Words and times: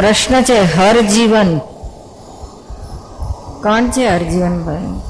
પ્રશ્ન 0.00 0.42
છે 0.42 0.74
હરજીવન 0.74 1.58
કોણ 3.62 3.90
છે 3.90 4.08
હરજીવનભાઈ 4.08 5.00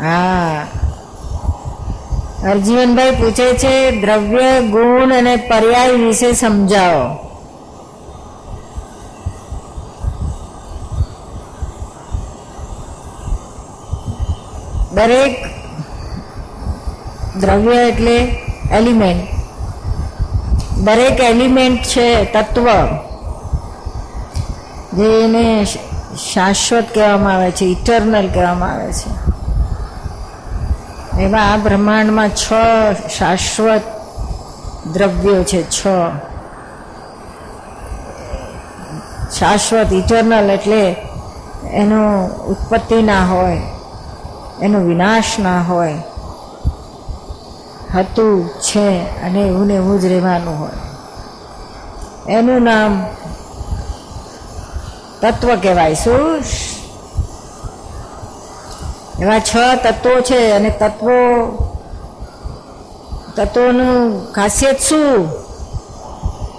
હા. 0.00 0.66
હરજીવનભાઈ 2.42 3.10
પૂછે 3.10 3.54
છે, 3.54 4.00
દ્રવ્ય, 4.00 4.60
ગુણ 4.60 5.14
અને 5.14 5.36
પર્યાય 5.36 5.90
વિશે 5.90 6.32
સમજાવો. 6.32 7.06
દરેક 14.94 15.46
દ્રવ્ય 17.40 17.88
એટલે 17.88 18.16
એલિમેન્ટ. 18.72 19.37
દરેક 20.84 21.20
એલિમેન્ટ 21.20 21.82
છે, 21.82 22.24
તત્વ, 22.24 22.68
જે 24.96 25.24
એને 25.24 25.64
શાશ્વત 26.32 26.84
કહેવામાં 26.94 27.34
આવે 27.34 27.50
છે, 27.50 27.64
ઇટરનલ 27.64 28.28
કહેવામાં 28.28 28.72
આવે 28.72 28.92
છે. 28.92 29.10
એવા 31.22 31.38
આ 31.38 31.56
બ્રહ્માંડમાં 31.56 32.28
છ 32.28 32.52
શાશ્વત 33.18 33.80
દ્રવ્યો 34.92 35.44
છે, 35.44 35.70
છ. 35.70 35.86
શાશ્વત, 39.38 39.92
ઇટરનલ 39.92 40.50
એટલે 40.50 40.96
એનો 41.70 42.26
ઉત્પત્તિ 42.26 43.02
ના 43.02 43.24
હોય, 43.26 43.62
એનો 44.62 44.78
વિનાશ 44.78 45.24
ના 45.38 45.62
હોય. 45.62 46.02
હતું, 47.94 48.48
છે, 48.48 49.00
અને 49.22 49.40
એવું 49.40 49.66
ને 49.66 49.74
એવું 49.74 50.00
જ 50.00 50.04
રહેવાનું 50.04 50.60
હોય. 50.60 50.70
એનું 52.32 52.62
નામ 52.62 53.06
તત્વ 55.20 55.56
કહેવાય. 55.56 55.94
શું? 55.94 56.42
એવા 59.20 59.38
છ 59.38 59.56
તત્વો 59.84 60.20
છે 60.20 60.50
અને 60.50 60.70
તત્વો, 60.70 61.16
તત્વોનું 63.36 64.32
ખાસિયત 64.32 64.78
શું? 64.80 65.30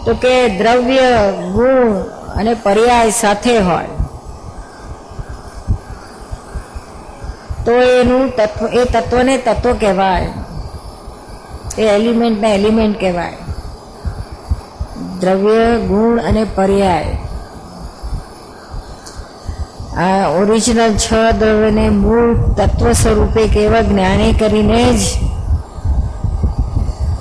તો 0.05 0.14
કે 0.14 0.58
દ્રવ્ય, 0.58 1.02
ગુણ 1.31 1.91
અને 2.36 2.53
પર્યાય 2.53 3.11
સાથે 3.11 3.58
હોય. 3.58 3.86
તો 7.66 7.71
એનું 7.71 8.30
તત્વ, 8.30 8.67
એ 8.67 8.83
તત્વને 8.83 9.38
તત્વ 9.38 9.73
કહેવાય. 9.73 10.33
એ 11.78 11.81
એલિમેન્ટને 11.81 12.56
એલિમેન્ટ 12.56 13.00
કહેવાય. 13.00 13.34
દ્રવ્ય, 15.20 15.80
ગુણ 15.88 16.20
અને 16.20 16.44
પર્યાય. 16.44 17.17
આ 19.98 20.28
ઓરિજિનલ 20.28 20.98
છ 20.98 21.14
દ્રવ્યને 21.39 21.89
મૂળ 21.89 22.36
તત્વ 22.36 22.92
સ્વરૂપે 22.92 23.48
કેવા 23.48 23.81
જ્ઞાને 23.81 24.34
કરીને 24.39 24.94
જ 24.94 25.02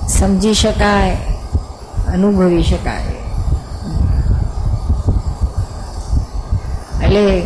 સમજી 0.09 0.55
શકાય, 0.55 1.17
અનુભવી 2.15 2.63
શકાય. 2.63 3.15
એટલે 7.05 7.43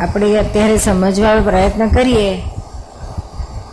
આપણે 0.00 0.36
અત્યારે 0.36 0.78
સમજવાનો 0.78 1.42
પ્રયત્ન 1.42 1.88
કરીએ. 1.88 2.53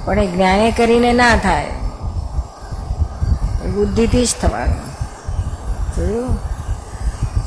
પણ 0.05 0.19
એ 0.19 0.27
જ્ઞાને 0.27 0.71
કરીને 0.71 1.13
ના 1.13 1.37
થાય. 1.37 1.65
બુદ્ધિથી 3.73 4.25
જ 4.25 4.29
થવાનું. 4.41 4.91
જોયું 5.95 6.35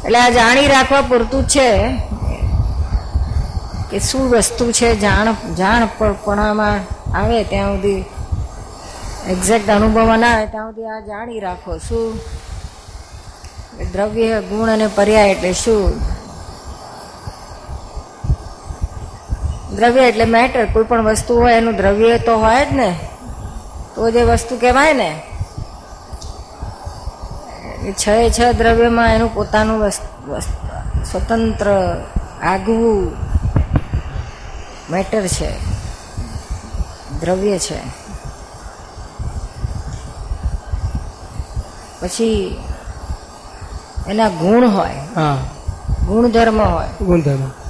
એટલે 0.04 0.18
આ 0.18 0.28
જાણી 0.28 0.66
રાખવા 0.66 1.00
પૂરતું 1.00 1.44
છે 1.44 1.96
કે 3.90 3.98
શું 3.98 4.30
વસ્તુ 4.30 4.72
છે 4.72 4.96
જાણ 4.96 5.54
જાણપણામાં 5.54 6.80
આવે 7.18 7.44
ત્યાં 7.44 7.70
સુધી 7.70 8.04
એક્ઝેક્ટ 9.28 9.70
અનુભવમાં 9.70 10.18
ના 10.18 10.34
આવે 10.34 10.46
ત્યાં 10.46 10.70
સુધી 10.70 10.84
આ 10.84 11.00
જાણી 11.00 11.40
રાખો. 11.40 11.78
શું? 11.78 12.18
દ્રવ્ય, 13.92 14.40
ગુણ 14.40 14.70
અને 14.70 14.86
પર્યાય 14.86 15.30
એટલે 15.30 15.52
શું? 15.52 16.13
દ્રવ્ય 19.76 20.00
એટલે 20.00 20.24
મેટર 20.24 20.66
કોઈ 20.66 20.84
પણ 20.84 21.04
વસ્તુ 21.04 21.36
હોય 21.36 21.54
એનું 21.54 21.76
દ્રવ્ય 21.76 22.18
તો 22.18 22.38
હોય 22.38 22.64
જ 22.64 22.72
ને. 22.72 22.98
તો 23.94 24.10
જે 24.10 24.22
વસ્તુ 24.22 24.56
કહેવાય 24.56 24.92
ને. 24.92 25.22
છ 27.92 28.08
એ 28.08 28.30
છ 28.30 28.40
દ્રવ્યમાં 28.58 29.14
એનું 29.14 29.34
પોતાનું 29.34 29.90
સ્વતંત્ર 31.04 31.96
આગવું 32.42 33.12
મેટર 34.90 35.26
છે. 35.26 35.50
દ્રવ્ય 37.20 37.58
છે. 37.58 38.04
પછી 42.00 42.56
એના 44.08 44.28
ગુણ 44.28 44.68
હોય. 44.68 44.94
હા. 45.14 45.38
ગુણધર્મ 46.06 46.60
હોય. 46.62 47.04
ગુણધર્મ. 47.04 47.63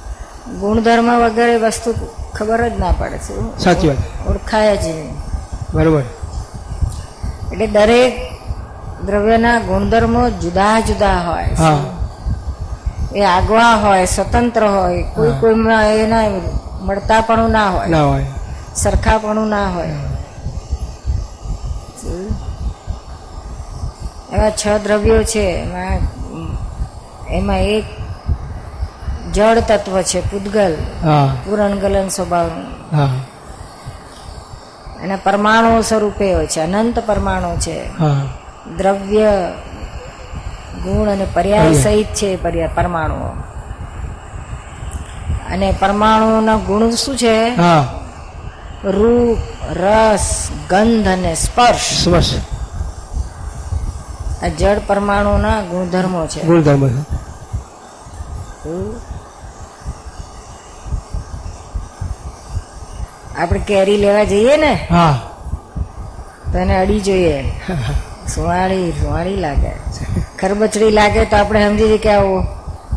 ગુણધર્મ 0.45 1.09
વગેરે 1.19 1.57
વસ્તુ 1.57 1.93
ખબર 2.33 2.69
જ 2.69 2.79
ના 2.79 2.91
પડે 2.91 3.17
છે. 3.17 3.63
સાચી 3.63 3.87
વાત. 3.87 3.97
ઓળખાય 4.27 4.77
જ 4.77 4.85
નહીં. 4.85 5.13
બરોબર. 5.73 6.01
એટલે 7.51 7.67
દરેક 7.67 8.13
દ્રવ્યના 9.05 9.59
ગુણધર્મો 9.59 10.29
જુદા 10.29 10.79
જુદા 10.79 11.19
હોય 11.19 11.49
એ 13.15 13.21
આગવા 13.21 13.75
હોય 13.75 14.05
સ્વતંત્ર 14.05 14.63
હોય 14.65 15.03
કોઈ. 15.03 15.31
કોઈમાં 15.39 15.85
એના 15.85 16.29
મળતાપણું 16.81 17.51
ના 17.51 17.69
હોય. 17.69 17.87
ના 17.87 18.03
હોય. 18.03 18.25
સરખાપણું 18.75 19.47
ના 19.47 19.67
હોય. 19.67 19.95
એવા 24.33 24.49
છ 24.49 24.67
દ્રવ્યો 24.83 25.23
છે. 25.23 25.45
એમાં 25.63 25.99
એમાં 27.29 27.57
એક 27.57 27.85
જળ 29.35 29.59
તત્વ 29.59 30.01
છે 30.01 30.19
પૂદગલ 30.21 30.73
પૂરણ 31.45 31.79
ગલન 31.79 32.07
સ્વભાવનું 32.07 32.67
અને 35.03 35.15
પરમાણુ 35.23 35.81
સ્વરૂપે 35.81 36.33
હોય 36.33 36.47
છે 36.47 36.59
અનંત 36.59 36.99
પરમાણુ 36.99 37.51
છે. 37.55 37.79
દ્રવ્ય 38.77 39.27
ગુણ 40.83 41.09
અને 41.09 41.25
પર્યાય. 41.33 41.73
સહિત 41.73 42.07
છે 42.07 42.29
પરમાણુઓ. 42.75 43.29
અને 45.53 45.67
પરમાણુના 45.79 46.55
ગુણ 46.57 46.89
શું 46.89 47.17
છે? 47.17 47.37
રૂપ 48.83 49.39
રસ 49.77 50.49
ગંધ 50.69 51.07
અને 51.07 51.35
સ્પર્શ. 51.35 52.03
સ્પર્શ. 52.03 52.33
આ 54.43 54.47
જળ 54.59 54.79
પરમાણુના 54.87 55.61
ગુણધર્મો 55.61 56.25
છે. 56.27 56.41
ગુણધર્મો 56.41 56.87
છે. 56.87 57.01
આપણે 63.37 63.59
કેરી 63.59 63.97
લેવા 63.97 64.23
જઈએ 64.23 64.57
ને 64.57 64.73
હા. 64.73 65.15
તો 66.51 66.57
એને 66.57 66.77
અડી 66.77 66.99
જોઈએ. 66.99 67.51
સુવાળી 68.35 68.91
સુવાળી 68.91 69.35
લાગે. 69.35 69.71
ખરબચડી 70.39 70.91
લાગે 70.91 71.25
તો 71.25 71.35
આપણે 71.37 71.67
સમજી 71.67 71.87
જઈએ 71.87 71.97
કે 71.97 72.11
આવો 72.11 72.47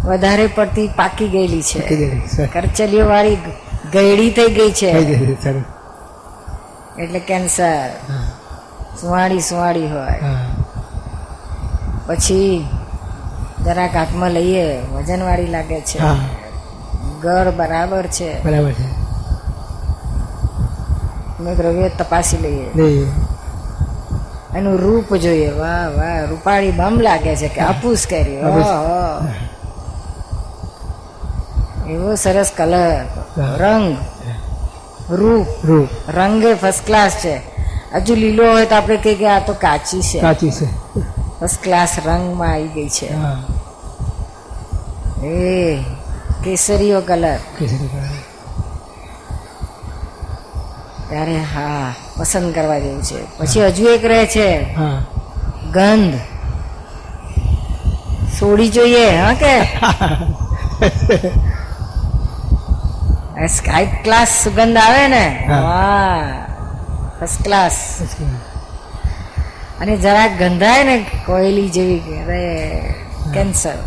વધારે 0.05 0.47
પડતી 0.47 0.89
પાકી 0.97 1.29
ગયેલી 1.29 1.63
છે. 1.63 1.81
કરચલીઓ 2.47 3.09
વાળી 3.09 3.39
ગયડી 3.93 4.31
થઈ 4.31 4.51
ગઈ 4.55 4.71
છે. 4.71 4.91
એટલે 6.99 7.19
કેન્સર. 7.19 7.89
સુવાળી 9.01 9.41
સુવાળી 9.41 9.89
હોય. 9.89 10.19
પછી 12.07 12.67
જરાક 13.65 13.97
હાથમાં 13.97 14.31
લઈએ 14.31 14.81
વજનવાળી 14.93 15.47
લાગે 15.47 15.81
છે. 15.81 15.99
ગળ 17.23 17.51
બરાબર 17.51 18.07
છે. 18.07 18.31
બરાબર 18.45 18.73
છે. 18.73 18.98
દ્રવ્ય 21.45 21.89
તપાસી 21.89 22.37
લઈએ. 22.37 23.07
એનું 24.59 24.79
રૂપ 24.79 25.17
જોઈએ. 25.17 25.51
વાહ 25.51 25.89
વાહ. 25.89 26.25
રૂપાળી 26.25 26.71
બમ 26.71 27.01
લાગે 27.01 27.37
છે 27.37 27.49
કે 27.49 27.61
આપુસ 27.61 28.07
કરી. 28.11 28.35
એવો 31.93 32.15
સરસ 32.15 32.51
કલર. 32.57 33.05
રંગ. 33.39 33.97
રૂપ. 35.11 35.47
રૂપ. 35.65 35.89
રંગે 36.11 36.55
ફર્સ્ટ 36.55 36.87
ક્લાસ 36.87 37.13
છે. 37.13 37.41
હજુ 37.95 38.15
લીલો 38.15 38.53
હોય 38.53 38.67
તો 38.67 38.75
આપણે 38.75 38.97
કહીએ 38.97 39.15
કે 39.15 39.29
આ 39.29 39.39
તો 39.39 39.53
કાચી 39.53 40.03
છે. 40.03 40.21
કાચી 40.21 40.51
છે. 40.51 40.67
ફર્સ્ટ 41.41 41.63
ક્લાસ 41.63 41.97
રંગમાં 42.07 42.53
આવી 42.53 42.69
ગઈ 42.69 42.89
છે. 42.89 43.09
એ 45.27 45.77
કેસરીયો 46.45 47.01
કલર. 47.01 47.37
કેસરી 47.59 47.87
કલર. 47.87 48.28
ત્યારે 51.09 51.39
હા 51.45 51.87
પસંદ 52.17 52.55
કરવા 52.55 52.79
જેવું 52.79 53.03
છે. 53.03 53.21
પછી 53.39 53.65
હજુ 53.67 53.85
એક 53.89 54.05
રહે 54.05 54.27
છે. 54.27 54.49
ગંધ. 55.73 56.19
સોડી 58.39 58.69
જોઈએ 58.69 59.07
હા 59.17 59.35
કે? 59.35 59.55
સ્કાઈપ 63.49 63.93
ક્લાસ 64.05 64.31
સુગંધ 64.45 64.77
આવે 64.77 65.09
ને? 65.09 65.25
હા. 65.49 65.63
વાહ. 65.63 66.27
ફર્સ્ટ 67.19 67.43
ક્લાસ 67.43 67.77
અને 69.81 69.97
જરાક 69.97 70.33
ગંધાય 70.39 70.85
ને 70.85 70.97
કોયલી 71.27 71.69
જેવી 71.69 72.01
કે 72.01 72.15
અરે 72.23 72.43
કેન્સર. 73.35 73.79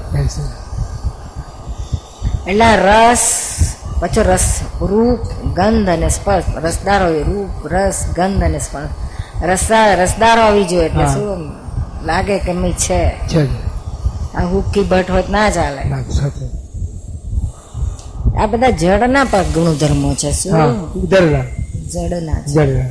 એટલે 2.48 2.70
રસ 2.78 3.26
પાછો 4.02 4.22
રસ 4.26 4.48
રૂપ 4.82 5.22
ગંધ 5.54 5.90
અને 5.90 6.10
સ્પર્શ 6.10 6.48
રસદાર 6.58 7.02
હોય 7.02 7.24
રૂપ 7.24 7.54
રસ 7.68 7.98
ગંધ 8.16 8.44
અને 8.44 8.60
સ્પર્શ 8.60 8.94
રસદાર 9.44 9.90
રસદાર 10.00 10.38
હોવી 10.40 10.66
જોઈએ 10.66 10.86
એટલે 10.86 11.06
શું 11.08 11.42
લાગે 12.04 12.38
કે 12.40 12.54
મી 12.54 12.76
છે 12.76 13.02
આ 14.34 14.46
હુક્કી 14.46 14.86
ભટ્ટ 14.86 15.10
હોય 15.10 15.28
ના 15.30 15.50
ચાલે 15.52 15.82
આ 18.36 18.48
બધા 18.48 18.74
જડના 18.74 19.26
પર 19.26 19.46
ગુણધર્મો 19.54 20.10
છે 20.16 20.34
શું 20.34 20.74
જડના 21.04 21.46
જડના 21.88 22.40
જડના 22.48 22.90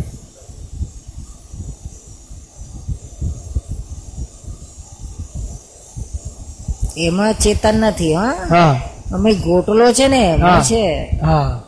એમાં 6.98 7.34
ચેતન 7.36 7.76
નથી 7.82 8.14
હા 8.14 8.74
અમે 9.14 9.30
ગોટલો 9.34 9.92
છે 9.92 10.08
ને 10.08 10.20
એમાં 10.32 10.62
છે. 10.62 10.84
હા 11.22 11.60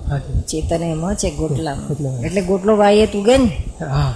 ચેતન 0.47 0.83
એમાં 0.83 1.17
છે 1.17 1.31
ગોટલામાં. 1.31 2.23
એટલે 2.25 2.41
ગોટલો 2.41 2.77
વાઈએ 2.77 3.07
તું 3.07 3.23
ગે 3.23 3.37
ને? 3.39 3.51
હા. 3.81 4.13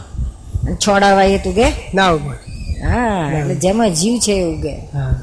છોડા 0.81 1.15
વાઈએ 1.15 1.39
તું 1.39 1.55
ગે 1.55 1.67
ના 1.95 2.11
ઉગે. 2.11 2.35
હા 2.83 3.33
એટલે 3.33 3.55
જેમાં 3.55 3.91
જીવ 3.91 4.15
છે 4.21 4.33
એવું 4.33 4.61
ગે 4.61 4.75
હા. 4.93 5.15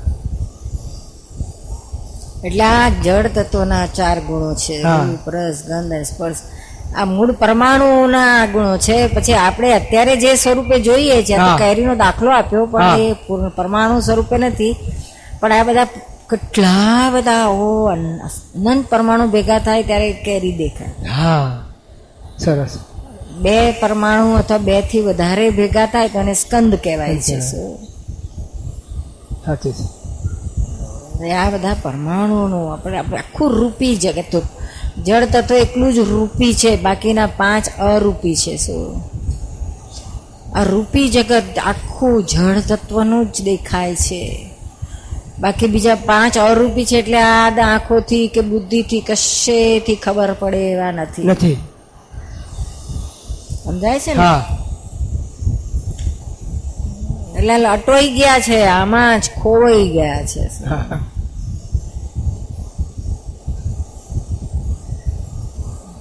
એટલે 2.44 2.63
આ 2.63 2.89
જળ 3.03 3.27
તત્વના 3.27 3.85
ચાર 3.88 4.17
ગુણો 4.19 4.51
છે. 4.53 4.75
રસ 5.27 5.57
ગંધ 5.67 6.03
સ્પર્શ. 6.03 6.41
આ 6.95 7.06
મૂળ 7.06 7.31
પરમાણુના 7.31 8.47
ગુણો 8.47 8.77
છે. 8.77 8.97
પછી 9.07 9.33
આપણે 9.33 9.73
અત્યારે 9.73 10.15
જે 10.15 10.35
સ્વરૂપે 10.35 10.79
જોઈએ 10.79 11.23
છે. 11.23 11.35
કેરીનો 11.57 11.95
દાખલો 11.95 12.31
આપ્યો 12.31 12.65
પણ 12.65 12.99
એ 12.99 13.13
પૂર્ણ 13.27 13.49
પરમાણુ 13.49 14.01
સ્વરૂપે 14.01 14.38
નથી. 14.38 14.73
પણ 15.39 15.51
આ 15.51 15.63
બધા 15.63 15.88
કેટલા 16.29 17.09
બધા 17.13 17.45
ઓ 17.45 17.85
અનંત 17.85 18.85
પરમાણુ 18.89 19.27
ભેગા 19.27 19.59
થાય 19.59 19.83
ત્યારે 19.83 20.13
કેરી 20.13 20.51
દેખાય. 20.51 21.09
હા 21.09 21.65
સરસ. 22.39 22.77
બે 23.41 23.71
પરમાણુ 23.71 24.33
અથવા 24.33 24.57
બેથી 24.57 25.01
વધારે 25.01 25.49
ભેગા 25.49 25.85
થાય 25.85 26.07
તો 26.07 26.19
એને 26.19 26.33
સ્કંદ 26.33 26.75
કહેવાય 26.75 27.17
છે? 27.17 27.39
સાચી 29.45 29.71
છે. 29.71 30.03
આ 31.31 31.49
બધા 31.49 31.75
પરમાણુઓનું 31.81 32.73
આપણે 32.73 32.97
આપણે 32.97 33.17
આખું 33.17 33.51
રૂપી 33.51 33.95
જગત 33.95 34.25
તો 34.31 34.41
જળ 35.03 35.25
તત્વ 35.25 35.55
એટલું 35.55 35.93
જ 35.93 35.99
રૂપી 35.99 36.53
છે 36.53 36.81
બાકીના 36.81 37.25
પાંચ 37.25 37.69
અરૂપી 37.69 38.35
છે 38.35 38.57
શું? 38.57 39.03
આ 40.55 40.63
રૂપી 40.63 41.09
જગત 41.09 41.43
આખું 41.65 42.23
જળ 42.23 42.59
તત્વનું 42.59 43.31
જ 43.31 43.41
દેખાય 43.41 43.95
છે. 43.95 44.52
બાકી 45.44 45.68
બીજા 45.68 45.95
પાંચ 45.95 46.38
અરૂપી 46.38 46.86
છે 46.86 46.98
એટલે 46.98 47.22
આ 47.22 47.50
આંખોથી 47.50 48.28
કે 48.28 48.42
બુદ્ધિથી 48.42 49.01
કશેથી 49.01 49.95
ખબર 49.95 50.34
પડે 50.34 50.72
એવા 50.72 50.92
નથી. 50.92 51.24
નથી. 51.24 51.57
સમજાય 53.63 54.00
છે 54.00 54.13
ને? 54.13 54.24
એટલે 57.38 57.66
અટોઈ 57.66 58.10
ગયા 58.10 58.40
છે 58.40 58.66
આમાં 58.66 59.19
જ 59.19 59.24
ખોવાઈ 59.42 59.90
ગયા 59.90 60.25
છે. 60.25 60.50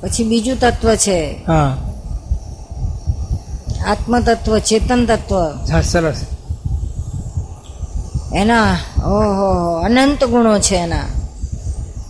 પછી 0.00 0.24
બીજું 0.24 0.60
તત્વ 0.60 0.94
છે. 0.94 1.44
આત્મ 3.86 4.20
તત્વ 4.20 4.58
ચેતન 4.58 5.06
તત્વ. 5.06 5.80
સરસ. 5.80 6.20
એના 8.34 8.76
ઓહો 9.04 9.78
અનંત 9.80 10.24
ગુણો 10.24 10.58
છે 10.58 10.76
એના. 10.76 11.04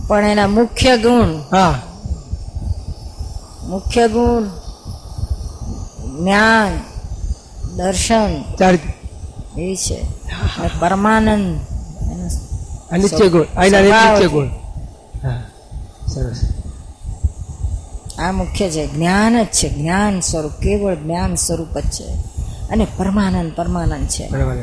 પણ 0.07 0.25
એના 0.25 0.47
મુખ્ય 0.47 0.97
ગુણ. 0.97 1.41
હા. 1.51 1.81
મુખ્ય 3.63 4.07
ગુણ 4.07 4.43
જ્ઞાન 6.19 6.81
દર્શન. 7.75 8.43
એ 9.57 9.75
છે. 9.75 10.05
પરમાનંદ. 10.79 11.61
આ 12.91 12.97
નિત્ય 12.97 13.29
ગુણ. 13.29 13.45
આ 13.57 13.63
એના 13.63 13.81
સ્વભાવ 13.81 14.13
નિત્ય 14.13 14.27
ગુણ 14.27 14.47
સરસ. 16.07 16.39
આ 18.19 18.31
મુખ્ય 18.31 18.69
છે. 18.69 18.87
જ્ઞાન 18.87 19.43
જ 19.43 19.45
છે. 19.45 19.69
જ્ઞાન 19.69 20.19
સ્વરૂપ. 20.19 20.51
કેવળ 20.51 20.95
જ્ઞાન 20.95 21.35
સ્વરૂપ 21.35 21.79
જ 21.79 21.89
છે. 21.89 22.13
અને 22.69 22.87
પરમાનંદ 22.97 23.51
પરમાનંદ 23.55 24.07
છે. 24.07 24.29
બરાબર 24.29 24.55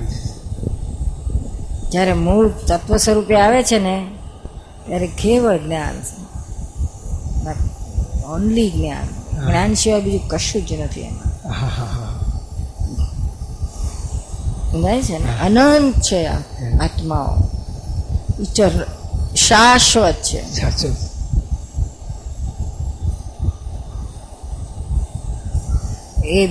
જ્યારે 1.90 2.12
મૂળ 2.12 2.48
તત્વ 2.48 2.96
સ્વરૂપે 2.96 3.40
આવે 3.40 3.62
છે 3.62 3.78
ને 3.78 4.06
ત્યારે 4.86 5.06
કેવળ 5.06 5.58
જ્ઞાન 5.58 5.94
ઓનલી 8.24 8.70
જ્ઞાન. 8.70 9.06
જ્ઞાન 9.46 9.74
સિવાય 9.74 10.00
બીજું 10.00 10.28
કશું 10.28 10.66
જ 10.66 10.72
નથી 10.72 11.00
એમાં. 11.00 11.30
સમજાય 14.72 15.02
છે 15.02 15.18
ને? 15.18 15.40
અનંત 15.40 16.00
છે 16.00 16.26
આત્માઓ. 16.26 17.36
ઈચર 18.40 18.86
શાશ્વત 19.34 20.14
છે. 20.14 20.42
એ 26.24 26.46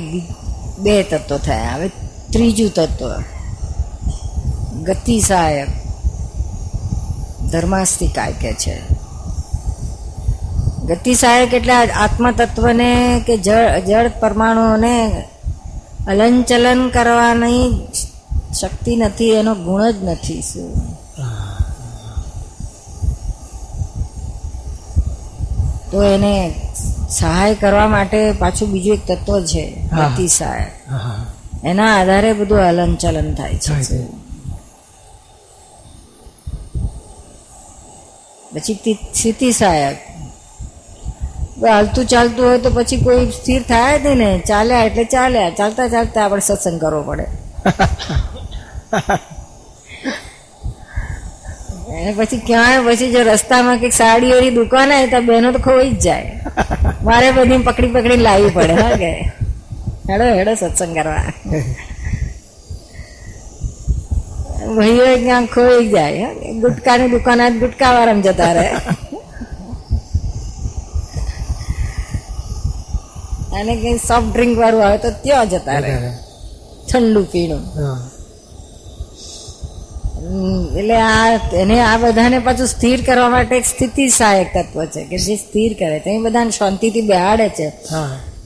બે 0.80 1.03
તત્વો 1.03 1.38
થયા. 1.38 1.75
હવે 1.75 1.88
ત્રીજું 2.31 2.69
તત્વ. 2.75 3.38
ગતિ 4.83 5.19
સહાયક 5.19 5.67
ધર્માસ્તિકાય 7.51 8.33
કે 8.33 8.53
છે. 8.53 8.81
ગતિ 10.85 11.13
સહાયક 11.13 11.54
એટલે 11.54 11.73
આત્મતત્વને 11.73 11.94
આત્મા 11.94 12.31
તત્વને 12.31 13.23
કે 13.27 13.37
જળ 13.37 13.80
જળ 13.80 14.11
પરમાણુઓને 14.19 15.23
હલનચલન 16.07 16.89
કરવાની 16.89 17.87
શક્તિ 18.61 18.95
નથી 18.95 19.30
એનો 19.30 19.56
ગુણ 19.56 19.92
જ 19.92 19.95
નથી 20.04 20.42
શું? 20.42 20.73
તો 25.92 26.04
એને 26.04 26.54
સહાય 27.09 27.56
કરવા 27.56 27.87
માટે 27.87 28.31
પાછું 28.31 28.69
બીજું 28.69 28.97
એક 28.97 29.07
તત્વ 29.07 29.42
છે. 29.42 29.81
ગતિ 29.81 30.27
સહાયક 30.27 30.71
એના 31.63 32.01
આધારે 32.01 32.33
બધું 32.33 32.57
હલનચલન 32.57 33.33
થાય 33.33 33.56
છે. 33.56 34.19
પછી 38.56 38.73
તિ- 38.73 39.13
સ્થિતિ 39.15 39.51
સહાયક 39.51 39.97
હાલતું 41.65 42.06
ચાલતું 42.06 42.45
હોય 42.45 42.57
તો 42.57 42.69
પછી 42.69 42.97
કોઈ 42.97 43.25
સ્થિર 43.31 43.61
થાય 43.61 43.99
જ 43.99 44.06
ને. 44.06 44.39
ચાલ્યા 44.47 44.83
એટલે 44.83 45.03
ચાલ્યા. 45.03 45.49
ચાલતા 45.49 45.87
ચાલતા 45.87 46.25
આપણે 46.25 46.41
સત્સંગ 46.41 46.81
કરવો 46.81 47.01
પડે. 47.01 47.25
અને 51.89 52.13
પછી 52.18 52.37
ક્યાંય 52.37 52.79
પછી 52.79 53.11
જો 53.11 53.19
રસ્તામાં 53.23 53.77
કંઈક 53.77 53.94
સાડીઓની 53.94 54.49
દુકાન 54.49 54.91
આવે 54.91 55.07
તો 55.07 55.21
બહેનો 55.21 55.51
તો 55.51 55.59
ખોઈ 55.59 55.89
જ 55.89 55.99
જાય. 55.99 56.41
મારે 57.03 57.31
બધી 57.31 57.57
પકડી 57.57 57.87
પકડી 57.87 58.18
લાવવી 58.18 58.49
પડે, 58.49 58.73
હા 58.73 58.91
કે? 58.91 59.11
હેડો 60.09 60.23
હેડો 60.23 60.56
સત્સંગ 60.56 60.95
કરવા. 60.95 61.21
ભાઈઓ 64.78 65.06
ક્યાં 65.23 65.45
ખોઈ 65.56 65.85
જાય 65.95 66.28
ગુટકાની 66.64 67.09
દુકાન 67.14 67.40
આજ 67.42 67.56
ગુટકા 67.64 67.92
વાળામાં 67.95 68.26
જતા 68.28 68.52
રહે 68.57 68.68
અને 73.59 73.73
કઈ 73.81 73.97
સોફ્ટ 74.07 74.31
ડ્રિંક 74.33 74.54
વાળું 74.61 74.83
આવે 74.85 74.97
તો 75.06 75.09
ત્યાં 75.23 75.47
જતા 75.49 75.80
રહે 75.80 75.94
ઠંડુ 76.90 77.21
પીણું. 77.31 77.64
એટલે 80.80 80.97
આ 81.02 81.28
એને 81.61 81.78
આ 81.81 81.97
બધાને 81.97 82.40
પાછું 82.40 82.68
સ્થિર 82.68 82.99
કરવા 83.06 83.30
માટે 83.30 83.54
એક 83.57 83.66
સ્થિતિ 83.66 84.06
સહાયક 84.18 84.49
તત્વ 84.56 84.85
છે 84.85 85.02
કે 85.04 85.18
જે 85.18 85.35
સ્થિર 85.35 85.71
કરે 85.80 85.97
છે. 85.99 86.09
એ 86.09 86.18
બધાને 86.18 86.52
શાંતિથી 86.52 87.07
બેહાડે 87.11 87.47
છે. 87.57 87.68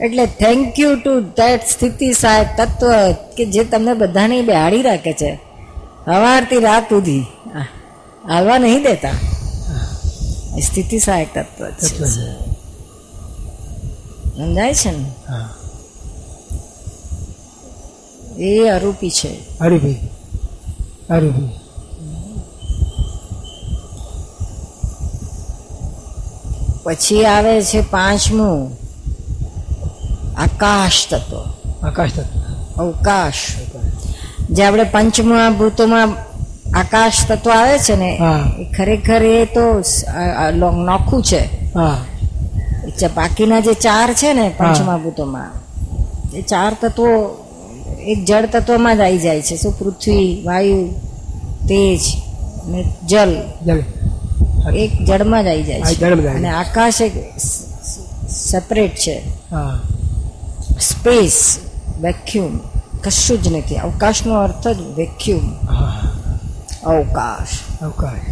એટલે 0.06 0.25
થેન્ક 0.42 0.80
યુ 0.80 0.92
ટુ 0.96 1.13
ધેટ 1.39 1.63
સ્થિતિ 1.70 2.08
સહાયક 2.13 2.50
તત્વ 2.58 2.92
કે 3.38 3.44
જે 3.56 3.63
તમને 3.74 3.94
બધાને 3.94 4.38
બેહાડી 4.42 4.82
રાખે 4.82 5.13
છે. 5.13 5.32
સવારથી 6.05 6.60
રાત 6.60 6.83
સુધી. 6.83 7.25
હાલવા 8.27 8.57
નહીં 8.57 8.83
દેતા. 8.83 9.12
સ્થિતિ 10.62 11.00
સહાયક 11.00 11.38
તત્વ 11.38 11.69
છે. 11.69 11.98
સમજાય 14.38 14.74
છે 14.74 14.91
ને? 14.91 15.12
એ 18.43 18.69
અરૂપી 18.69 19.10
છે. 19.10 19.60
અરૂપી. 19.60 19.93
અરૂપી. 21.10 21.50
પછી 26.83 27.25
આવે 27.25 27.62
છે 27.62 27.81
પાંચમું. 27.81 28.77
આકાશ 30.38 31.07
તત્વ. 31.10 31.39
આકાશ 31.88 32.10
તત્વ. 32.13 32.39
અવકાશ. 32.81 33.36
જે 34.50 34.63
આપણે 34.63 34.83
પંચમહાભૂતોમાં 34.83 36.09
આકાશ 36.73 37.13
તત્વ 37.27 37.51
આવે 37.51 37.77
છે 37.77 37.95
ને 37.95 38.19
એ 38.59 38.63
ખરેખર 38.63 39.23
એ 39.23 39.45
તો 39.45 39.81
નોખું 40.73 41.23
છે. 41.23 41.39
હા. 41.75 41.97
બાકીના 43.15 43.59
જે 43.59 43.73
ચાર 43.73 44.13
છે 44.13 44.33
ને 44.33 44.51
પંચમહાભૂતોમાં 44.57 45.51
એ 46.33 46.41
ચાર 46.41 46.77
તત્વો 46.81 47.38
એક 48.00 48.25
જળ 48.25 48.45
તત્વમાં 48.45 48.97
જ 48.97 49.00
આવી 49.00 49.17
જાય 49.17 49.41
છે. 49.41 49.55
શું? 49.55 49.79
પૃથ્વી 49.79 50.41
વાયુ 50.45 50.88
તેજ 51.69 52.00
અને 52.65 52.83
જલ. 53.05 53.35
જલ. 53.65 53.83
એક 54.75 55.05
જળમાં 55.05 55.43
જ 55.43 55.47
આવી 55.47 55.63
જાય 55.63 55.81
છે. 55.81 56.05
અને 56.27 56.50
આકાશ 56.50 57.01
એક 57.01 57.12
સેપરેટ 58.29 58.95
છે. 58.95 59.21
હા. 59.51 59.81
સ્પેસ 60.79 61.57
વેક્યુમ 62.01 62.59
કશું 63.03 63.43
જ 63.43 63.48
નથી. 63.53 63.75
અવકાશનો 63.75 64.33
અર્થ 64.36 64.67
જ 64.67 64.79
વેક્યુમ 64.98 65.45
અવકાશ. 66.86 67.83
અવકાશ. 67.83 68.25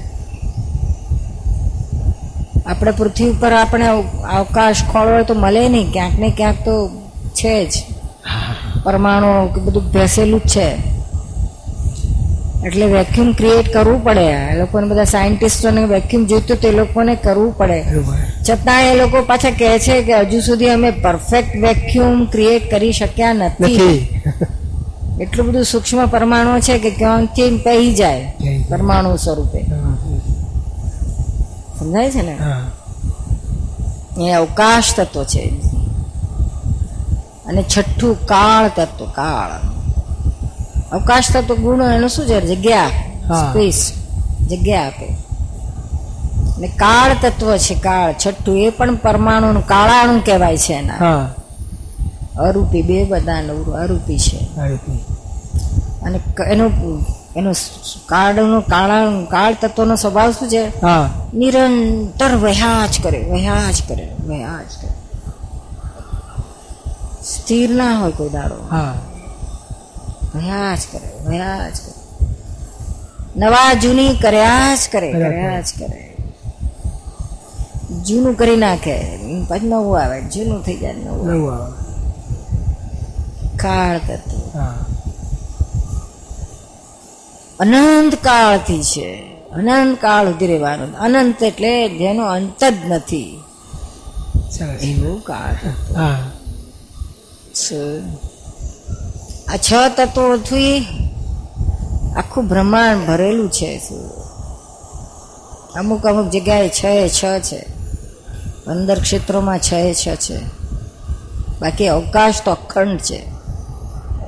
આપણે 2.67 2.91
પૃથ્વી 2.91 3.29
ઉપર 3.29 3.51
આપણે 3.53 3.87
અવકાશ 4.31 4.83
ખોળવો 4.91 5.23
તો 5.23 5.33
મળે 5.33 5.69
નહીં. 5.69 5.91
ક્યાંક 5.91 6.19
ને 6.19 6.29
ક્યાંક 6.37 6.55
તો 6.65 6.89
છે 7.33 7.65
જ. 7.65 7.73
પરમાણુ 8.83 9.47
કે 9.47 9.61
બધું 9.61 9.91
ભેસેલું 9.91 10.39
જ 10.39 10.49
છે. 10.49 10.69
એટલે 12.65 12.85
વેક્યુમ 12.85 13.31
ક્રિએટ 13.31 13.73
કરવું 13.73 14.03
પડે. 14.03 14.25
એ 14.25 14.59
લોકોને 14.59 14.87
બધા 14.87 15.03
સાયન્ટિસ્ટોને 15.03 15.85
વેક્યુમ 15.85 16.25
જોઈતું 16.25 16.57
તો 16.61 16.67
એ 16.67 16.71
લોકોને 16.71 17.15
કરવું 17.15 17.57
પડે. 17.57 17.83
છતાં 18.49 18.83
એ 18.83 18.95
લોકો 18.95 19.21
પાછા 19.21 19.49
કહે 19.49 19.79
છે 19.79 20.01
કે 20.03 20.13
હજુ 20.19 20.39
સુધી 20.39 20.69
અમે 20.69 20.91
પરફેક્ટ 20.91 21.55
વેક્યુમ 21.55 22.25
ક્રિએટ 22.25 22.71
કરી 22.71 22.91
શક્યા 22.91 23.33
નથી. 23.33 24.07
એટલું 25.21 25.47
બધું 25.47 25.63
સૂક્ષ્મ 25.63 26.05
પરમાણુ 26.05 26.59
છે 26.59 26.79
કે 26.79 26.89
ક્યાંથી 26.89 27.57
પહી 27.57 27.93
જાય. 27.93 28.37
પરમાણુ 28.69 29.15
સ્વરૂપે. 29.15 29.65
સમજાય 31.79 32.11
છે 32.11 32.21
ને? 32.21 32.37
એ 34.25 34.33
અવકાશ 34.33 34.95
તત્વ 34.95 35.23
છે. 35.23 35.53
અને 37.45 37.65
છઠ્ઠું 37.77 38.25
કાળ 38.25 38.67
તત્વ 38.67 39.05
કાળ. 39.05 39.67
અવકાશ 40.91 41.31
તત્વ 41.33 41.55
ગુણ 41.55 41.83
એનું 41.83 42.09
શું 42.09 42.25
છે? 42.25 42.55
જગ્યા. 42.55 42.87
સ્પેસ. 43.27 43.91
જગ્યા 44.41 44.87
આપે. 44.87 45.05
અને 46.57 46.67
કાળ 46.67 47.15
તત્વ 47.21 47.57
છે 47.57 47.75
કાળ. 47.75 48.13
છઠ્ઠું 48.13 48.57
એ 48.57 48.69
પણ 48.69 48.95
પરમાણુ 48.95 49.61
કાળાણું 49.67 50.25
કહેવાય 50.25 50.57
છે 50.57 50.73
એના. 50.73 50.93
હા. 50.93 51.33
અરૂપી 52.37 52.81
બે 52.81 53.03
બધા 53.03 53.33
અરૂપી 53.83 54.19
છે. 54.19 54.61
અરૂપી. 54.61 55.10
અને 56.03 56.19
એનું 56.51 56.71
એનું 57.35 57.53
કાળનું 58.05 58.61
કાળા 58.61 59.05
કાળ 59.29 59.55
તત્વનો 59.61 59.95
સ્વભાવ 59.95 60.31
શું 60.31 60.49
છે? 60.49 60.85
નિરંતર 61.37 62.35
વહ્યા 62.35 62.87
જ 62.87 63.03
કરે 63.03 63.19
વહ્યા 63.31 63.71
જ 63.71 63.83
કરે 63.87 64.15
વહ્યા 64.27 64.59
જ 64.63 64.81
કરે. 64.81 64.91
સ્થિર 67.23 67.69
ના 67.69 67.99
હોય 67.99 68.11
કોઈ 68.11 68.29
દાડો. 68.29 68.55
વહ્યા 70.35 70.75
જ 70.75 70.79
કરે 70.91 71.09
વહ્યા 71.25 71.69
જ 71.69 71.71
કરે. 71.71 72.25
નવા 73.35 73.73
જૂની 73.73 74.17
કર્યા 74.21 74.75
જ 74.75 74.79
કરે 74.91 75.11
કર્યા 75.11 75.61
જ 75.61 75.65
કરે. 75.79 76.17
જૂનું 78.07 78.33
કરી 78.37 78.55
નાખે 78.55 79.17
પછી 79.49 79.67
નવું 79.67 79.99
આવે 79.99 80.21
જૂનું 80.21 80.63
થઈ 80.63 80.77
જાય 80.77 80.93
નવું 80.93 81.27
નવું 81.27 81.53
આવે. 81.53 81.71
કાળ 83.57 83.97
તત્વ. 83.97 84.59
હા. 84.59 84.73
અનંત 87.61 88.15
કાળથી 88.15 88.83
છે. 88.83 89.09
અનંત 89.51 90.01
કાળ 90.01 90.25
સુધી 90.27 90.47
રહેવાનું 90.47 90.97
અનંત 90.97 91.43
એટલે 91.43 91.89
જેનો 91.89 92.25
અંત 92.25 92.63
જ 92.63 92.73
નથી. 92.85 93.43
એવું 94.81 95.21
કાળ. 95.23 95.55
આ 99.49 99.57
છ 99.57 99.73
તત્વોથી 99.97 100.85
આખું 102.17 102.47
બ્રહ્માંડ 102.47 103.07
ભરેલું 103.07 103.49
છે. 103.51 103.81
અમુક 105.75 106.07
અમુક 106.07 106.29
જગ્યાએ 106.29 106.69
છ 106.69 106.85
એ 106.85 107.09
છ 107.09 107.23
છે. 107.39 107.65
પંદર 108.65 108.99
ક્ષેત્રોમાં 108.99 109.59
છ 109.59 109.73
એ 109.73 109.93
છ 109.93 110.05
છે. 110.15 110.39
બાકી 111.61 111.87
અવકાશ 111.87 112.41
તો 112.45 112.51
અખંડ 112.51 112.97
છે. 112.97 113.30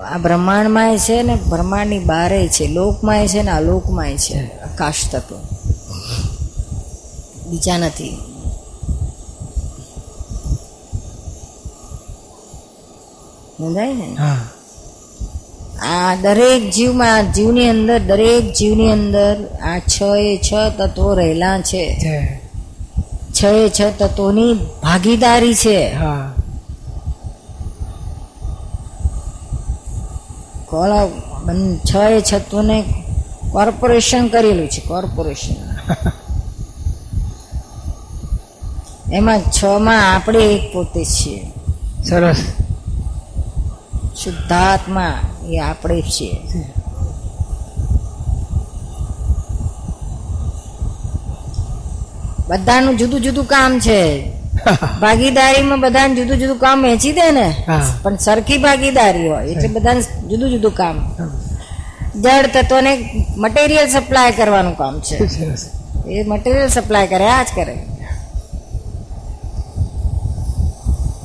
આ 0.03 0.17
બ્રહ્માંડમાંય 0.17 0.97
છે 0.97 1.23
ને 1.23 1.35
બ્રહ્માંડની 1.35 1.99
બારે 1.99 2.47
છે. 2.47 2.67
લોકમાંય 2.67 3.27
છે 3.27 3.41
ને 3.41 3.51
અલોકમાંય 3.51 4.17
છે. 4.17 4.59
આકાશ 4.59 4.95
તત્વ. 5.11 5.35
બીજા 7.49 7.77
નથી. 7.77 8.17
સમજાય 13.57 13.93
ને? 13.93 14.15
હા. 14.19 14.37
આ 15.83 16.15
દરેક 16.15 16.69
જીવમાં 16.69 17.33
જીવની 17.33 17.69
અંદર 17.69 17.99
દરેક 17.99 18.53
જીવની 18.53 18.91
અંદર 18.91 19.47
આ 19.61 19.79
છ 19.79 20.01
એ 20.01 20.37
છ 20.37 20.53
તત્વો 20.77 21.13
રહેલા 21.13 21.61
છે. 21.61 21.99
છ 23.41 23.43
એ 23.43 23.69
છ 23.69 23.81
તત્વોની 23.99 24.53
ભાગીદારી 24.83 25.55
છે. 25.55 25.93
હા. 25.93 26.32
બન- 31.45 31.77
છ 31.77 31.95
એ 31.95 32.21
છત્વને 32.33 32.83
કોર્પોરેશન 33.51 34.27
કરેલું 34.27 34.67
છે 34.67 34.81
કોર્પોરેશન. 34.81 35.55
એમાં 39.13 39.41
છ 39.41 39.63
માં 39.63 40.15
આપણે 40.15 40.39
એક 40.39 40.73
પોતે 40.73 41.05
છીએ 41.05 41.51
સરસ. 42.03 42.35
શુદ્ધાત્મા 44.23 45.19
એ 45.49 45.57
આપણે 45.57 46.01
છીએ 46.01 46.41
બધાનું 52.47 52.97
જુદું 52.97 53.21
જુદું 53.21 53.45
કામ 53.45 53.79
છે. 53.79 54.31
ભાગીદારીમાં 55.01 55.81
બધાને 55.81 56.15
જુદું 56.15 56.37
જુદું 56.37 56.57
કામ 56.57 56.83
વેચી 56.83 57.13
દે 57.13 57.31
ને 57.31 57.65
પણ 58.03 58.15
સરખી 58.15 58.57
ભાગીદારી 58.57 59.27
હોય 59.27 59.45
એટલે 59.45 59.67
બધાને 59.67 60.01
જુદું 60.01 60.49
જુદું 60.49 60.71
કામ. 60.71 60.97
જળ 62.15 62.47
તત્વને 62.47 63.25
મટીરિયલ 63.37 63.89
સપ્લાય 63.89 64.31
કરવાનું 64.31 64.77
કામ 64.77 64.99
છે. 64.99 65.17
એ 66.07 66.23
મટીરિયલ 66.23 66.67
સપ્લાય 66.67 67.07
કરે 67.07 67.27
આ 67.27 67.43
જ 67.43 67.47
કરે. 67.55 67.87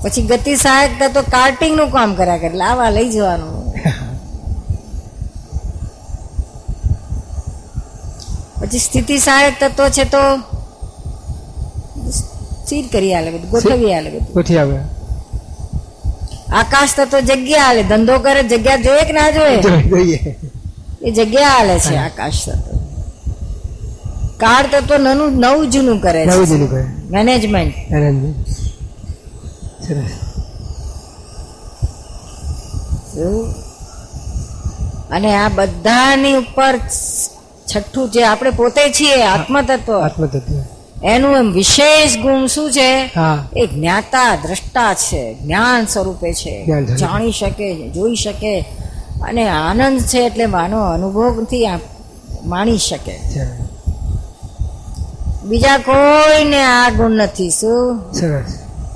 પછી 0.03 0.23
ગતિ 0.23 0.57
સહાયક 0.57 0.91
તત્વ 1.03 1.23
કાર્ટિંગનું 1.23 1.91
કામ 1.91 2.15
કર્યા 2.15 2.37
કરે 2.37 2.49
લાવા 2.49 2.91
લઈ 2.91 3.11
જવાનું. 3.11 3.75
પછી 8.61 8.79
સ્થિતિ 8.79 9.19
સહાયક 9.19 9.55
તત્વ 9.61 9.89
છે 9.89 10.05
તો 10.05 10.19
સ્થિર 12.69 12.87
કરી 12.93 13.13
આલે 13.15 13.29
બધું 13.33 13.51
ગોઠવી 13.53 13.93
આલે 13.95 14.09
બધું 14.11 14.33
ગોઠવી 14.35 14.59
આવે 14.61 14.79
આકાશ 16.55 16.95
તો 17.07 17.19
જગ્યા 17.23 17.67
આલે 17.67 17.83
ધંધો 17.85 18.17
કરે 18.21 18.43
જગ્યા 18.47 18.83
જોઈએ 18.85 19.05
કે 19.05 19.13
ના 19.15 19.31
જોઈએ 19.33 20.19
એ 21.03 21.11
જગ્યા 21.13 21.55
આલે 21.57 21.75
છે 21.81 21.95
આકાશ 21.99 22.43
તત્વ 22.47 22.77
કાળ 24.39 24.67
તત્વ 24.73 25.01
નાનું 25.01 25.33
નવું 25.43 25.67
જૂનું 25.71 25.99
કરે 26.01 26.21
નવું 26.27 26.47
જૂનું 26.47 26.69
કરે 26.69 26.83
મેનેજમેન્ટ 27.11 27.75
અને 35.11 35.31
આ 35.35 35.51
બધાની 35.51 36.37
ઉપર 36.37 36.75
છઠ્ઠું 37.67 38.11
જે 38.13 38.21
આપણે 38.25 38.53
પોતે 38.53 38.83
છીએ 38.93 39.17
આત્મતત્વ. 39.25 39.89
આત્મતત્વ. 40.01 40.49
એનું 41.05 41.37
એમ 41.37 41.53
વિશેષ 41.53 42.17
ગુણ 42.19 42.47
શું 42.47 42.73
છે? 42.73 43.11
એ 43.57 43.67
જ્ઞાતા 43.67 44.37
દ્રષ્ટા 44.37 44.95
છે. 44.95 45.35
જ્ઞાન 45.35 45.87
સ્વરૂપે 45.87 46.33
છે. 46.33 46.65
જાણી 46.97 47.33
શકે 47.33 47.91
જોઈ 47.91 48.15
શકે 48.15 48.61
અને 49.23 49.49
આનંદ 49.49 50.01
છે 50.01 50.19
એટલે 50.19 50.47
માનો 50.47 50.81
અનુભવથી 50.81 51.67
આ 51.67 51.79
માણી 52.45 52.79
શકે. 52.79 53.19
બીજા 55.45 55.79
કોઈને 55.79 56.63
આ 56.65 56.91
ગુણ 56.91 57.11
નથી 57.11 57.51
શું? 57.51 58.01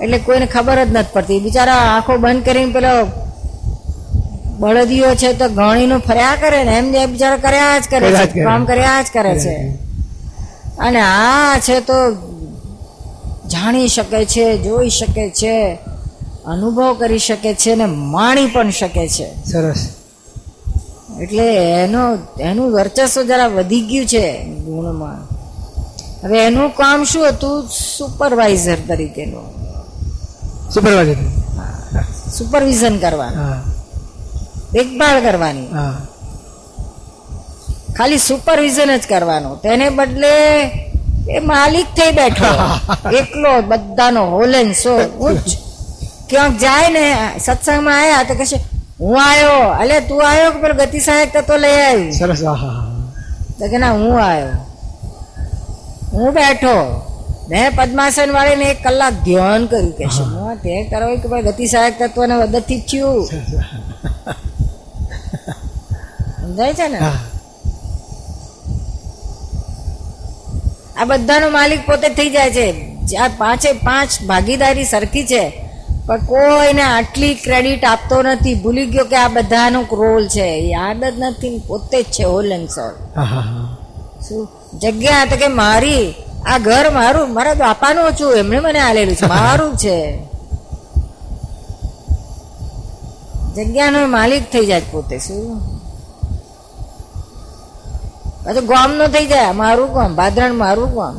એટલે 0.03 0.19
કોઈને 0.19 0.47
ખબર 0.47 0.85
જ 0.85 0.93
નથી 0.93 1.11
પડતી. 1.13 1.41
બિચારા 1.41 1.75
આંખો 1.75 2.17
બંધ 2.17 2.45
કરીને 2.45 2.73
પેલો 2.73 3.07
બળદીઓ 4.59 5.15
છે 5.15 5.33
તો 5.33 5.49
ગણીનું 5.49 6.01
ફર્યા 6.01 6.37
કરે 6.41 6.65
ને. 6.65 6.79
એમ 6.79 6.93
જે 6.93 7.07
બિચારા 7.07 7.37
કર્યા 7.37 7.79
જ 7.79 7.83
કરે 7.91 8.13
છે. 8.13 8.43
કામ 8.45 8.65
કર્યા 8.65 9.03
જ 9.03 9.07
કરે 9.15 9.39
છે. 9.39 9.92
અને 10.83 11.01
આ 11.01 11.59
છે 11.59 11.81
તો 11.81 11.93
જાણી 13.49 13.89
શકે 13.89 14.25
છે 14.25 14.59
જોઈ 14.59 14.89
શકે 14.89 15.31
છે 15.31 15.79
અનુભવ 16.47 16.95
કરી 16.95 17.19
શકે 17.19 17.55
છે 17.55 17.75
ને 17.75 17.87
માણી 17.87 18.47
પણ 18.47 18.71
શકે 18.71 19.09
છે. 19.09 19.45
સરસ. 19.45 19.89
એટલે 21.21 21.57
એનો 21.83 22.19
એનું 22.41 22.73
વર્ચસ્વ 22.73 23.23
જરા 23.23 23.47
વધી 23.47 23.81
ગયું 23.81 24.07
છે 24.07 24.45
ગુણમાં. 24.45 25.29
હવે 26.25 26.47
એનું 26.47 26.75
કામ 26.75 27.05
શું 27.05 27.29
હતું? 27.29 27.69
સુપરવાઇઝર 27.99 28.77
તરીકેનું. 28.89 29.45
સુપરવાઇઝર. 30.71 31.17
સુપરવિઝન 32.31 32.99
કરવાનું. 32.99 33.45
હા. 33.45 33.62
દેખભાળ 34.73 35.21
કરવાની. 35.21 35.67
હા. 35.67 36.07
ખાલી 37.97 38.19
સુપરવિઝન 38.19 38.91
જ 38.97 39.05
કરવાનું. 39.09 39.61
તેને 39.63 39.87
બદલે 39.91 40.35
એ 41.29 41.41
માલિક 41.41 41.89
થઈ 41.97 42.13
બેઠો. 42.13 42.51
એકલો 43.21 43.53
બધાનો 43.63 44.23
હોલેન 44.27 44.69
સો 44.75 44.93
ઉચ્ચ 45.21 45.49
ક્યાંક 46.29 46.55
જાય 46.59 46.89
ને 46.89 47.05
સત્સંગમાં 47.39 47.99
આવ્યા 48.01 48.25
તો 48.25 48.35
કહેશે 48.35 48.59
હું 49.01 49.17
આવ્યો 49.23 49.63
અલે 49.81 49.97
તું 50.01 50.21
આવ્યો 50.27 50.51
કે 50.53 50.59
પેલો 50.59 50.75
ગતિ 50.75 51.01
સહાયક 51.01 51.31
તત્વ 51.33 51.57
લઈ 51.57 51.79
આવી? 51.81 52.13
સરસ 52.13 52.43
તો 53.59 53.65
કે 53.71 53.77
ના 53.79 53.93
હું 53.93 54.13
આવ્યો 54.21 54.53
હું 56.13 56.31
બેઠો. 56.35 56.77
મેં 57.49 57.73
પદ્માસન 57.77 58.31
વાળીને 58.33 58.67
એક 58.71 58.81
કલાક 58.83 59.15
ધ્યાન 59.25 59.63
કર્યું 59.67 59.93
કે 59.93 60.05
હું. 60.07 60.57
તે 60.63 60.73
કરો 60.91 61.07
કે 61.23 61.27
ભાઈ 61.29 61.47
ગતિ 61.49 61.65
સહાયક 61.67 61.95
તત્વને 61.99 62.35
મદદથી 62.35 62.81
જ 62.81 62.85
થયું 62.89 63.23
સમજાય 66.43 66.75
છે 66.75 66.89
ને? 66.89 66.99
આ 71.03 71.05
બધાનો 71.05 71.51
માલિક 71.51 71.87
પોતે 71.87 72.09
થઈ 72.09 72.31
જાય 72.31 72.51
છે. 72.51 72.69
આ 73.17 73.29
પાંચે 73.39 73.73
પાંચ 73.73 74.11
ભાગીદારી 74.23 74.85
સરખી 74.85 75.27
છે 75.27 75.45
પણ 76.07 76.17
કોઈને 76.17 76.83
આટલી 76.83 77.35
ક્રેડિટ 77.35 77.85
આપતો 77.85 78.23
નથી. 78.23 78.55
ભૂલી 78.55 78.87
ગયો 78.87 79.05
કે 79.05 79.17
આ 79.17 79.29
બધાનો 79.29 79.81
રોલ 79.93 80.29
છે. 80.29 80.49
યાદ 80.71 81.05
જ 81.05 81.15
નથી 81.19 81.63
પોતે 81.67 82.03
જ 82.03 82.05
છે 82.05 82.25
હોલ 82.25 82.53
એન્ડ 82.53 82.69
સોલ 82.69 82.95
શું? 84.29 84.49
જગ્યા 84.79 85.25
તો 85.25 85.37
કે 85.37 85.47
મારી 85.47 86.15
આ 86.47 86.59
ઘર 86.59 86.91
મારું 86.91 87.35
મારા 87.35 87.55
બાપાનું 87.55 88.13
છું 88.13 88.33
એમણે 88.33 88.61
મને 88.61 88.79
આલેલું 88.79 89.17
છે. 89.17 89.27
મારું 89.27 89.77
છે. 89.77 89.99
જગ્યાનો 93.57 94.07
માલિક 94.07 94.53
થઈ 94.53 94.67
જાય 94.67 94.83
પોતે 94.91 95.19
શું? 95.19 95.82
પાછું 98.45 98.65
ગોમ 98.71 98.91
નો 98.99 99.05
થઈ 99.15 99.27
જાય. 99.33 99.53
મારું 99.63 99.89
ગામ 99.95 100.11
ભાદરણ 100.21 100.55
મારું 100.63 100.91
ગામ. 100.97 101.15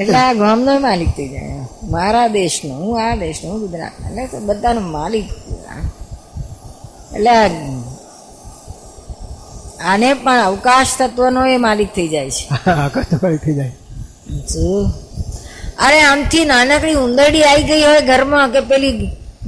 એટલે 0.00 0.18
આ 0.18 0.32
ગામનો 0.42 0.72
માલિક 0.86 1.10
થઈ 1.16 1.28
જાય. 1.28 1.66
મારા 1.94 2.26
દેશનો 2.38 2.74
હું 2.80 2.92
આ 3.04 3.14
દેશનો 3.22 3.46
હું 3.52 3.60
ગુજરાત 3.60 3.94
એટલે 4.06 4.40
બધાનો 4.48 4.82
માલિક 4.96 5.26
એટલે 7.14 7.32
આને 9.90 10.08
પણ 10.24 10.40
અવકાશ 10.48 10.92
તત્વનો 10.98 11.42
એ 11.46 11.56
માલિક 11.66 11.90
થઈ 11.94 12.08
જાય 12.14 12.30
છે. 12.36 12.44
આકાશ 12.70 13.06
થઈ 13.44 13.56
જાય. 13.58 13.74
અરે 15.86 16.00
આમથી 16.08 16.44
નાનકડી 16.52 16.96
ઉંદરડી 17.04 17.44
આવી 17.50 17.66
ગઈ 17.70 17.82
હોય 17.84 18.02
ઘરમાં 18.10 18.48
કે 18.54 18.60
પેલી 18.70 18.94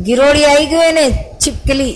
ગિરોડી 0.06 0.46
આવી 0.50 0.68
ગઈ 0.70 0.80
હોય 0.82 0.92
ને 0.98 1.04
છીપકલી? 1.42 1.94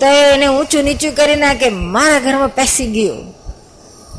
તો 0.00 0.06
એને 0.06 0.46
ઊંચું 0.46 0.84
નીચું 0.84 1.12
કરી 1.12 1.36
નાખે 1.36 1.68
મારા 1.68 2.18
ઘરમાં 2.18 2.48
પેસી 2.48 2.86
ગયું. 2.86 3.38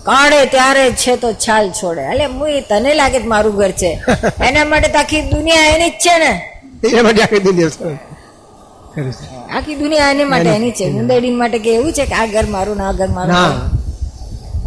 કાઢે 0.03 0.45
ત્યારે 0.45 0.91
છે 0.91 1.15
તો 1.15 1.33
છાલ 1.33 1.71
છોડે. 1.71 2.01
એટલે 2.01 2.25
હું 2.25 2.61
તને 2.69 2.93
લાગે 2.93 3.17
મારું 3.17 3.55
ઘર 3.55 3.71
છે. 3.71 3.99
એના 4.47 4.65
માટે 4.65 4.87
તો 4.87 4.99
આખી 4.99 5.21
દુનિયા 5.21 5.65
એની 5.65 5.89
જ 5.89 5.93
છે 5.93 6.19
ને. 6.19 6.41
એના 6.91 7.03
માટે 7.03 7.21
આખી 7.21 7.39
દુનિયા 7.39 7.97
આખી 9.55 9.75
દુનિયા 9.75 10.11
એની 10.11 10.23
માટે 10.23 10.49
એની 10.49 10.71
છે. 10.71 10.83
ઉંદરડી 10.83 11.31
માટે 11.31 11.59
કે 11.59 11.75
એવું 11.75 11.93
છે 11.93 12.05
કે 12.05 12.13
આ 12.13 12.25
ઘર 12.25 12.45
મારું 12.45 12.77
ને 12.77 12.83
આ 12.83 12.91
ઘર 12.91 13.07
મારું? 13.07 13.35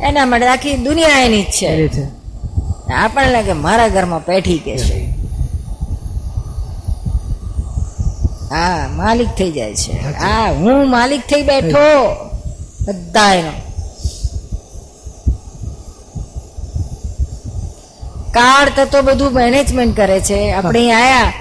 એના 0.05 0.27
માટે 0.27 0.46
આખી 0.46 0.77
દુનિયા 0.77 1.18
એની 1.18 1.42
જ 1.42 1.46
છે. 1.46 1.88
છે. 1.88 2.07
આપણને 2.92 3.33
લાગે 3.33 3.53
મારા 3.53 3.88
ઘરમાં 3.88 4.25
પેઠી 4.25 4.59
કે 4.59 4.79
છે. 4.79 5.22
હા 8.53 8.88
માલિક 8.88 9.29
થઈ 9.29 9.51
જાય 9.51 9.75
છે. 9.75 9.93
હા 10.17 10.47
હું 10.53 10.91
માલિક 10.91 11.21
થઈ 11.21 11.43
બેઠો. 11.43 11.88
બધા 12.87 13.35
એનો 13.35 13.53
કાળ 18.35 18.69
તત્વ 18.77 19.01
બધું 19.03 19.33
મેનેજમેન્ટ 19.33 19.97
કરે 19.97 20.21
છે. 20.21 20.51
આપણે 20.53 20.93
આયા. 20.93 21.33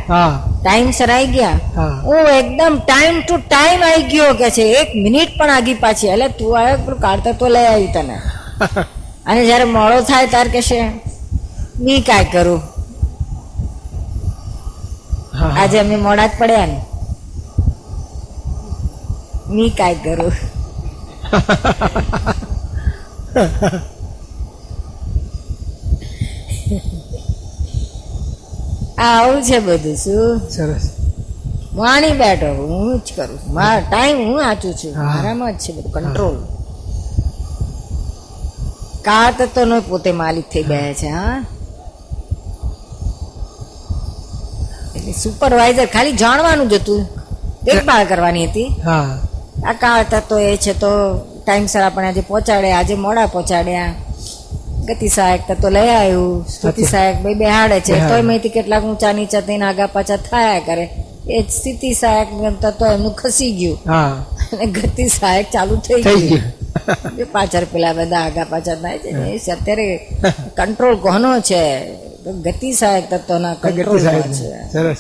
ટાઈમ 0.64 0.92
સર 0.92 1.12
આવી 1.12 1.26
ગયા. 1.26 1.58
હું. 1.78 2.30
એકદમ 2.30 2.80
ટાઈમ 2.88 3.22
ટુ 3.22 3.38
ટાઈમ 3.38 3.84
આવી 3.84 4.04
ગયો 4.04 4.34
કે 4.34 4.50
છે. 4.50 4.62
એક 4.62 4.90
મિનિટ 4.96 5.38
પણ 5.40 5.50
આગી 5.50 5.74
પાછી. 5.74 6.08
એટલે 6.08 6.28
તું 6.28 6.60
આવ્યો 6.60 6.78
પેલું 6.78 7.00
કાળ 7.00 7.20
તત્વ 7.20 7.48
લઈ 7.48 7.66
આવી 7.66 7.88
તને. 7.88 8.18
અને 9.28 9.46
જ્યારે 9.46 9.64
મોડો 9.64 10.02
થાય 10.02 10.28
ત્યારે 10.28 10.62
છે 10.62 10.82
મી 11.80 12.02
કાંઈ 12.02 12.26
કરું. 12.26 12.62
આજે 15.60 15.80
અમે 15.80 15.96
મોડા 15.96 16.28
જ 16.28 16.32
પડ્યા 16.40 16.66
ને. 16.66 16.82
મી 19.52 19.70
કાંઈ 19.70 20.04
કરું 20.04 20.34
આવું 28.98 29.44
છે 29.44 29.60
બધું 29.60 29.96
શું? 29.96 30.42
સરસ. 30.50 30.86
વાણી 31.76 32.12
બેઠો 32.12 32.50
હું 32.60 33.00
જ 33.00 33.14
કરું. 33.16 33.40
મારા 33.54 33.80
ટાઈમ 33.80 34.18
હું 34.28 34.40
આચું 34.46 34.74
છું. 34.74 34.92
મારામાં 35.06 35.54
જ 35.54 35.60
છે 35.60 35.72
બધું 35.74 35.92
કંટ્રોલ 35.94 36.38
કાળ 39.06 39.34
તત્વનો 39.38 39.82
પોતે 39.82 40.12
માલિક 40.12 40.46
થઈ 40.52 40.64
ગયા 40.64 40.94
છે 40.94 41.08
હા. 41.08 41.38
એટલે 44.96 45.12
સુપરવાઇઝર 45.12 45.86
ખાલી 45.86 46.12
જાણવાનું 46.12 46.70
જ 46.70 46.74
હતું. 46.74 47.02
દેખભાળ 47.64 48.06
કરવાની 48.06 48.46
હતી. 48.48 48.70
હા. 48.86 49.18
આ 49.66 49.74
કાળ 49.74 50.04
થતો 50.04 50.40
એ 50.40 50.58
છે 50.58 50.74
તો 50.74 51.18
ટાઈમસર 51.46 51.82
આપણે 51.82 52.08
આજે 52.08 52.22
પહોંચાડ્યા 52.22 52.78
આજે 52.78 52.96
મોડા 52.96 53.26
પહોંચાડ્યા. 53.26 53.94
ગતિ 54.86 55.08
સહાયક 55.08 55.52
તો 55.62 55.70
લઈ 55.70 55.90
આવ્યું. 55.90 56.48
સ્થિતિ 56.48 56.84
સહાયક 56.84 57.22
ભાઈ 57.22 57.34
બેહાડે 57.34 57.80
છે. 57.80 58.10
તોય 58.10 58.22
માહિતી 58.22 58.50
કેટલાક 58.50 58.84
ઊંચા 58.84 59.12
નીચા 59.12 59.42
થઈને 59.42 59.66
આગા 59.66 59.88
પાછા 59.88 60.16
થયા 60.16 60.60
કરે. 60.60 60.90
એ 61.30 61.42
સ્થિતિ 61.42 61.94
સહાયક 61.94 62.28
તત્વ 62.62 62.86
એમનું 62.86 63.14
ખસી 63.14 63.52
ગયું. 63.52 63.84
અને 63.84 64.66
ગતિ 64.66 65.08
સહાયક 65.08 65.52
ચાલુ 65.52 65.76
થઈ 65.76 66.02
ગયું. 66.02 66.40
પાછળ 67.32 67.64
પેલા 67.64 67.94
બધા 67.94 68.18
આગા 68.18 68.44
પાછા 68.44 68.76
થાય 68.76 68.98
છે 68.98 69.12
ને 69.12 69.38
અત્યારે 69.52 70.10
કંટ્રોલ 70.58 70.96
કોનો 70.96 71.40
છે? 71.40 71.94
તો 72.24 72.32
ગતિ 72.32 72.72
સહાયક 72.72 73.10
તત્વના 73.14 73.54
ગતિ 73.54 73.72
કંટ્રોલમાં 73.72 74.34
છે? 74.34 74.72
સરસ. 74.74 74.98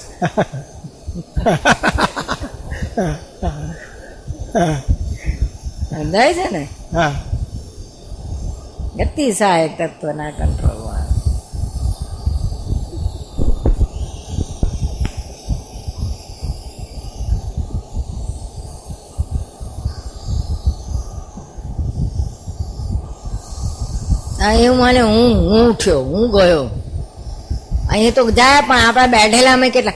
સમજાય 4.51 6.33
છે 6.33 6.49
ને? 6.51 6.67
હા. 6.93 7.15
ગતિ 8.95 9.31
સહાયક 9.31 9.81
તત્વના 9.81 10.31
કંટ્રોલમાં. 10.31 11.01
આ 24.43 24.53
એવું 24.53 24.77
માને 24.77 24.99
હું 24.99 25.35
હું 25.35 25.69
ઉઠ્યો 25.69 26.01
હું 26.01 26.31
ગયો. 26.31 26.63
અહીંયા 27.89 28.11
તો 28.11 28.31
જાય 28.31 28.61
પણ 28.61 28.77
આપણા 28.77 29.07
બેઠેલા 29.07 29.53
અમે 29.53 29.69
કેટલા? 29.69 29.93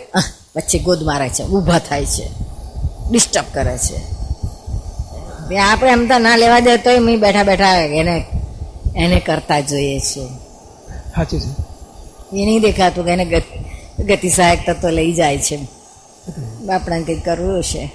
પછી 0.55 0.79
ગોદ 0.79 1.03
મારે 1.03 1.29
છે 1.29 1.43
ઊભા 1.43 1.79
થાય 1.79 2.05
છે 2.05 2.31
ડિસ્ટર્બ 3.11 3.45
કરે 3.53 3.77
છે. 3.77 4.14
આપણે 5.53 5.91
એમ 5.91 6.07
તો 6.07 6.19
ના 6.19 6.35
લેવા 6.35 6.59
દે 6.59 6.77
તોય 6.77 6.99
મેં 6.99 7.19
બેઠા 7.19 7.43
બેઠા 7.43 7.75
એને 7.75 8.25
એને 8.95 9.19
કરતા 9.19 9.59
જોઈએ 9.59 9.99
છીએ 9.99 10.27
સાચું 11.15 11.39
છે. 11.39 11.49
એ 12.37 12.45
નહીં 12.45 12.61
દેખાતું 12.61 13.05
કે 13.05 13.11
એને 13.11 13.25
ગત- 13.25 14.29
સહાયક 14.29 14.69
તત્વ 14.69 14.89
લઈ 14.89 15.13
જાય 15.13 15.37
છે. 15.37 15.59
આપણે 16.73 17.03
કંઈક 17.03 17.25
કરવું 17.25 17.63
છે. 17.63 17.91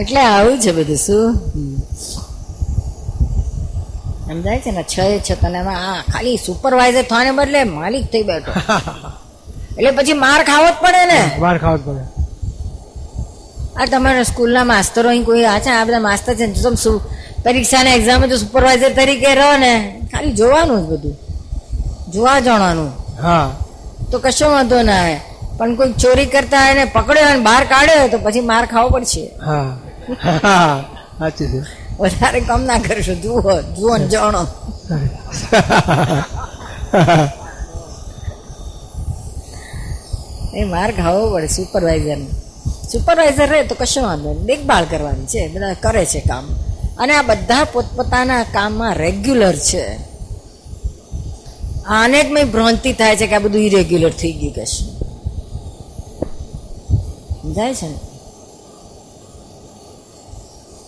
એટલે 0.00 0.20
આવું 0.20 0.60
છે 0.60 0.72
બધું 0.72 0.96
શું? 0.96 1.36
સમજાય 4.32 4.60
છે 4.60 4.70
ને? 4.70 4.82
છ 4.82 4.98
એ 4.98 5.20
છ 5.20 5.30
તને 5.32 5.58
આ 5.58 6.02
ખાલી 6.12 6.36
સુપરવાઇઝર 6.36 7.02
થવાને 7.02 7.30
બદલે 7.30 7.64
માલિક 7.64 8.04
થઈ 8.12 8.22
બેઠો. 8.22 8.52
એટલે 9.78 9.90
પછી 9.90 10.12
માર 10.12 10.40
ખાવો 10.44 10.68
જ 10.68 10.74
પડે 10.82 11.04
ને? 11.06 11.20
માર 11.38 11.58
ખાવો 11.58 11.76
જ 11.76 11.82
પડે. 11.82 12.04
આ 13.76 13.86
તમારા 13.86 14.22
સ્કૂલના 14.22 14.64
માસ્તરો 14.64 15.08
અહીં 15.08 15.24
કોઈ 15.24 15.44
આ 15.44 15.58
છે? 15.58 15.70
આ 15.70 15.84
બધા 15.84 16.00
માસ્તર 16.00 16.34
છે 16.34 16.46
ને? 16.46 16.52
તમે 16.52 16.76
શું 16.76 17.00
પરીક્ષાના 17.44 17.94
એક્ઝામ 17.94 18.24
જો 18.26 18.36
સુપરવાઇઝર 18.36 18.90
તરીકે 18.90 19.34
રહો 19.34 19.56
ને 19.56 19.72
ખાલી 20.12 20.32
જોવાનું 20.32 20.80
જ 20.82 20.88
બધું. 20.88 21.16
જોવા 22.12 22.40
જાણવાનું 22.40 22.92
હા. 23.22 23.50
તો 24.10 24.18
કશો 24.18 24.50
વાંધો 24.50 24.82
ના 24.82 24.94
આવે. 24.94 25.20
પણ 25.58 25.76
કોઈ 25.76 25.92
ચોરી 25.92 26.26
કરતા 26.26 26.60
હોય 26.60 26.74
ને 26.74 26.84
પકડ્યો 26.84 27.28
અને 27.28 27.40
બહાર 27.40 27.64
કાઢ્યો 27.64 28.08
તો 28.08 28.18
પછી 28.18 28.40
માર 28.40 28.66
ખાવો 28.66 28.88
પડશે. 28.90 29.30
હા 29.46 29.76
હા. 30.44 30.84
સાચું 31.18 31.48
છે. 31.52 31.81
વધારે 31.98 32.40
કામ 32.40 32.64
ના 32.64 32.78
કરશો. 32.78 33.14
જુઓ 33.14 33.60
જુઓ 33.60 33.96
ને 33.96 34.08
જાણો. 34.08 34.46
એ 40.54 40.64
માર 40.64 40.92
ખાવો 40.92 41.30
પડે 41.30 41.46
સુપરવાઇઝરને 41.46 42.26
સુપરવાઇઝર 42.92 43.46
રહે 43.46 43.64
તો 43.64 43.74
કશો 43.74 44.02
વાંધો 44.02 44.32
નહીં. 44.32 44.44
દેખભાળ 44.44 44.84
કરવાની 44.84 45.26
છે. 45.26 45.48
બધા 45.48 45.74
કરે 45.74 46.04
છે 46.04 46.20
કામ. 46.20 46.48
અને 46.98 47.14
આ 47.14 47.22
બધા 47.22 47.64
પોતપોતાના 47.64 48.42
કામમાં 48.42 48.94
રેગ્યુલર 48.94 49.52
છે. 49.52 49.98
આને 51.86 52.22
જ 52.22 52.26
મેં 52.26 52.50
ભ્રાંતિ 52.50 52.92
થાય 52.92 53.16
છે 53.16 53.26
કે 53.26 53.34
આ 53.34 53.38
બધું 53.38 53.60
ઇરેગ્યુલર 53.60 54.10
થઈ 54.10 54.32
ગયું 54.32 54.54
કશું. 54.54 55.02
સમજાય 57.42 57.74
છે 57.74 57.88
ને? 57.88 58.11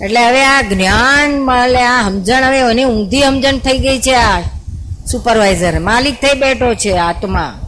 એટલે 0.00 0.26
હવે 0.26 0.44
આ 0.44 0.62
જ્ઞાન 0.62 1.40
મળે, 1.40 1.82
આ 1.82 2.02
સમજણ 2.08 2.44
હવે 2.44 2.58
એની 2.58 2.84
ઊંધી 2.84 3.22
સમજણ 3.22 3.58
થઈ 3.58 3.78
ગઈ 3.78 4.00
છે 4.00 4.14
આ 4.14 4.40
સુપરવાઇઝર 5.10 5.78
માલિક 5.78 6.14
થઈ 6.14 6.38
બેઠો 6.38 6.74
છે 6.74 6.96
આત્મા. 6.96 7.60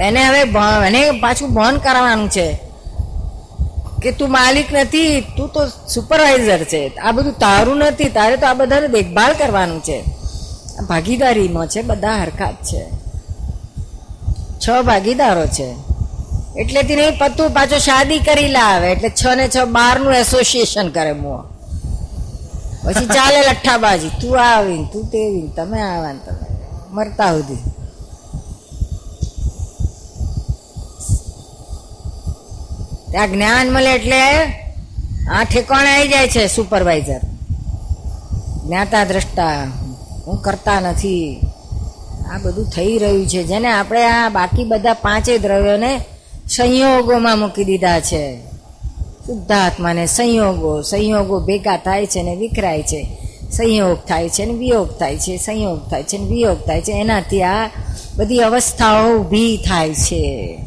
એને 0.00 0.24
હવે 0.24 0.40
એને 0.86 1.10
પાછું 1.10 1.54
ભાન 1.54 1.76
કરવાનું 1.76 2.30
છે. 2.30 2.58
કે 4.02 4.12
તું 4.12 4.30
માલિક 4.30 4.66
નથી, 4.72 5.20
તું 5.20 5.48
તો 5.48 5.66
સુપરવાઇઝર 5.66 6.64
છે. 6.64 6.88
આ 6.88 7.12
બધું 7.12 7.32
તારું 7.32 7.76
નથી, 7.76 8.04
તારે 8.04 8.36
તો 8.36 8.46
આ 8.46 8.54
બધાને 8.54 8.88
દેખભાળ 8.88 9.32
કરવાનું 9.32 9.80
છે. 9.80 10.04
ભાગીદારીમાં 10.88 11.66
છે, 11.66 11.82
બધા 11.82 12.10
હરખાત 12.10 12.54
છે. 12.54 12.90
છ 14.58 14.82
ભાગીદારો 14.82 15.46
છે. 15.46 15.89
એટલે 16.56 16.82
તે 16.82 16.96
નહીં 16.96 17.18
પતું 17.18 17.50
પાછો 17.50 17.78
શાદી 17.78 18.18
કરી 18.18 18.48
લાવે. 18.48 18.92
એટલે 18.92 19.08
છ 19.08 19.26
ને 19.36 19.48
છ 19.48 19.56
બારનું 19.64 20.14
એસોસિએશન 20.14 20.88
કરે 20.88 21.12
મો 21.12 21.44
પછી 22.84 23.06
ચાલે 23.06 23.40
લઠ્ઠાબાજી. 23.40 24.08
તું 24.08 24.40
આવી 24.42 24.84
તું 24.92 25.06
તેવી 25.06 25.48
તમે 25.56 25.80
આવા 25.80 26.12
તમે. 26.12 26.46
મરતા 26.90 27.32
સુધી. 27.32 27.62
ત્યાં 33.10 33.30
જ્ઞાન 33.30 33.70
મળે 33.70 33.94
એટલે 33.94 34.22
આ 35.32 35.44
ઠેકાણે 35.44 35.90
આવી 35.96 36.08
જાય 36.08 36.28
છે 36.28 36.46
સુપરવાઇઝર 36.46 37.20
જ્ઞાતા 38.66 39.04
દ્રષ્ટા. 39.04 39.64
હું 40.26 40.42
કરતા 40.42 40.80
નથી. 40.80 41.40
આ 42.32 42.38
બધું 42.38 42.66
થઈ 42.66 42.98
રહ્યું 42.98 43.26
છે. 43.26 43.42
જેને 43.42 43.72
આપણે 43.72 44.04
આ 44.04 44.28
બાકી 44.28 44.64
બધા 44.64 44.92
પાંચે 44.92 45.38
દ્રવ્યોને 45.38 46.00
સંયોગોમાં 46.56 47.38
મૂકી 47.38 47.64
દીધા 47.64 48.00
છે. 48.00 48.40
શુદ્ધાત્માને 49.26 50.06
સંયોગો 50.06 50.82
સંયોગો 50.82 51.40
ભેગા 51.40 51.76
થાય 51.76 52.06
છે 52.06 52.22
ને 52.22 52.36
વિખરાય 52.36 52.82
છે. 52.82 53.18
સંયોગ 53.52 53.98
થાય 53.98 54.28
છે 54.28 54.44
ને 54.44 54.52
વિયોગ 54.52 54.98
થાય 54.98 55.18
છે, 55.18 55.36
સંયોગ 55.36 55.90
થાય 55.90 56.02
છે 56.02 56.18
ને 56.18 56.24
વિયોગ 56.24 56.58
થાય 56.66 56.80
છે. 56.80 56.92
એનાથી 56.92 57.42
આ 57.42 57.70
બધી 58.16 58.38
અવસ્થાઓ 58.38 59.18
ઊભી 59.18 59.56
થાય 59.56 59.94
છે. 59.94 60.58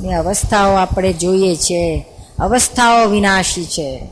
ને 0.00 0.14
અવસ્થાઓ 0.14 0.72
આપણે 0.72 1.12
જોઈએ 1.12 1.56
છે. 1.56 2.06
અવસ્થાઓ 2.38 3.08
વિનાશી 3.08 3.64
છે. 3.64 4.08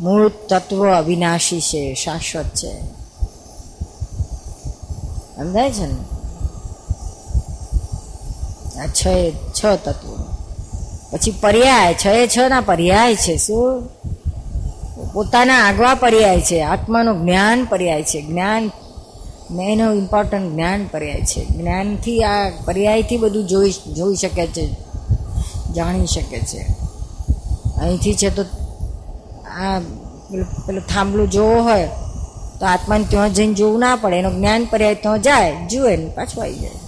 મૂળ 0.00 0.28
તત્વ 0.28 0.94
અવિનાશી 0.94 1.60
છે, 1.60 1.94
શાશ્વત 1.94 2.44
છે. 2.44 2.80
સમજાય 5.36 5.72
છે 5.72 5.86
ને? 5.86 6.15
આ 8.78 8.86
છ 8.86 9.06
એ 9.06 9.30
છ 9.30 9.66
તત્વો. 9.84 10.16
પછી 11.10 11.30
પર્યાય, 11.30 11.94
છ 11.94 12.06
એ 12.06 12.26
છ 12.26 12.38
ના 12.48 12.60
પર્યાય 12.60 13.16
છે, 13.16 13.36
શું? 13.36 13.82
પોતાના 15.12 15.54
આગવા 15.54 15.94
પર્યાય 15.94 16.40
છે, 16.40 16.62
આત્માનું 16.62 17.22
જ્ઞાન 17.22 17.64
પર્યાય 17.64 18.02
છે, 18.02 18.22
જ્ઞાન 18.22 18.70
એનો 19.60 19.92
ઇમ્પોર્ટન્ટ 19.92 20.52
જ્ઞાન 20.52 20.86
પર્યાય 20.86 21.20
છે. 21.20 21.44
જ્ઞાનથી 21.44 22.24
આ 22.24 22.50
પર્યાયથી 22.64 23.16
બધું 23.16 23.46
જોઈ 23.46 23.70
જોઈ 23.70 24.16
શકે 24.16 24.46
છે, 24.46 24.68
જાણી 25.74 26.06
શકે 26.06 26.40
છે. 26.40 26.66
અહીંથી 27.80 28.14
છે 28.14 28.30
તો 28.30 28.42
આ 29.50 29.78
પેલું 30.66 30.86
થાંભલું 30.86 31.30
જોવો 31.30 31.62
હોય, 31.62 31.88
તો 32.60 32.66
આત્માને 32.66 33.04
ત્યાં 33.08 33.32
જઈને 33.32 33.54
જોવું 33.54 33.80
ના 33.80 33.96
પડે, 33.96 34.16
એનો 34.16 34.30
જ્ઞાન 34.30 34.64
પર્યાય 34.64 34.94
ત્યાં 34.94 35.22
જાય, 35.22 35.66
જુએ 35.66 35.96
ને 35.96 36.06
પાછું 36.06 36.44
આવી 36.44 36.54
જાય. 36.54 36.85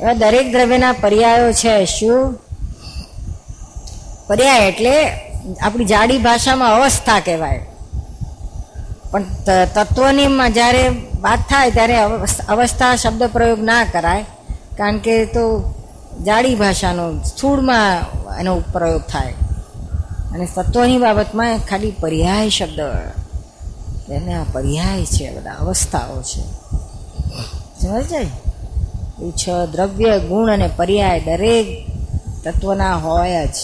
એવા 0.00 0.12
દરેક 0.12 0.52
દ્રવ્યના 0.52 0.92
પર્યાયો 0.92 1.52
છે, 1.52 1.84
શું? 1.84 2.38
પર્યાય 4.26 4.68
એટલે 4.68 5.12
આપણી 5.60 5.84
જાડી 5.84 6.18
ભાષામાં 6.18 6.74
અવસ્થા 6.74 7.20
કહેવાય. 7.20 7.66
પણ 9.10 9.24
તત્વની 9.74 10.26
જ્યારે 10.52 10.88
વાત 11.20 11.38
થાય 11.38 11.70
ત્યારે 11.70 11.98
અવસ્થા 12.48 12.96
શબ્દ 12.96 13.22
પ્રયોગ 13.22 13.62
ના 13.62 13.84
કરાય. 13.84 14.22
કારણ 14.78 14.98
કે 14.98 15.24
તો 15.24 15.74
જાડી 16.24 16.54
ભાષાનો 16.54 17.22
સ્થૂળમાં 17.22 18.00
એનો 18.38 18.60
પ્રયોગ 18.72 19.02
થાય. 19.02 19.34
અને 20.32 20.48
તત્વની 20.56 20.98
બાબતમાં 20.98 21.58
ખાલી 21.58 21.90
પર્યાય 21.90 22.50
શબ્દ. 22.50 22.80
એને 24.10 24.34
આ 24.34 24.44
પર્યાય 24.52 25.04
છે, 25.04 25.36
બધા 25.36 25.50
અવસ્થાઓ 25.50 26.22
છે. 26.22 26.42
સમજ 27.80 28.08
જાય 28.08 28.26
છ 29.30 29.48
દ્રવ્ય, 29.72 30.18
ગુણ 30.18 30.52
અને 30.52 30.70
પર્યાય 30.76 31.20
દરેક 31.20 31.86
તત્વના 32.44 32.96
હોય 32.96 33.46
જ. 33.46 33.54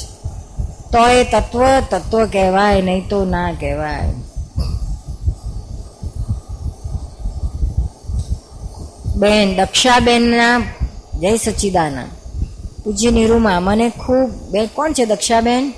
તો 0.93 1.09
એ 1.09 1.25
તત્વ 1.25 1.63
તત્વ 1.91 2.27
કહેવાય, 2.27 2.83
નહીં 2.83 3.09
તો 3.09 3.25
ના 3.25 3.53
કહેવાય. 3.53 4.13
બેન, 9.17 9.57
દક્ષાબેનના, 9.57 10.63
જય 11.21 11.37
સચિદાના 11.37 12.05
પૂજ્ય 12.85 13.11
નિરૂમા 13.11 13.61
મને 13.61 13.91
ખૂબ 13.91 14.31
બે 14.31 14.67
કોણ 14.67 14.93
છે 14.93 15.05
દક્ષાબેન? 15.05 15.73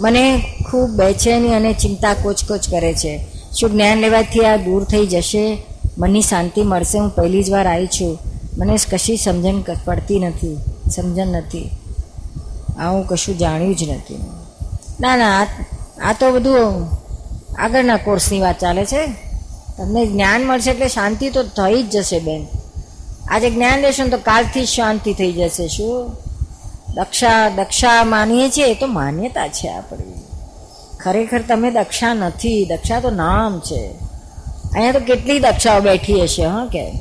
મને 0.00 0.44
ખૂબ 0.70 0.90
બેચેની 0.90 1.54
અને 1.54 1.72
ચિંતા 1.72 2.14
કોચકોચ 2.14 2.70
કરે 2.70 2.94
છે. 2.94 3.35
શું 3.60 3.70
જ્ઞાન 3.70 3.98
લેવાથી 3.98 4.40
આ 4.40 4.56
દૂર 4.56 4.84
થઈ 4.84 5.06
જશે? 5.06 5.62
મનની 5.98 6.22
શાંતિ 6.22 6.62
મળશે, 6.62 6.98
હું 6.98 7.10
પહેલી 7.10 7.42
જ 7.42 7.50
વાર 7.50 7.66
આવી 7.66 7.86
છું. 7.86 8.18
મને 8.58 8.76
કશી 8.90 9.16
સમજણ 9.16 9.60
પડતી 9.84 10.18
નથી, 10.18 10.56
સમજણ 10.90 11.26
નથી. 11.26 11.70
આ 12.78 12.90
હું 12.90 13.06
કશું 13.06 13.38
જાણ્યું 13.38 13.76
જ 13.76 13.88
નથી. 13.88 14.18
ના 15.00 15.16
ના, 15.16 15.46
આ 16.02 16.12
તો 16.12 16.32
બધું 16.32 16.88
આગળના 17.58 17.96
કોર્સની 17.96 18.40
વાત 18.40 18.58
ચાલે 18.58 18.84
છે. 18.84 19.06
તમને 19.78 20.06
જ્ઞાન 20.06 20.46
મળશે 20.46 20.70
એટલે 20.70 20.88
શાંતિ 20.88 21.30
તો 21.30 21.42
થઈ 21.42 21.82
જ 21.82 21.90
જશે, 21.90 22.18
બેન. 22.18 22.46
આજે 23.28 23.50
જ્ઞાન 23.50 23.80
લેશો 23.80 24.04
ને 24.04 24.10
તો 24.10 24.16
કાલથી 24.16 24.66
શાંતિ 24.66 25.12
થઈ 25.12 25.32
જશે, 25.32 25.68
શું? 25.68 26.16
દક્ષા 26.94 27.48
દક્ષા 27.48 28.04
માનીએ 28.04 28.48
છીએ, 28.48 28.66
એ 28.66 28.74
તો 28.74 28.86
માન્યતા 28.86 29.48
છે 29.48 29.68
આપણી. 29.68 30.25
ખરેખર 31.06 31.42
તમે 31.48 31.70
દક્ષા 31.70 32.14
નથી. 32.14 32.64
દક્ષા 32.64 33.00
તો 33.00 33.10
નામ 33.10 33.60
છે. 33.60 33.90
અહીંયા 34.74 34.92
તો 34.92 35.00
કેટલી 35.00 35.38
દક્ષાઓ 35.38 35.80
બેઠી 35.80 36.22
હશે, 36.22 36.44
હા, 36.44 36.66
કે? 36.66 36.92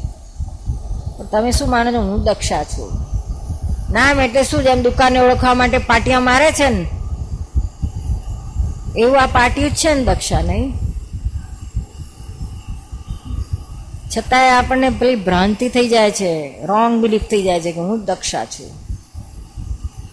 તમે 1.32 1.52
શું 1.52 1.70
માનો 1.70 1.92
છો? 1.92 1.98
હું 1.98 2.24
દક્ષા 2.24 2.64
છું. 2.64 2.92
નામ 3.92 4.22
એટલે 4.22 4.44
શું? 4.44 4.64
જેમ 4.64 4.82
દુકાને 4.82 5.20
ઓળખવા 5.20 5.54
માટે 5.54 5.78
પાટિયા 5.78 6.20
મારે 6.20 6.52
છે 6.52 6.70
ને? 6.70 6.86
એવું 8.98 9.22
આ 9.22 9.26
પાટિયું 9.26 9.72
જ 9.72 9.76
છે 9.76 9.94
ને 9.94 10.04
દક્ષા, 10.04 10.42
નહીં? 10.42 10.74
છતાંય 14.18 14.50
આપણને 14.50 14.90
પેલી 14.90 15.16
ભ્રાંતિ 15.16 15.70
થઈ 15.70 15.88
જાય 15.88 16.12
છે. 16.12 16.66
રોંગ 16.66 17.02
બિલીફ 17.02 17.22
થઈ 17.22 17.42
જાય 17.42 17.62
છે 17.62 17.72
કે 17.72 17.80
હું 17.80 18.06
દક્ષા 18.06 18.46
છું. 18.46 18.85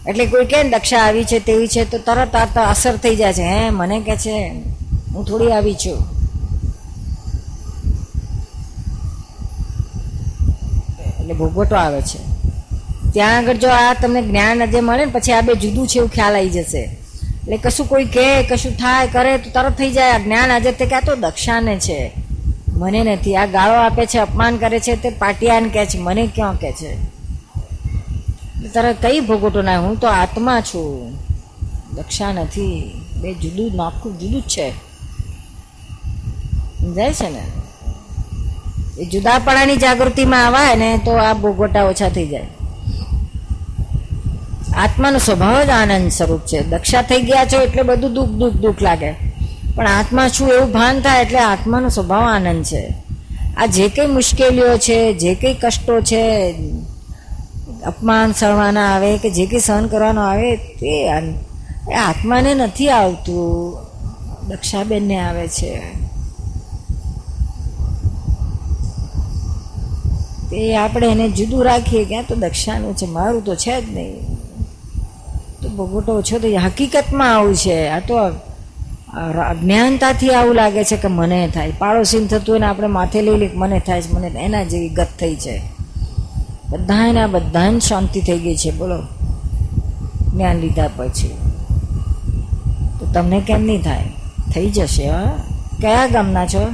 એટલે 0.09 0.27
કોઈ 0.27 0.45
કે 0.45 0.69
દક્ષા 0.69 0.99
આવી 0.99 1.25
છે, 1.25 1.38
તેવી 1.38 1.69
છે, 1.69 1.91
તો 1.91 1.99
તરત 1.99 2.37
આ 2.37 2.71
અસર 2.71 2.97
થઈ 2.97 3.17
જાય 3.17 3.33
છે. 3.33 3.43
હે, 3.43 3.71
મને 3.71 4.01
કે 4.01 4.17
છે, 4.17 4.53
હું 5.15 5.25
થોડી 5.25 5.53
આવી 5.53 5.75
છું. 5.75 6.23
એટલે 11.21 11.35
ભોગવટો 11.35 11.77
આવે 11.77 12.03
છે. 12.03 12.33
ત્યાં 13.12 13.38
આગળ 13.38 13.57
જો 13.57 13.69
આ 13.69 13.95
તમને 13.95 14.23
જ્ઞાન 14.23 14.71
જે 14.71 14.81
મળે 14.81 15.05
ને, 15.05 15.12
પછી 15.12 15.33
આ 15.33 15.41
બે 15.41 15.55
જુદું 15.55 15.87
છે 15.87 15.99
એવું 15.99 16.11
ખ્યાલ 16.11 16.37
આવી 16.37 16.51
જશે. 16.51 16.79
એટલે 16.79 17.57
કશું 17.57 17.88
કોઈ 17.88 18.05
કહે, 18.05 18.43
કશું 18.43 18.73
થાય, 18.73 19.07
કરે, 19.07 19.38
તો 19.38 19.51
તરત 19.51 19.79
થઈ 19.79 19.91
જાય. 19.91 20.12
આ 20.12 20.19
જ્ઞાન 20.19 20.51
આજે 20.51 20.73
તે 20.73 20.87
કે 20.87 21.01
તો 21.01 21.17
દક્ષાને 21.17 21.79
છે. 21.79 22.12
મને 22.69 23.03
નથી. 23.03 23.37
આ 23.37 23.47
ગાળો 23.47 23.75
આપે 23.75 24.07
છે, 24.07 24.19
અપમાન 24.19 24.57
કરે 24.57 24.81
છે, 24.81 24.97
તે 24.97 25.11
પાટિયાને 25.11 25.69
કહે 25.69 25.87
છે, 25.87 25.99
મને 25.99 26.27
ક્યાં 26.35 26.61
કહે 26.61 26.73
છે? 26.73 27.12
તરત 28.74 28.96
કઈ 29.02 29.20
ભોગવટો 29.20 29.62
ના 29.62 29.80
હું 29.80 30.00
તો 30.00 30.06
આત્મા 30.06 30.61
છું. 30.61 31.12
દક્ષા 31.94 32.32
નથી. 32.32 32.94
બે 33.20 33.35
જુદું, 33.35 33.76
નાખું, 33.76 34.18
જુદું 34.18 34.42
જ 34.42 34.44
છે. 34.44 34.70
સમજાય 36.80 37.12
છે 37.12 37.30
ને? 37.30 37.42
એ 38.98 39.04
જુદાપણાની 39.04 39.76
જાગૃતિમાં 39.76 40.46
આવાય 40.46 40.76
ને 40.76 41.00
તો 41.04 41.11
આ 41.11 41.32
ભોગવટા 41.32 41.85
ઓછા 41.85 42.08
થઈ 42.08 42.28
જાય. 42.28 42.46
આત્માનો 44.76 45.18
સ્વભાવ 45.18 45.64
જ 45.64 45.70
આનંદ 45.70 46.11
સ્વરૂપ 46.11 46.40
છે. 46.40 46.62
દક્ષા 46.62 47.02
થઈ 47.02 47.22
ગયા 47.22 47.44
છો 47.44 47.61
એટલે 47.61 47.82
બધું 47.82 48.12
દુઃખ 48.12 48.28
દુઃખ 48.28 48.52
દુઃખ 48.52 48.82
લાગે. 48.82 49.12
પણ 49.74 49.87
આત્મા 49.87 50.28
છું 50.28 50.48
એવું 50.48 50.72
ભાન 50.72 51.00
થાય 51.00 51.22
એટલે 51.22 51.38
આત્માનો 51.38 51.88
સ્વભાવ 51.88 52.22
આનંદ 52.22 52.64
છે. 52.64 52.94
આ 53.56 53.66
જે 53.66 53.88
કંઈ 53.88 54.06
મુશ્કેલીઓ 54.06 54.78
છે, 54.78 55.12
જે 55.12 55.35
કંઈ 55.35 55.54
કષ્ટો 55.54 56.00
છે 56.00 56.54
અપમાન 57.87 58.33
સહવાના 58.33 58.95
આવે 58.95 59.18
કે 59.18 59.31
જે 59.31 59.47
કંઈ 59.47 59.61
સહન 59.61 59.87
કરવાનો 59.87 60.21
આવે 60.21 60.57
તે 60.57 61.11
એ 61.90 61.95
આત્માને 61.95 62.55
નથી 62.55 62.88
આવતું. 62.88 63.79
દક્ષાબેનને 64.49 65.21
આવે 65.21 65.49
છે. 65.49 65.81
તે 70.51 70.77
આપણે 70.77 71.07
એને 71.07 71.29
જુદું 71.29 71.64
રાખીએ 71.64 72.05
ક્યાં 72.05 72.25
તો 72.29 72.35
દક્ષાનું 72.35 72.97
છે. 72.97 73.07
મારું 73.07 73.45
તો 73.45 73.55
છે 73.55 73.81
જ 73.81 73.95
નહીં. 73.95 74.38
તો 75.62 75.68
ભોગવટો 75.68 76.12
ઓછો 76.18 76.38
તો 76.38 76.49
હકીકતમાં 76.49 77.37
આવું 77.37 77.55
છે. 77.55 77.88
આ 77.88 78.01
તો 78.01 78.14
અજ્ઞાનતાથી 79.51 80.31
આવું 80.31 80.55
લાગે 80.55 80.85
છે 80.85 80.97
કે 80.97 81.09
મને 81.09 81.49
થાય. 81.55 81.73
પાડોશીને 81.79 82.27
થતું 82.27 82.53
હોય 82.53 82.59
ને 82.59 82.66
આપણે 82.66 82.87
માથે 82.87 83.23
લઈ 83.23 83.37
લઈએ 83.37 83.51
મને 83.55 83.81
થાય 83.81 84.03
છે. 84.03 84.12
મને 84.12 84.27
એના 84.27 84.64
જેવી 84.64 84.88
ગત 84.88 85.09
થઈ 85.21 85.35
છે. 85.35 85.71
બધાને 86.72 87.26
બધાને 87.26 87.80
શાંતિ 87.80 88.20
થઈ 88.20 88.38
ગઈ 88.38 88.56
છે 88.56 88.70
બોલો. 88.70 88.98
જ્ઞાન 90.32 90.56
લીધા 90.56 90.88
પછી. 90.96 91.35
તો 92.98 93.06
તમને 93.14 93.40
કેમ 93.40 93.62
નહીં 93.62 93.82
થાય? 93.82 94.08
થઈ 94.54 94.70
જશે 94.70 95.11
હા? 95.11 95.32
કયા 95.80 96.06
ગામના 96.06 96.46
છો? 96.46 96.64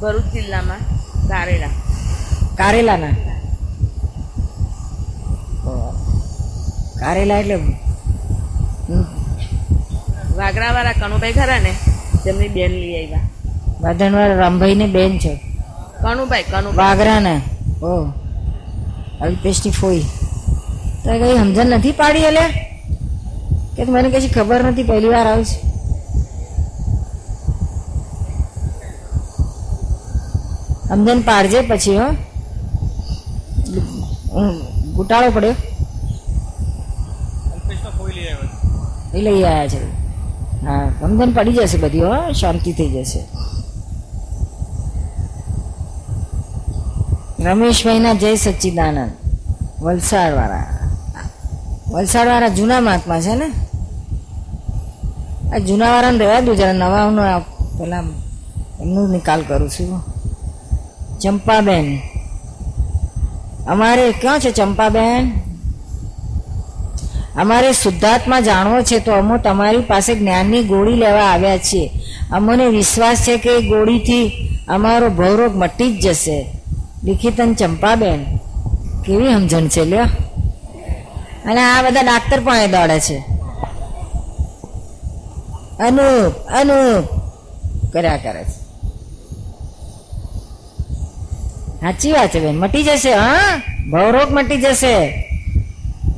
ભરૂચ 0.00 0.26
જિલ્લામાં 0.32 0.80
કારેલા. 1.28 1.70
કારેલાના? 2.56 3.14
કારેલા 7.00 7.38
એટલે 7.38 7.54
હમ, 7.54 9.04
વાગરાવાળા 10.36 10.92
કનુભાઈ 10.92 11.32
ખરા 11.32 11.58
ને? 11.58 11.72
તેમની 12.26 12.48
બેન 12.48 12.72
લઈ 12.72 12.94
આવ્યા. 13.00 13.24
વાધણવાળા 13.80 14.38
રામભાઈને 14.42 14.86
બેન 14.86 15.18
છે. 15.18 15.32
કનુભાઈ 16.02 16.42
કનુભાઈ. 16.42 16.76
વાગરાના 16.76 17.40
ઓ 17.86 17.92
અલ્પેશની 19.20 19.70
ફોઈ. 19.70 20.02
તો 21.04 21.10
કઈ 21.20 21.36
સમજણ 21.38 21.66
નથી 21.66 21.92
પાડી 21.92 22.24
એટલે 22.30 22.44
કે 23.76 23.84
મને 23.84 24.08
કશી 24.10 24.28
ખબર 24.28 24.64
નથી 24.64 24.82
પહેલી 24.82 25.08
વાર 25.08 25.26
આવું 25.26 25.44
છે. 25.44 25.58
સમજણ 30.88 31.20
પાડજે 31.20 31.60
પછી 31.60 31.96
હો. 31.98 32.08
હું 34.32 34.50
ગુટાળો 34.94 35.30
પડ્યો. 35.30 35.54
એ 39.14 39.20
લઈ 39.20 39.42
આવ્યા 39.42 39.68
છે. 39.68 40.05
હા 40.64 40.90
સમજણ 41.00 41.32
પડી 41.32 41.52
જશે 41.52 41.78
બધી, 41.78 42.02
હો, 42.02 42.32
શાંતિ 42.32 42.72
થઈ 42.72 42.88
જશે. 42.88 43.26
રમેશભાઈના 47.40 48.14
જય 48.14 48.36
સચ્ચિદાનંદ, 48.36 49.10
વલસાડવાળા. 49.84 50.66
વલસાડવાળા 51.90 52.48
જૂના 52.48 52.80
મહાત્મા 52.80 53.20
છે 53.20 53.34
ને? 53.34 53.52
આ 55.54 55.58
જૂનાવાળાને 55.58 56.18
રહેવા 56.18 56.40
દો, 56.40 56.54
જરા 56.54 56.72
નવાનું 56.72 57.24
આ 57.24 57.38
પેલા 57.78 57.98
એમનું 58.80 59.10
નિકાલ 59.10 59.42
કરું 59.42 59.70
છું 59.70 60.02
ચંપાબેન. 61.18 61.98
અમારે 63.68 64.12
ક્યાં 64.12 64.40
છે 64.40 64.52
ચંપાબેન? 64.52 65.45
અમારે 67.36 67.72
શુદ્ધાત્મા 67.72 68.40
જાણવો 68.40 68.82
છે 68.82 68.98
તો 68.98 69.12
અમો 69.12 69.36
તમારી 69.36 69.78
પાસે 69.78 70.14
જ્ઞાનની 70.14 70.62
ગોળી 70.62 70.96
લેવા 70.96 71.24
આવ્યા 71.24 71.58
છીએ. 71.58 71.90
અમોને 72.32 72.66
વિશ્વાસ 72.66 73.16
છે 73.16 73.36
કે 73.36 73.50
એ 73.50 73.68
ગોળીથી 73.68 74.48
અમારો 74.68 75.08
ભવરોગ 75.08 75.56
મટી 75.56 75.98
જ 75.98 76.04
જશે. 76.04 76.46
લિખિતન 77.04 77.54
ચંપાબેન, 77.54 78.24
કેવી 79.06 79.32
સમજણ 79.32 79.68
છે 79.68 79.84
લ્યો? 79.84 80.02
અને 81.44 81.60
આ 81.60 81.82
બધા 81.82 82.02
ડાક્ટર 82.02 82.40
પણ 82.40 82.56
એ 82.56 82.66
દોડે 82.66 83.00
છે. 83.00 83.18
અનુપ 85.80 86.32
અનુપ, 86.48 87.04
કર્યા 87.92 88.16
કરે 88.16 88.44
છે. 88.44 88.66
સાચી 91.80 92.12
વાત 92.12 92.34
છે 92.34 92.40
બેન, 92.40 92.58
મટી 92.58 92.82
જશે, 92.82 93.14
હા? 93.14 93.62
ભવરોગ 93.90 94.32
મટી 94.32 94.56
જશે. 94.56 95.22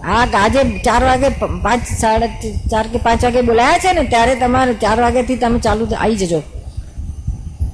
આ 0.08 0.26
આજે 0.44 0.78
ચાર 0.78 1.04
વાગે 1.04 1.28
પાંચ 1.62 1.82
સાડા 2.00 2.26
ચાર 2.70 2.86
કે 2.86 2.98
પાંચ 2.98 3.24
વાગે 3.24 3.40
બોલાયા 3.40 3.78
છે 3.78 3.92
ને 3.92 4.04
ત્યારે 4.04 4.34
તમારે 4.34 4.74
ચાર 4.74 5.00
વાગ્યાથી 5.00 5.36
તમે 5.36 5.58
ચાલુ 5.58 5.88
આવી 5.98 6.16
જજો. 6.16 6.40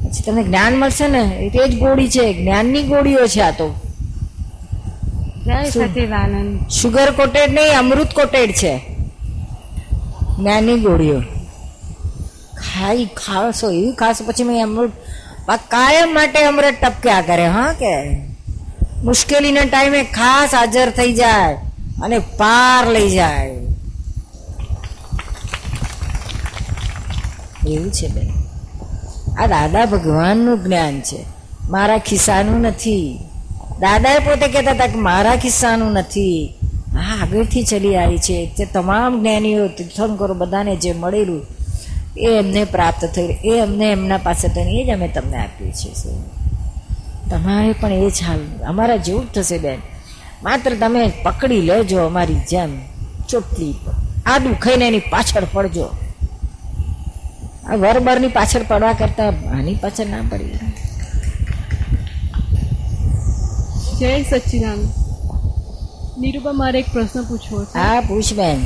પછી 0.05 0.23
તમને 0.23 0.43
જ્ઞાન 0.43 0.75
મળશે 0.75 1.09
ને 1.09 1.51
એ 1.55 1.69
જ 1.69 1.79
ગોળી 1.79 2.09
છે 2.09 2.33
જ્ઞાનની 2.33 2.83
ગોળીઓ 2.83 3.27
છે 3.27 3.41
આ 3.41 3.51
તો. 3.51 3.75
સુગર? 6.69 7.11
કોટેડ 7.11 7.53
નહીં 7.53 7.79
અમૃત 7.79 8.15
કોટેડ 8.15 8.53
છે. 8.53 8.79
જ્ઞાનની 10.39 10.81
ગોળીઓ. 10.81 11.21
ખાઈ 12.57 13.05
ખાશો 13.05 13.71
એવી 13.71 13.93
ખાશો 13.93 14.25
પછી 14.25 14.43
મેં 14.43 14.63
અમૃત 14.63 14.93
આ 15.49 15.57
કાયમ 15.57 16.15
માટે 16.15 16.45
અમૃત 16.45 16.75
ટપક્યા 16.83 17.21
કરે 17.21 17.47
હા 17.47 17.73
કે? 17.73 18.17
મુશ્કેલીના 19.05 19.61
ટાઈમે 19.61 20.03
ખાસ 20.03 20.55
હાજર 20.55 20.91
થઈ 20.91 21.13
જાય. 21.13 21.64
અને 22.05 22.19
પાર 22.19 22.89
લઈ 22.89 23.11
જાય. 23.11 23.51
એવું 27.67 27.91
છે 27.93 28.09
બેન. 28.09 28.31
આ 29.39 29.47
દાદા 29.47 29.85
ભગવાનનું 29.85 30.65
જ્ઞાન 30.65 31.01
છે. 31.01 31.25
મારા 31.71 31.99
ખિસ્સાનું 31.99 32.61
નથી. 32.61 33.19
દાદાએ 33.81 34.19
પોતે 34.19 34.49
કહેતા 34.49 34.71
હતા 34.71 34.87
કે 34.87 34.99
મારા 34.99 35.37
ખિસ્સાનું 35.37 35.93
નથી. 35.93 36.55
આ 36.97 37.23
આગળથી 37.23 37.63
ચલી 37.63 37.97
આવી 37.97 38.19
છે. 38.19 38.39
તે 38.57 38.65
તમામ 38.65 39.21
જ્ઞાનીઓ 39.21 39.69
તીર્થંકરો 39.69 40.35
બધાને 40.35 40.77
જે 40.77 40.93
મળેલું 40.93 41.43
એ 42.19 42.29
એમને 42.39 42.65
પ્રાપ્ત 42.65 43.05
થયું 43.05 43.31
એ 43.45 43.61
અમને 43.61 43.87
એમના 43.93 44.19
પાસે 44.19 44.49
થઈને 44.49 44.71
એ 44.71 44.85
જ 44.87 44.91
અમે 44.91 45.09
તમને 45.09 45.37
આપ્યું 45.37 45.73
છે 45.73 45.91
તમારે 47.31 47.73
પણ 47.73 47.93
એ 47.93 48.11
જ 48.11 48.23
હાલ, 48.29 48.43
અમારા 48.67 48.97
જેવું 48.97 49.27
જ 49.27 49.35
થશે 49.35 49.59
બેન. 49.59 49.94
માત્ર 50.45 50.75
તમે 50.81 51.13
પકડી 51.23 51.61
લેજો 51.61 52.07
અમારી 52.07 52.35
જેમ. 52.35 52.71
ચોટલી 53.29 53.75
આ 54.27 54.39
દુખાઈને 54.39 54.89
એની 54.89 54.99
પાછળ 54.99 55.45
પડજો. 55.53 55.87
આ 57.69 57.75
વરબરની 57.75 58.29
પાછળ 58.29 58.63
પડવા 58.69 58.93
કરતા 58.93 59.29
આની 59.29 59.75
પાછળ 59.75 60.07
ના 60.07 60.23
પડી. 60.31 60.59
જય 63.99 64.23
સચ્ચિદાનંદ 64.23 64.89
નિરૂપા 66.19 66.53
મારે 66.53 66.79
એક 66.79 66.93
પ્રશ્ન 66.93 67.23
પૂછવો 67.23 67.65
છે. 67.65 67.79
હા 67.79 68.01
પૂછ 68.01 68.35
બેન. 68.35 68.59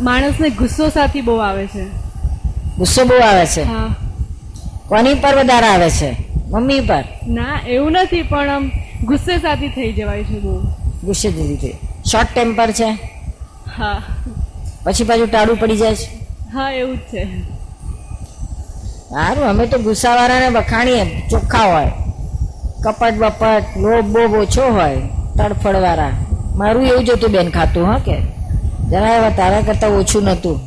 માણસને 0.00 0.50
ગુસ્સો 0.50 0.88
સાથી 0.88 1.20
બહુ 1.20 1.36
આવે 1.36 1.66
છે. 1.66 1.84
ગુસ્સો 2.78 3.04
બહુ 3.04 3.18
આવે 3.28 3.46
છે. 3.46 3.62
હા. 3.62 3.94
કોની 4.88 5.14
પર 5.14 5.38
વધારે 5.38 5.66
આવે 5.66 5.90
છે? 5.90 6.25
મમ્મી 6.46 6.80
પર. 6.80 7.04
ના 7.26 7.60
એવું 7.68 7.92
નથી 7.92 8.22
પણ 8.22 8.50
આમ 8.50 8.64
ગુસ્સે 9.04 9.38
સાથી 9.38 9.68
થઈ 9.68 9.92
જવાય 9.92 10.24
છે 10.24 10.38
બહુ. 10.40 10.54
ગુસ્સે 11.04 11.28
જ 11.30 11.56
થઈ 11.60 11.74
શોર્ટ 12.04 12.30
ટેમ્પર 12.32 12.70
છે? 12.72 12.88
હા. 13.76 14.02
પછી 14.84 15.04
પાછું 15.04 15.28
ટાળું 15.28 15.58
પડી 15.58 15.76
જાય 15.76 15.96
છે? 15.96 16.06
હા 16.52 16.70
એવું 16.72 16.96
જ 16.96 17.00
છે. 17.10 17.22
સારું 19.10 19.48
અમે 19.48 19.66
તો 19.66 19.78
ગુસ્સાવાળાને 19.78 20.50
બખાણીએ 20.50 21.04
ચોખ્ખા 21.30 21.66
હોય. 21.72 21.92
કપટ 22.84 23.14
બપટ 23.14 23.76
લોભ 23.76 24.06
બોબ 24.06 24.32
ઓછો 24.34 24.64
હોય 24.72 25.00
તડફડવાળા. 25.36 26.12
મારું 26.56 26.86
એવું 26.86 27.04
જ 27.04 27.10
હતું 27.10 27.30
બેન 27.30 27.50
ખાતું 27.50 27.86
હા 27.86 27.98
કે 27.98 28.16
જરા 28.90 29.14
એવા 29.16 29.30
તારા 29.30 29.62
કરતાં 29.62 29.90
ઓછું 29.90 30.24
નહોતું. 30.24 30.58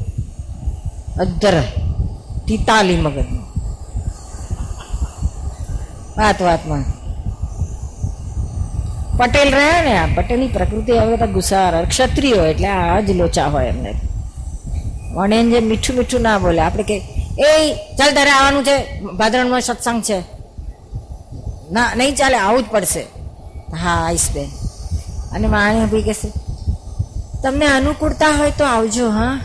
અધર 1.20 1.56
તિતાલી 2.48 2.98
મગજ 2.98 3.18
વાત 6.20 6.42
વાતમાં. 6.42 6.84
પટેલ 9.18 9.54
રહ્યા 9.54 9.84
ને 9.84 9.98
આ, 9.98 10.06
પટેલની 10.16 10.48
પ્રકૃતિ 10.48 10.92
હવે 10.92 11.16
બધા 11.16 11.26
ક્ષત્રિય 11.26 11.86
ક્ષત્રિયો 11.86 12.46
એટલે 12.46 12.68
આ 12.68 13.00
જ 13.00 13.12
લોચા 13.12 13.48
હોય 13.48 13.66
એમને. 13.66 13.94
અને 15.18 15.44
જે 15.44 15.60
મીઠું 15.60 15.96
મીઠું 15.96 16.22
ના 16.22 16.38
બોલે, 16.38 16.62
આપણે 16.62 16.84
કે, 16.84 16.98
એ, 17.40 17.74
ચાલ 17.96 18.12
તારે 18.16 18.32
આવવાનું 18.32 18.64
છે 18.64 19.02
ભાદરણમાં 19.02 19.62
સત્સંગ 19.62 20.02
છે. 20.04 20.20
ના, 21.72 21.96
નહીં 21.96 22.16
ચાલે, 22.16 22.38
આવું 22.38 22.64
જ 22.64 22.66
પડશે. 22.66 23.02
હા 23.82 24.06
આવીશ 24.08 24.30
બેન. 24.34 24.50
અને 25.32 25.48
માણી 25.48 25.86
ભાઈ 25.86 26.02
કહેશે, 26.02 26.30
તમને 27.44 27.66
અનુકૂળતા 27.66 28.30
હોય 28.38 28.52
તો 28.58 28.66
આવજો, 28.66 29.10
હા. 29.10 29.40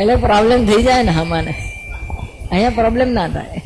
એટલે 0.00 0.16
પ્રોબ્લેમ 0.16 0.66
થઈ 0.66 0.82
જાય 0.82 1.02
ને 1.02 1.12
અમાને 1.20 1.52
અહીંયા 2.50 2.70
પ્રોબ્લેમ 2.70 3.08
ના 3.12 3.28
થાય. 3.28 3.60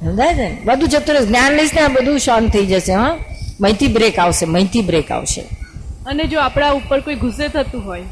સમજાય 0.00 0.34
છે 0.34 0.42
ને? 0.42 0.58
બધું 0.66 0.88
જતું 0.88 1.14
રહેશે 1.14 1.26
જ્ઞાન 1.26 1.52
લઈશ 1.58 1.74
ને 1.74 1.80
આ 1.80 1.88
બધું 1.88 2.18
શાંત 2.18 2.52
થઈ 2.52 2.66
જશે 2.66 2.92
હા? 2.92 3.12
મહીથી 3.60 3.88
બ્રેક 3.88 4.18
આવશે 4.18 4.46
મહીથી 4.46 4.82
બ્રેક 4.82 5.10
આવશે. 5.10 5.42
અને 6.06 6.24
જો 6.26 6.38
આપણા 6.40 6.72
ઉપર 6.80 7.00
કોઈ 7.00 7.14
ગુસ્સે 7.16 7.48
થતું 7.48 7.82
હોય 7.84 8.04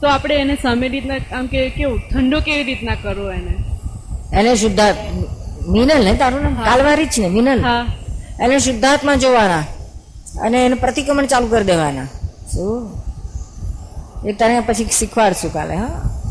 તો 0.00 0.08
આપણે 0.08 0.34
એને 0.44 0.54
સામે 0.62 0.88
રીતના 0.88 1.20
આમ 1.38 1.46
કે 1.46 1.70
કેવું 1.70 2.00
ઠંડો 2.10 2.40
કેવી 2.40 2.64
રીતના 2.64 2.96
કરવો 3.02 3.30
એને? 3.30 3.54
એને 4.32 4.56
શુદ્ધાર્થ 4.56 5.00
મિનલ 5.74 6.04
ને 6.04 6.14
તારું 6.14 6.42
નામ? 6.42 6.54
કાલવારી 6.64 7.06
જ 7.06 7.20
ને 7.20 7.28
મિનલ? 7.28 7.60
હા. 7.62 7.84
એને 8.44 8.58
શુદ્ધાત્મા 8.58 9.16
જોવાના 9.16 9.64
અને 10.44 10.56
એને 10.66 10.76
પ્રતિક્રમણ 10.84 11.26
ચાલુ 11.26 11.46
કરી 11.52 11.64
દેવાના. 11.72 12.08
શું? 12.52 12.82
એ 14.26 14.32
તને 14.32 14.60
પછી 14.60 14.88
શીખવાડશું 14.98 15.52
કાલે, 15.52 15.74
હા? 15.74 15.86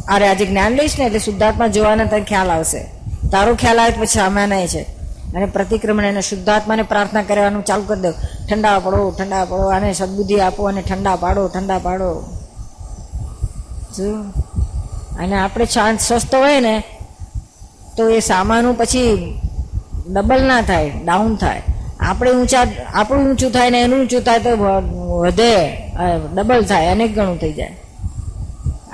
અરે 0.07 0.27
આજે 0.27 0.45
જ્ઞાન 0.45 0.73
લઈશ 0.73 0.99
ને 0.99 1.05
એટલે 1.05 1.19
શુદ્ધાત્મા 1.19 1.67
જોવાના 1.67 2.05
તને 2.05 2.21
ખ્યાલ 2.21 2.51
આવશે. 2.51 2.81
તારો 3.31 3.55
ખ્યાલ 3.55 3.79
આવે 3.79 3.91
પછી 3.91 4.13
સામાન્ય 4.13 4.67
છે. 4.67 4.81
અને 5.35 5.45
પ્રતિક્રમણ 5.45 6.05
એને 6.05 6.21
શુદ્ધાત્માને 6.21 6.83
પ્રાર્થના 6.83 7.21
કરવાનું 7.21 7.63
ચાલુ 7.65 7.83
કરી 7.83 8.01
દો. 8.01 8.11
ઠંડા 8.49 8.79
પડો 8.79 9.11
ઠંડા 9.11 9.45
પડો, 9.45 9.65
આને 9.67 9.93
સદબુદ્ધિ 9.93 10.39
આપો 10.39 10.63
અને 10.63 10.81
ઠંડા 10.81 11.15
પાડો 11.15 11.47
ઠંડા 11.47 11.77
પાડો. 11.77 12.09
શું 13.97 14.29
અને 15.19 15.35
આપણે 15.39 15.65
શાંત, 15.65 15.99
સ્વસ્થ 15.99 16.35
હોય 16.35 16.59
ને, 16.59 16.83
તો 17.97 18.09
એ 18.09 18.19
સામાનું 18.19 18.77
પછી 18.77 19.39
ડબલ 20.09 20.43
ના 20.43 20.61
થાય 20.61 20.91
ડાઉન 21.05 21.35
થાય. 21.35 21.61
આપણે 21.99 22.31
ઊંચા, 22.31 22.63
આપણું 22.93 23.29
ઊંચું 23.29 23.51
થાય 23.51 23.69
ને 23.69 23.81
એનું 23.81 23.99
ઊંચું 23.99 24.21
થાય 24.21 24.39
તો 24.39 24.49
વધે 25.19 25.55
ડબલ 26.35 26.63
થાય, 26.63 26.87
અનેક 26.87 27.15
ગણું 27.15 27.37
થઈ 27.39 27.53
જાય. 27.53 27.77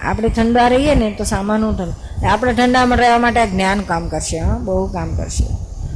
આપણે 0.02 0.30
ઠંડા 0.30 0.68
રહીએ 0.68 0.96
ને 0.96 1.16
તો 1.18 1.24
સામાનું 1.24 1.78
ઠંડુ 1.78 2.28
આપણે 2.28 2.54
ઠંડામાં 2.54 2.98
રહેવા 2.98 3.18
માટે 3.18 3.48
જ્ઞાન 3.48 3.80
કામ 3.80 4.08
કરશે, 4.08 4.40
હા? 4.40 4.58
બહુ 4.58 4.88
કામ 4.88 5.16
કરશે. 5.16 5.46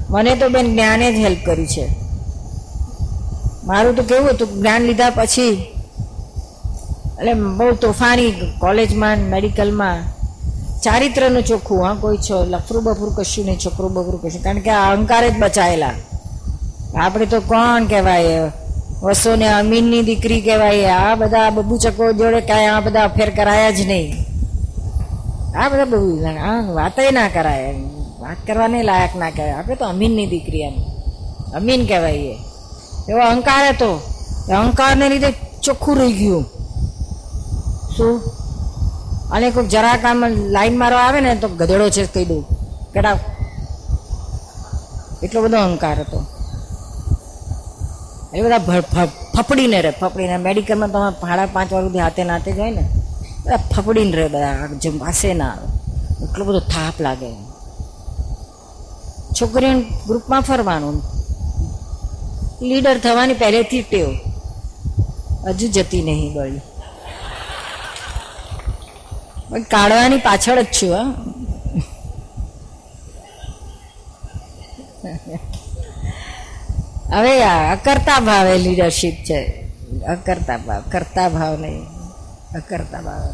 મને 0.09 0.35
તો 0.35 0.49
બેન 0.49 0.71
જ્ઞાને 0.71 1.11
જ 1.11 1.15
હેલ્પ 1.15 1.45
કરી 1.45 1.67
છે. 1.67 1.89
મારું 3.63 3.95
તો 3.95 4.03
કેવું 4.03 4.29
હતું 4.29 4.47
જ્ઞાન 4.61 4.81
લીધા 4.81 5.09
પછી, 5.09 5.51
એટલે 7.19 7.33
બહુ 7.33 7.75
તોફાની 7.75 8.31
કોલેજમાં, 8.59 9.17
મેડિકલમાં, 9.17 10.03
ચારિત્રનું 10.81 11.43
ચોખ્ખું, 11.43 11.83
હા? 11.85 11.93
કોઈ 11.93 12.17
છો 12.17 12.45
લફરું 12.45 12.83
બફરું 12.83 13.15
કશું 13.15 13.45
નહીં, 13.45 13.59
છોકરું 13.59 13.93
બફરું 13.93 14.21
કશું 14.21 14.43
કારણ 14.43 14.59
કે 14.59 14.69
આ 14.69 14.91
અહંકાર 14.91 15.29
જ 15.29 15.39
બચાયેલા. 15.39 15.93
આપણે 16.95 17.25
તો 17.25 17.39
કોણ 17.39 17.85
કહેવાય? 17.85 18.51
વસોને 19.05 19.47
અમીનની 19.47 20.03
દીકરી 20.03 20.41
કહેવાય. 20.41 20.85
આ 20.85 21.15
બધા 21.15 21.49
બબુચકો 21.49 22.13
જોડે 22.13 22.41
કાંઈ 22.41 22.65
આ 22.65 22.79
બધા 22.79 23.03
અફેર 23.03 23.35
કરાયા 23.35 23.71
જ 23.71 23.81
નહીં. 23.81 24.25
આ 25.57 25.69
બધા 25.69 25.85
બહુ 25.85 26.25
આ 26.25 26.71
વાતય 26.71 27.11
ના 27.11 27.29
કરાય. 27.29 27.73
વાત 28.19 28.47
કરવાને 28.47 28.83
લાયક 28.83 29.15
ના 29.15 29.29
કહેવાય. 29.29 29.53
આપણે 29.53 29.75
તો 29.75 29.85
અમીનની 29.85 30.27
દીકરી 30.27 30.61
એમ. 30.61 30.73
અમીન 31.55 31.85
કહેવાય 31.85 32.13
એવો 32.13 33.19
અહંકાર 33.19 33.67
હતો. 33.67 34.01
અહંકારને 34.49 35.09
લીધે 35.09 35.31
ચોખ્ખું 35.63 35.97
રહી 35.97 36.13
ગયું. 36.13 36.45
શું? 37.97 38.21
અને 39.31 39.51
કોઈ 39.51 39.67
જરાક 39.67 40.05
આમ 40.05 40.25
લાઈન 40.27 40.77
મારવા 40.77 40.99
આવે 40.99 41.21
ને 41.21 41.35
તો 41.35 41.47
ગધેડો 41.47 41.89
છે 41.89 42.05
કહી 42.05 42.25
દઉં. 42.25 42.43
કેટા 42.93 43.19
એટલો 45.23 45.41
બધો 45.41 45.57
અહંકાર 45.57 45.99
હતો. 45.99 46.34
એ 48.35 48.41
બધા 48.41 48.59
ફફડીને 49.35 49.81
રહે 49.81 49.91
ફફડીને. 49.91 50.37
મેડિકલમાં 50.37 50.91
તમે 50.91 51.11
ભાડા 51.21 51.45
પાંચ 51.45 51.73
વાર 51.73 51.83
સુધી 51.83 51.99
હાથે 51.99 52.23
નાતે 52.23 52.51
જ 52.51 52.59
હોય 52.59 52.71
ને. 52.71 52.89
બધા 53.45 53.57
ફફડીને 53.57 54.11
રહે 54.11 54.27
બધા 54.27 54.67
જેમ 54.77 54.97
પાસે 54.97 55.33
ના. 55.33 55.49
આવે 55.51 55.67
એટલો 56.25 56.45
બધો 56.45 56.59
થાપ 56.59 57.01
લાગે. 57.01 57.31
છોકરીઓને 59.33 59.81
ગ્રુપમાં 60.07 60.41
ફરવાનું. 60.41 61.01
લીડર 62.61 62.97
થવાની 62.97 63.33
પહેલેથી 63.33 63.81
ટેવ. 63.81 64.07
હજુ 65.45 65.67
જતી 65.67 66.01
નહીં 66.03 66.33
ગળી 66.33 66.61
કાઢવાની 69.71 70.17
પાછળ 70.17 70.61
જ 70.61 70.65
છું, 70.65 70.93
હા. 70.93 71.13
હવે 77.13 77.43
આ 77.43 77.75
અકર્તા 77.75 78.19
ભાવે 78.19 78.57
લીડરશીપ 78.57 79.13
છે. 79.13 79.65
અકર્તા 80.07 80.57
ભાવ, 80.57 80.83
કરતા 80.91 81.29
ભાવ 81.29 81.57
નહીં. 81.57 81.83
અકર્તા 82.55 83.01
ભાવ. 83.01 83.33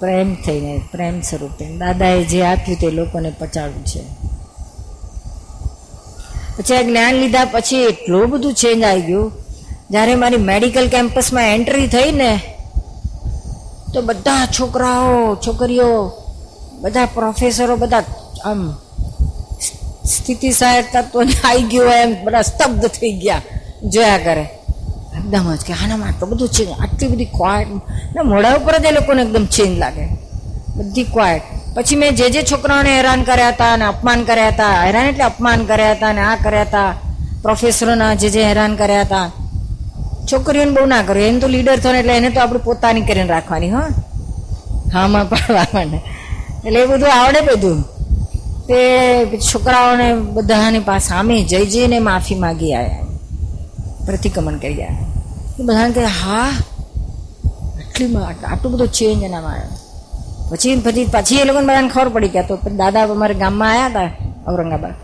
પ્રેમ 0.00 0.34
થઈને, 0.34 0.80
પ્રેમ 0.92 1.20
સ્વરૂપે. 1.20 1.76
દાદાએ 1.76 2.24
જે 2.24 2.42
આપ્યું 2.42 2.78
તે 2.78 2.90
લોકોને 2.90 3.30
પચાડવું 3.38 3.84
છે. 3.84 4.02
પછી 6.56 6.76
આ 6.76 6.82
જ્ઞાન 6.82 7.14
લીધા 7.14 7.44
પછી 7.44 7.82
એટલું 7.82 8.30
બધું 8.30 8.54
ચેન્જ 8.54 8.82
આવી 8.82 9.02
ગયું. 9.02 9.32
જ્યારે 9.90 10.14
મારી 10.14 10.36
મેડિકલ 10.36 10.88
કેમ્પસમાં 10.88 11.54
એન્ટ્રી 11.54 11.86
થઈ 11.86 12.12
ને, 12.12 12.40
તો 13.94 14.02
બધા 14.02 14.46
છોકરાઓ, 14.60 15.36
છોકરીઓ, 15.36 16.12
બધા 16.80 17.06
પ્રોફેસરો 17.06 17.76
બધા 17.76 18.04
આમ 18.44 18.76
સ્થિતિ 20.06 20.50
સહાયક 20.50 20.84
તત્વને 20.92 21.48
આવી 21.48 21.62
ગયું 21.62 21.92
એમ 21.92 22.24
બધા 22.24 22.42
સ્તબ્ધ 22.42 22.86
થઈ 22.86 23.12
ગયા. 23.12 23.42
જોયા 23.84 24.18
કરે. 24.18 24.44
એકદમ 25.16 25.54
જ 25.54 25.64
કે 25.64 25.72
આના 25.72 25.96
માટે 25.96 26.26
બધું 26.26 26.48
ચેન્જ 26.48 26.70
આટલી 26.80 27.08
બધી 27.08 27.24
ક્વાયટ 27.24 27.68
ને, 28.16 28.22
મોઢા 28.22 28.54
ઉપર 28.54 28.78
જ 28.78 28.84
એ 28.84 28.90
લોકોને 28.90 29.22
એકદમ 29.22 29.46
ચેન્જ 29.46 29.78
લાગે. 29.78 30.06
બધી 30.76 31.02
ક્વાયટ 31.02 31.42
પછી 31.74 31.96
મેં 31.96 32.14
જે 32.14 32.30
જે 32.30 32.42
છોકરાઓને 32.42 32.96
હેરાન 32.96 33.22
કર્યા 33.22 33.48
હતા 33.48 33.72
અને 33.72 33.84
અપમાન 33.84 34.24
કર્યા 34.24 34.48
હતા, 34.48 34.84
હેરાન 34.84 35.06
એટલે 35.06 35.24
અપમાન 35.24 35.64
કર્યા 35.64 35.92
હતા 35.92 36.08
અને 36.08 36.20
આ 36.20 36.36
કર્યા 36.36 36.62
હતા 36.62 36.94
પ્રોફેસરોના 37.42 38.14
જે 38.14 38.30
જે 38.30 38.44
હેરાન 38.44 38.76
કર્યા 38.76 39.00
હતા. 39.00 39.30
છોકરીઓને 40.32 40.70
બહુ 40.70 40.86
ના 40.86 41.02
કર્યું. 41.02 41.28
એને 41.28 41.38
તો 41.38 41.48
લીડર 41.48 41.76
થયો 41.76 41.92
ને 41.92 41.98
એટલે 41.98 42.16
એને 42.16 42.30
તો 42.30 42.40
આપણે 42.40 42.58
પોતાની 42.58 43.00
કરીને 43.00 43.28
રાખવાની, 43.28 43.70
હા? 43.70 43.88
હામાં 44.92 45.28
પાડવા 45.28 45.66
માટે. 45.74 46.00
એટલે 46.66 46.80
એ 46.80 46.86
બધું 46.86 47.12
આવડે 47.12 47.40
બધું. 47.40 47.95
તે 48.68 48.80
છોકરાઓને 49.38 50.14
બધાની 50.14 50.78
પાસે 50.78 51.08
સામે 51.08 51.42
જઈ 51.42 51.66
જઈને 51.66 51.98
માફી 51.98 52.34
માગી 52.34 52.74
આવ્યા 52.74 53.02
પ્રતિક્રમણ 54.06 54.56
કરી 54.56 54.82
આવ્યા 54.82 54.98
એ 55.60 55.62
બધાને 55.62 55.92
કહે, 55.92 56.04
હા, 56.04 56.50
આટલી 57.78 58.16
આટલું 58.52 58.72
બધું 58.72 58.88
ચેન્જ 58.88 59.22
એનામાં 59.22 59.52
આવ્યો. 59.52 59.70
પછી 60.48 60.76
પછી 60.76 61.04
પછી 61.04 61.36
એ 61.36 61.44
લોકોને 61.44 61.66
બધાને 61.66 61.88
ખબર 61.88 62.08
પડી 62.08 62.28
ગયા 62.28 62.42
તો 62.42 62.56
દાદા 62.56 63.02
અમારે 63.02 63.34
ગામમાં 63.34 63.70
આવ્યા 63.70 63.86
હતા 63.86 64.52
ઔરંગાબાદ. 64.52 64.94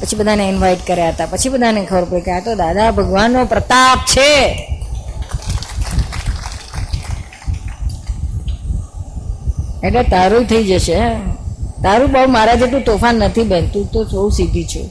પછી 0.00 0.16
બધાને 0.16 0.48
ઇન્વાઇટ 0.48 0.78
કર્યા 0.86 1.08
હતા. 1.08 1.26
પછી 1.26 1.48
બધાને 1.48 1.84
ખબર 1.84 2.04
પડી 2.04 2.20
કે 2.20 2.40
તો 2.40 2.54
દાદા 2.54 2.90
ભગવાનનો 2.90 3.44
પ્રતાપ 3.44 3.98
છે. 3.98 4.32
એટલે 9.84 10.02
તારું 10.02 10.44
થઈ 10.44 10.64
જશે. 10.64 10.98
તારું 11.84 12.10
બહુ 12.14 12.26
મારા 12.30 12.58
જેટલું 12.60 12.84
તોફાન 12.88 13.16
નથી 13.16 13.48
બેન, 13.52 13.64
તું 13.72 13.86
તો 13.92 14.00
બહુ 14.10 14.30
સીધી 14.30 14.64
છું. 14.64 14.86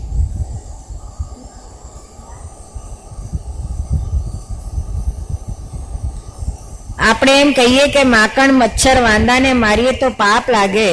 આપણે 7.09 7.33
એમ 7.41 7.49
કહીએ 7.53 7.85
કે 7.95 8.03
માકણ, 8.15 8.53
મચ્છર, 8.53 8.97
વાંદાને 9.01 9.51
મારીએ 9.53 9.93
તો 10.01 10.09
પાપ 10.21 10.49
લાગે, 10.49 10.89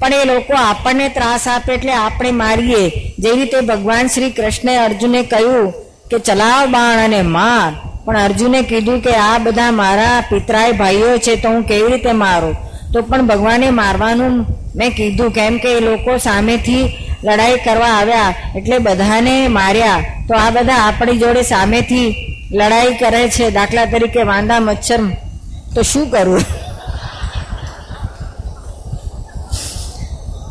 પણ 0.00 0.12
એ 0.12 0.24
લોકો 0.24 0.54
આપણને 0.60 1.08
ત્રાસ 1.08 1.44
આપે 1.48 1.70
એટલે 1.74 1.92
આપણે 1.92 2.30
મારીએ. 2.42 2.82
જેવી 3.18 3.40
રીતે 3.40 3.60
ભગવાન 3.60 4.06
શ્રી 4.06 4.30
કૃષ્ણે 4.30 4.74
અર્જુને 4.76 5.20
કહ્યું 5.22 5.72
કે, 6.10 6.18
ચલાવ 6.18 6.62
બાણ 6.70 6.98
અને 7.06 7.20
માર. 7.36 7.70
પણ 8.04 8.18
અર્જુને 8.18 8.60
કીધું 8.62 9.00
કે, 9.00 9.12
આ 9.28 9.38
બધા 9.38 9.70
મારા 9.82 10.18
પિતરાય 10.30 10.72
ભાઈઓ 10.72 11.16
છે, 11.18 11.34
તો 11.36 11.48
હું 11.48 11.62
કેવી 11.62 11.92
રીતે 11.92 12.12
મારું? 12.12 12.54
તો 12.92 13.02
પણ 13.02 13.26
ભગવાને 13.26 13.68
મારવાનું 13.70 14.34
મેં 14.76 14.90
કીધું, 14.90 15.30
કેમ 15.30 15.58
કે 15.58 15.68
એ 15.68 15.80
લોકો 15.80 16.18
સામેથી 16.18 16.84
લડાઈ 17.24 17.56
કરવા 17.64 17.88
આવ્યા, 17.88 18.34
એટલે 18.56 18.78
બધાને 18.78 19.48
માર્યા. 19.48 20.04
તો 20.28 20.34
આ 20.34 20.50
બધા 20.50 20.74
આપણી 20.74 21.18
જોડે 21.18 21.42
સામેથી 21.42 22.08
લડાઈ 22.52 22.94
કરે 22.94 23.28
છે, 23.28 23.50
દાખલા 23.50 23.84
તરીકે 23.84 24.22
વાંદા 24.22 24.60
મચ્છર. 24.60 25.00
તો 25.74 25.82
શું 25.82 26.10
કરવું 26.10 26.44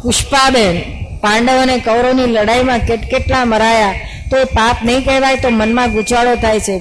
પુષ્પાબેન, 0.03 0.75
પાંડવ 1.21 1.61
અને 1.61 1.77
કૌરવની 1.77 2.27
લડાઈમાં 2.27 2.79
કેટ 2.79 3.03
કેટલા 3.09 3.45
મરાયા. 3.45 3.93
તો 4.31 4.37
પાપ 4.45 4.77
નહીં 4.83 5.05
કહેવાય 5.05 5.35
તો 5.35 5.49
મનમાં 5.49 5.91
ગુચાળો 5.91 6.35
થાય 6.35 6.59
છે. 6.59 6.75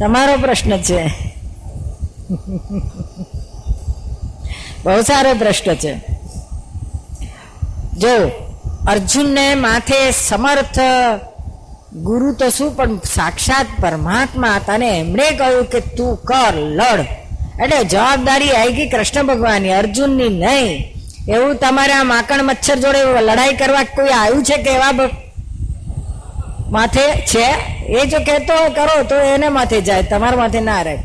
તમારો 0.00 0.36
પ્રશ્ન 0.36 0.76
છે. 0.78 1.00
બહુ 4.84 5.00
સારો 5.02 5.34
પ્રશ્ન 5.34 5.74
છે. 5.74 5.92
જો 7.96 8.30
અર્જુનને 8.88 9.54
માથે 9.54 10.10
સમર્થ, 10.10 10.78
ગુરુ 11.94 12.32
તો 12.32 12.48
શું 12.50 12.76
પણ 12.76 12.98
સાક્ષાત 12.98 13.66
પરમાત્મા 13.80 14.60
તને 14.66 14.98
એમણે 14.98 15.30
કહ્યું 15.30 15.64
કે 15.64 15.80
તું 15.80 16.16
કર, 16.16 16.52
લડ. 16.56 17.00
એટલે 17.62 17.84
જવાબદારી 17.84 18.50
આવી 18.50 18.72
ગઈ 18.72 18.88
કૃષ્ણ 18.88 19.26
ભગવાનની, 19.26 19.72
અર્જુનની 19.72 20.28
નહીં. 20.28 20.92
એવું 21.28 21.56
તમારે 21.56 22.02
માકણ 22.02 22.44
મચ્છર 22.44 22.74
જોડે 22.74 23.20
લડાઈ 23.20 23.52
કરવા 23.52 23.82
કોઈ 23.82 24.08
આવ્યું 24.08 24.44
છે 24.44 24.56
કે 24.56 24.70
એવા 24.70 24.92
માથે? 26.70 27.26
છે? 27.26 27.46
એ 27.86 28.06
જો 28.06 28.18
કહેતો 28.18 28.70
કરો 28.70 29.02
તો 29.02 29.14
એને 29.14 29.48
માથે 29.48 29.80
જાય, 29.80 30.02
તમારા 30.02 30.36
માથે 30.36 30.60
ના 30.60 30.82
રહે. 30.82 30.96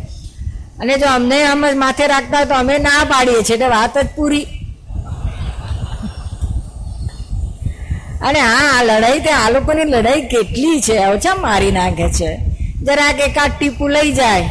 અને 0.79 0.97
જો 0.97 1.05
અમને 1.15 1.43
આમ 1.43 1.65
માથે 1.75 2.07
રાખતા 2.07 2.43
તો 2.43 2.53
અમે 2.53 2.77
ના 2.77 3.03
પાડીએ 3.03 3.43
છીએ, 3.43 3.55
એટલે 3.55 3.67
વાત 3.67 3.97
જ 3.97 4.07
પૂરી. 4.15 4.47
અને 8.21 8.39
આ 8.39 8.83
લડાઈ 8.83 9.19
તે 9.19 9.31
આ 9.31 9.49
લોકોની 9.49 9.83
લડાઈ 9.83 10.21
કેટલી 10.21 10.81
છે? 10.81 10.95
ઓછા 11.05 11.35
મારી 11.35 11.71
નાખે 11.71 12.09
છે? 12.09 12.29
જરાક 12.83 13.19
એકાદ 13.19 13.51
ટીપું 13.57 13.91
લઈ 13.91 14.11
જાય. 14.11 14.49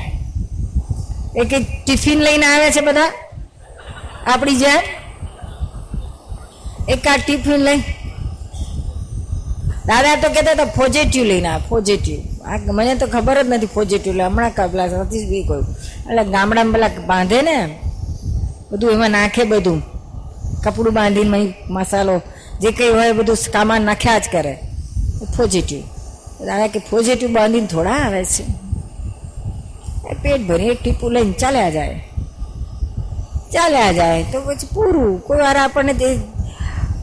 એક 1.37 1.53
ટિફિન 1.85 2.19
લઈને 2.19 2.47
આવે 2.47 2.71
છે 2.71 2.81
બધા? 2.81 3.11
આપણી 4.27 4.55
જેમ? 4.55 4.83
એકાદ 6.89 7.21
ટિફિન 7.21 7.61
લઈ. 7.69 7.83
દાદા 9.87 10.17
તો 10.17 10.29
કહેતા 10.29 10.53
હતા 10.53 10.65
પોઝિટિવ 10.65 11.25
લઈને 11.25 11.49
આ 11.49 11.59
પોઝિટિવ 11.59 12.21
આ 12.45 12.59
મને 12.73 12.95
તો 12.95 13.07
ખબર 13.07 13.39
જ 13.43 13.49
નથી 13.49 13.67
પોઝિટિવ 13.67 14.13
એટલે 14.13 14.25
હમણાં 14.25 14.53
કપલા 14.55 14.89
સતીશ 14.89 15.29
બી 15.29 15.45
કહ્યું 15.45 15.67
એટલે 16.11 16.25
ગામડામાં 16.25 16.73
પેલા 16.73 16.89
બાંધે 17.07 17.39
ને, 17.43 17.57
બધું 18.71 18.93
એમાં 18.93 19.11
નાખે 19.11 19.45
બધું. 19.45 19.81
કપડું 20.65 20.95
બાંધીને 20.95 21.55
મસાલો 21.71 22.23
જે 22.61 22.71
કંઈ 22.71 22.89
હોય 22.89 23.13
બધું 23.13 23.37
કામાં 23.53 23.81
નાખ્યા 23.81 24.19
જ 24.19 24.23
કરે. 24.33 24.59
પોઝિટિવ 25.37 25.83
દાદા 26.47 26.67
કે 26.67 26.79
પોઝિટિવ 26.91 27.33
બાંધીને 27.33 27.67
થોડા 27.67 27.91
આવે 27.91 28.25
છે. 28.25 28.45
પેટ 30.23 30.49
ભરીને 30.49 30.73
એક 30.73 30.83
ટીપું 30.83 31.13
લઈને 31.13 31.33
ચાલ્યા 31.33 31.71
જાય. 31.71 32.05
ચાલ્યા 33.53 33.93
જાય 33.93 34.23
તો 34.23 34.41
પછી 34.41 34.69
પૂરું. 34.75 35.21
કોઈ 35.21 35.39
વાર 35.39 35.57
આપણને 35.57 36.19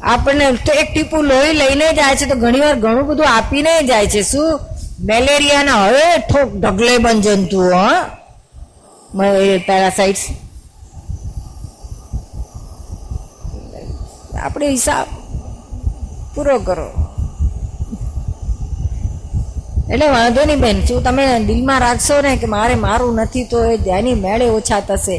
આપણને 0.04 0.52
તો 0.52 0.74
એક 0.74 0.94
ટીપું 0.94 1.24
લોહી 1.24 1.54
લઈને 1.54 1.94
જાય 1.94 2.16
છે 2.16 2.26
તો 2.26 2.36
ઘણી 2.36 2.60
વાર 2.60 2.76
ઘણું 2.76 3.08
બધું 3.08 3.30
આપીને 3.30 3.82
જાય 3.84 4.08
છે. 4.08 4.22
શું? 4.22 4.60
મેલેરિયાના 5.00 5.86
હવે 5.86 6.18
ઠોક 6.18 6.56
ઢગલે 6.56 6.98
બન 6.98 7.22
જંતુઓ, 7.22 7.74
હા. 7.74 8.10
પેરાસાઇટ્સ 9.68 10.26
આપણે 14.36 14.68
હિસાબ 14.68 15.17
પૂરો 16.38 16.60
કરો. 16.60 16.90
એટલે 19.94 20.08
વાંધો 20.08 20.42
નહીં 20.46 20.60
બેન, 20.60 20.86
શું 20.86 21.04
તમે 21.04 21.44
દિલમાં 21.44 21.80
રાખશો 21.80 22.22
ને 22.22 22.36
કે 22.36 22.46
મારે 22.46 22.76
મારું 22.76 23.16
નથી 23.16 23.44
તો 23.44 23.66
એ 23.66 23.78
ધ્યાની 23.78 24.14
મેળે 24.14 24.50
ઓછા 24.50 24.80
થશે. 24.80 25.18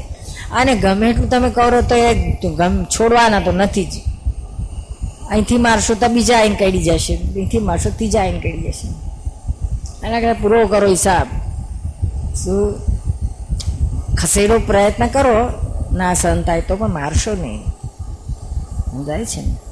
અને 0.53 0.77
ગમે 0.77 1.11
એટલું 1.11 1.29
તમે 1.29 1.51
કરો 1.51 1.81
તો 1.83 1.95
એ 1.95 2.33
ગમ- 2.33 2.85
છોડવાના 2.85 3.41
તો 3.41 3.53
નથી 3.53 3.85
જ. 3.85 3.89
અહીંથી 5.31 5.59
મારશો 5.59 5.95
તો 5.95 6.09
બીજા 6.09 6.39
આઈને 6.39 6.55
કડી 6.55 6.85
જશે. 6.85 7.16
અહીંથી 7.16 7.59
મારશો 7.59 7.91
ત્રીજા 7.91 8.21
આઈને 8.21 8.41
કડી 8.41 8.62
જશે. 8.62 8.89
એના 10.07 10.21
કરતાં 10.21 10.43
પૂરો 10.43 10.66
કરો 10.66 10.89
હિસાબ. 10.89 11.27
શું? 12.35 12.75
ખસેડો 14.14 14.59
પ્રયત્ન 14.59 15.07
કરો. 15.07 15.49
ના 15.93 16.14
થાય 16.14 16.61
તો 16.61 16.77
પણ 16.77 16.93
મારશો 16.93 17.33
નહીં. 17.33 17.64
સમજાય 18.91 19.25
છે 19.25 19.41
ને? 19.41 19.68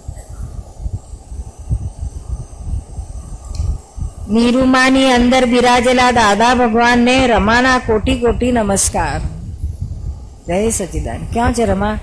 નીરુમાની 4.26 5.10
અંદર 5.10 5.44
બિરાજેલા 5.46 6.12
દાદા 6.12 6.54
ભગવાનને 6.56 7.14
રમાના 7.26 7.80
કોટી 7.80 8.16
કોટી 8.16 8.52
નમસ્કાર 8.52 9.20
જય 10.46 10.72
સચિદાન 10.72 11.22
ક્યાં 11.32 11.54
છે 11.54 11.66
રમા 11.66 11.94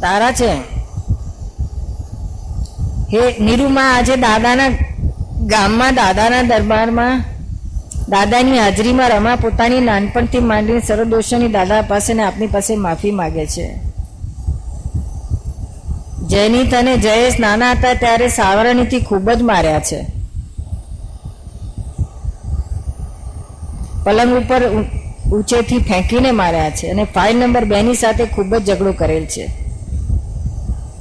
તારા 0.00 0.32
છે 0.34 0.50
હે 3.12 3.22
નીરુમા 3.40 3.90
આજે 3.90 4.16
દાદાના 4.18 4.70
ગામમાં 5.46 5.94
દાદાના 5.94 6.48
દરબારમાં 6.48 7.24
દાદાની 8.08 8.58
હાજરીમાં 8.58 9.12
રમા 9.12 9.36
પોતાની 9.38 9.80
નાનપણથી 9.82 10.48
માંડીને 10.48 10.82
સર્વદોષોની 10.82 11.52
દાદા 11.52 11.82
પાસે 11.84 12.14
ને 12.14 12.24
આપની 12.24 12.48
પાસે 12.48 12.76
માફી 12.78 13.12
માગે 13.14 13.46
છે 13.46 13.66
જયનીત 16.32 16.74
અને 16.74 16.96
જયેશ 16.96 17.40
નાના 17.40 17.70
હતા 17.70 17.94
ત્યારે 17.94 18.28
સાવરણીથી 18.28 19.00
ખૂબ 19.00 19.30
જ 19.30 19.42
માર્યા 19.42 19.80
છે. 19.80 20.06
પલંગ 24.04 24.38
ઉપર 24.38 24.70
ઊંચેથી 25.32 25.78
ફેંકીને 25.78 26.30
માર્યા 26.30 26.70
છે 26.70 26.90
અને 26.90 27.04
ફાઇલ 27.04 27.36
નંબર 27.38 27.64
બેની 27.64 27.94
સાથે 27.94 28.24
ખૂબ 28.24 28.56
જ 28.56 28.64
ઝઘડો 28.64 28.92
કરેલ 28.92 29.24
છે. 29.26 29.46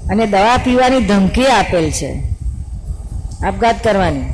અને 0.09 0.25
દવા 0.25 0.57
પીવાની 0.57 1.01
ધમકી 1.01 1.45
આપેલ 1.45 1.91
છે. 1.91 2.11
આપઘાત 3.43 3.84
કરવાની. 3.84 4.34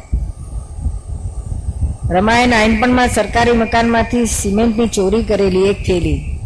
રમાએ 2.09 2.45
નાનપણમાં 2.45 3.07
સરકારી 3.07 3.51
મકાનમાંથી 3.51 4.25
સિમેન્ટની 4.25 4.87
ચોરી 4.87 5.23
કરેલી 5.23 5.63
એક 5.63 5.85
થેલી. 5.87 6.36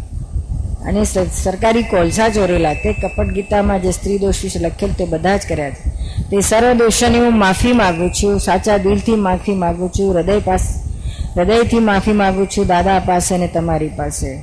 અને 0.88 1.04
સરકારી 1.44 1.82
કોલસા 1.82 2.28
ચોરેલા 2.28 2.74
તે 2.74 2.92
કપટ 2.92 3.26
ગીતામાં 3.26 3.82
જે 3.82 3.90
સ્ત્રી 3.90 4.18
દોષ 4.18 4.34
વિશે 4.42 4.58
લખેલ 4.58 4.92
તે 4.92 5.04
બધા 5.04 5.36
જ 5.36 5.40
કર્યા 5.48 5.70
છે. 5.70 5.90
તે 6.30 6.40
સર્વ 6.40 6.72
દોષોની 6.72 7.18
હું 7.18 7.38
માફી 7.38 7.72
માગું 7.72 8.10
છું, 8.10 8.40
સાચા 8.40 8.76
દિલથી 8.76 9.14
માફી 9.16 9.54
માગું 9.54 9.90
છું, 9.90 10.14
હૃદય 10.14 10.38
પાસે, 10.38 10.90
હૃદયથી 11.36 11.78
માફી 11.78 12.12
માગું 12.12 12.46
છું, 12.46 12.66
દાદા 12.66 12.98
પાસે 12.98 13.34
અને 13.34 13.48
તમારી 13.48 13.88
પાસે. 13.88 14.42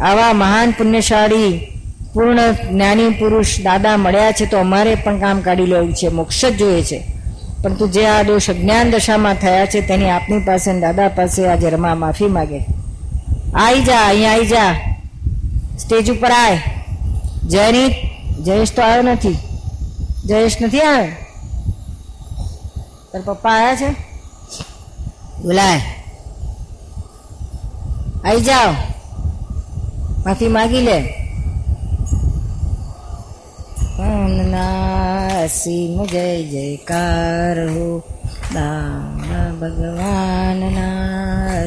આવા 0.00 0.32
મહાન 0.32 0.70
પુણ્યશાળી, 0.70 1.72
પૂર્ણ 2.14 2.52
જ્ઞાની 2.52 3.10
પુરુષ 3.10 3.46
દાદા 3.64 3.96
મળ્યા 3.96 4.32
છે 4.32 4.46
તો 4.46 4.58
અમારે 4.58 4.94
પણ 4.94 5.18
કામ 5.18 5.40
કાઢી 5.40 5.66
લેવું 5.66 5.94
છે, 5.94 6.08
મોક્ષ 6.08 6.44
જ 6.44 6.56
જોઈએ 6.56 6.82
છે. 6.82 7.04
પરંતુ 7.62 7.86
જે 7.86 8.06
આ 8.06 8.22
દોષ 8.22 8.50
અજ્ઞાન 8.50 8.90
દશામાં 8.90 9.34
થયા 9.34 9.66
છે 9.66 9.80
તેની 9.80 10.10
આપની 10.10 10.38
પાસે 10.38 10.80
દાદા 10.80 11.08
પાસે 11.08 11.48
આજે 11.48 11.70
રમા 11.70 11.94
માફી 11.94 12.26
માગે. 12.26 12.64
આઈ 13.54 13.80
જા, 13.80 14.08
અહીંયા 14.08 14.32
આઈ 14.32 14.46
જા. 14.46 14.99
સ્ટેજ 15.80 16.10
ઉપર 16.10 16.30
આય. 16.30 16.60
જયનીત, 17.46 17.92
જયેશ 18.42 18.72
તો 18.72 18.82
આવ્યો 18.82 19.02
નથી. 19.02 19.38
જયેશ 20.24 20.56
નથી 20.62 20.80
આવ્યો? 20.80 21.12
તાર 23.12 23.22
પપ્પા 23.22 23.50
આવ્યા 23.50 23.76
છે? 23.76 23.90
બોલાય. 25.42 25.80
આવી 28.24 28.40
જાઓ. 28.40 28.72
માફી 30.26 30.48
માગી 30.48 30.80
લે. 30.80 31.16
ના 34.50 35.46
સિંહ 35.46 36.06
જય 36.06 36.42
જયકાર 36.42 37.68
હો. 37.68 37.98
દાદા 38.54 39.54
ભગવાનના 39.54 40.88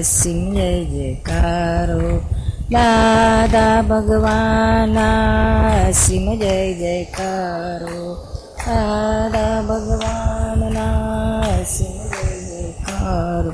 સિંહ 0.02 0.54
જય 0.54 0.86
જયકાર 0.86 1.92
હો. 1.92 2.33
દાદા 2.72 3.82
ભગવાનના 3.82 5.92
સિંહ 5.92 6.40
જય 6.40 6.74
જયકાર. 6.74 7.84
હો 7.84 8.28
દાદા 8.66 9.62
ભગવાનના 9.62 11.64
સિંહ 11.64 11.88
જય 11.88 12.46
જયકાર. 12.46 13.48
હો. 13.48 13.54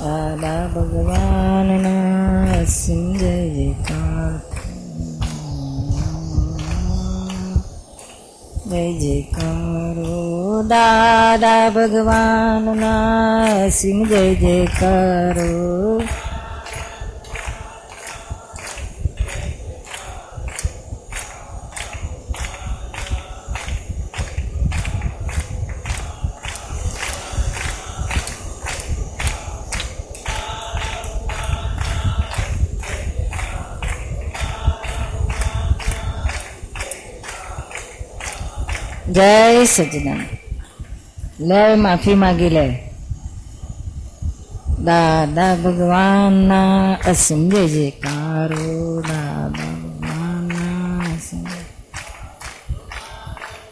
દાદા 0.00 0.66
ભગવાનના 0.66 2.64
સિંહ 2.64 3.18
જય 3.18 3.50
જયકાર. 3.50 4.40
જય 8.70 8.98
જયકારો. 8.98 10.62
દાદા 10.62 11.70
ભગવાનના 11.70 13.68
સિંહ 13.68 14.08
જય 14.08 14.34
જયકારો. 14.34 16.02
જય 39.10 39.64
સચિદાન 39.64 40.20
લે 41.40 41.74
માફી 41.74 42.14
માગી 42.14 42.48
લે. 42.48 42.90
દાદા 44.84 45.54
ભગવાનના 45.54 46.94
અસીમ 46.94 47.48
જય 47.48 47.90
કારો 47.90 49.00
દાદા 49.00 49.72
ભગવાનના 49.82 51.16
જય. 51.16 51.38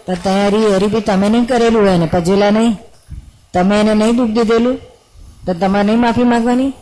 તો 0.06 0.14
તૈયારી 0.14 0.74
હરી 0.74 0.86
બી 0.86 1.00
તમે 1.00 1.28
નહીં 1.28 1.44
કરેલું 1.44 1.82
હોય 1.82 1.98
ને, 1.98 2.06
પજેલા 2.06 2.50
નહીં? 2.50 2.76
તમે 3.54 3.80
એને 3.80 3.94
નહીં 3.94 4.16
દુઃખ 4.16 4.30
દીધેલું? 4.30 4.78
તો 5.46 5.54
તમારે 5.54 5.84
નહીં 5.84 6.00
માફી 6.00 6.24
માંગવાની? 6.24 6.72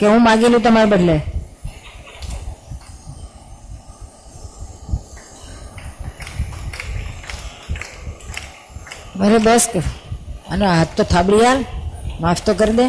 કે 0.00 0.06
હું 0.06 0.24
માગેલું 0.24 0.62
તમારા 0.62 0.84
બદલે? 0.84 1.20
અરે 9.24 9.38
બસ 9.46 9.64
કે 9.72 9.80
આનો 10.50 10.66
હાથ 10.70 10.92
તો 10.96 11.02
થાબડી 11.12 11.44
હાલ, 11.46 11.60
માફ 12.22 12.42
તો 12.46 12.52
કરી 12.60 12.76
દે. 12.80 12.86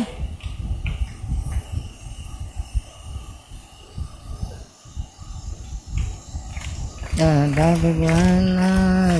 દાદા 7.17 7.73
ભગવાન 7.81 8.59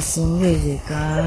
સિંગે 0.03 0.51
જયકાર 0.63 1.25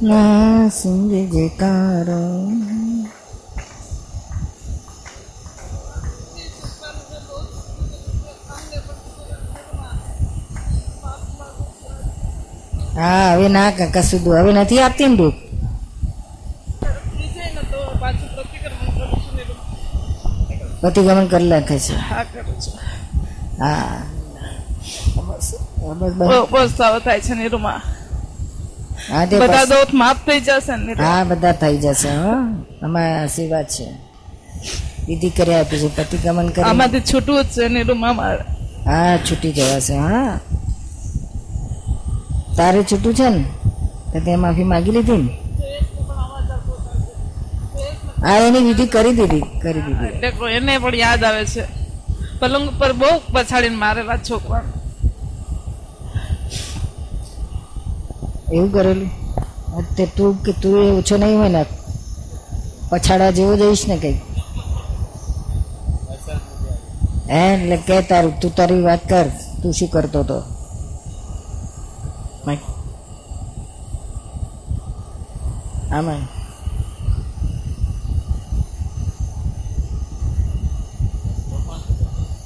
ના 0.00 0.70
સિંગે 0.70 1.22
જયકાર 1.32 2.08
હા 13.00 13.28
હવે 13.32 13.48
ના 13.50 13.70
કાકા 13.72 14.02
સુધું 14.04 14.36
હવે 14.38 14.52
નથી 14.54 14.80
આપતી 14.80 15.08
ને 15.08 15.16
દુઃખ 15.16 15.38
પ્રતિક્રમણ 20.80 21.28
કરી 21.28 21.48
નાખે 21.48 21.76
છે 21.78 21.94
હા. 23.60 24.02
બહુ 26.18 26.68
થાય 27.00 27.34
નિરૂમાં 27.34 27.80
હા 29.06 29.24
તે 29.26 29.36
બધા 29.38 29.66
દોત 29.66 29.90
માફ 29.94 30.20
થઈ 30.24 30.40
જશે 30.42 30.74
ને 30.78 30.92
હા 30.98 31.24
બધા 31.26 31.54
થઈ 31.54 31.76
જશે 31.78 32.10
હો 32.16 32.32
અમારા 32.82 33.18
આશીર્વાદ 33.20 33.68
છે 33.70 33.86
વિધિ 35.06 35.30
કરી 35.32 35.54
આપી 35.54 35.80
છે 35.80 35.88
પ્રતિક્રમણ 35.90 36.48
કરી 36.50 36.64
આમાંથી 36.64 37.02
છૂટવું 37.02 37.44
જ 37.44 37.54
છે 37.54 37.68
નિરૂમાં 37.70 38.16
હા 38.86 39.14
છૂટી 39.20 39.52
જવાશે 39.54 39.94
હા 39.98 40.32
તારે 42.60 42.80
છૂટું 42.88 43.14
છે 43.18 43.28
ને 43.34 43.44
તો 44.12 44.18
તે 44.24 44.32
માફી 44.44 44.68
માગી 44.72 44.94
લીધી 44.96 45.22
ને. 45.24 45.32
હા 48.24 48.38
એની 48.46 48.64
વિધિ 48.68 48.84
કરી 48.94 49.14
દીધી 49.18 49.44
કરી 49.62 49.82
દીધી. 49.86 50.12
એને 50.56 50.72
પણ 50.82 50.96
યાદ 51.04 51.22
આવે 51.28 51.44
છે. 51.52 51.64
પલંગ 52.40 52.66
પર 52.80 52.92
બહુ 53.00 53.10
પછાડીને 53.32 53.78
મારેલા 53.84 54.20
છોકરા. 54.28 54.64
એવું 58.56 58.70
કરેલું? 58.74 59.10
તે 59.96 60.04
તું 60.16 60.30
કે 60.44 60.52
તું 60.62 60.76
એ 60.84 60.90
ઓછો 61.00 61.16
નહીં 61.22 61.38
હોય 61.40 61.50
ને 61.56 61.62
પછાડા 62.90 63.32
જેવો 63.36 63.52
જઈશ 63.60 63.84
ને 63.90 63.96
કઈ 64.02 64.16
હે 67.32 67.42
એટલે 67.54 67.76
કે 67.86 67.96
તારું 68.10 68.34
તું 68.40 68.52
તારી 68.58 68.82
વાત 68.88 69.02
કર 69.10 69.26
તું 69.60 69.72
શું 69.78 69.90
કરતો 69.94 70.38
તો 72.40 72.46
માય. 72.46 72.60
આમાં 75.92 76.22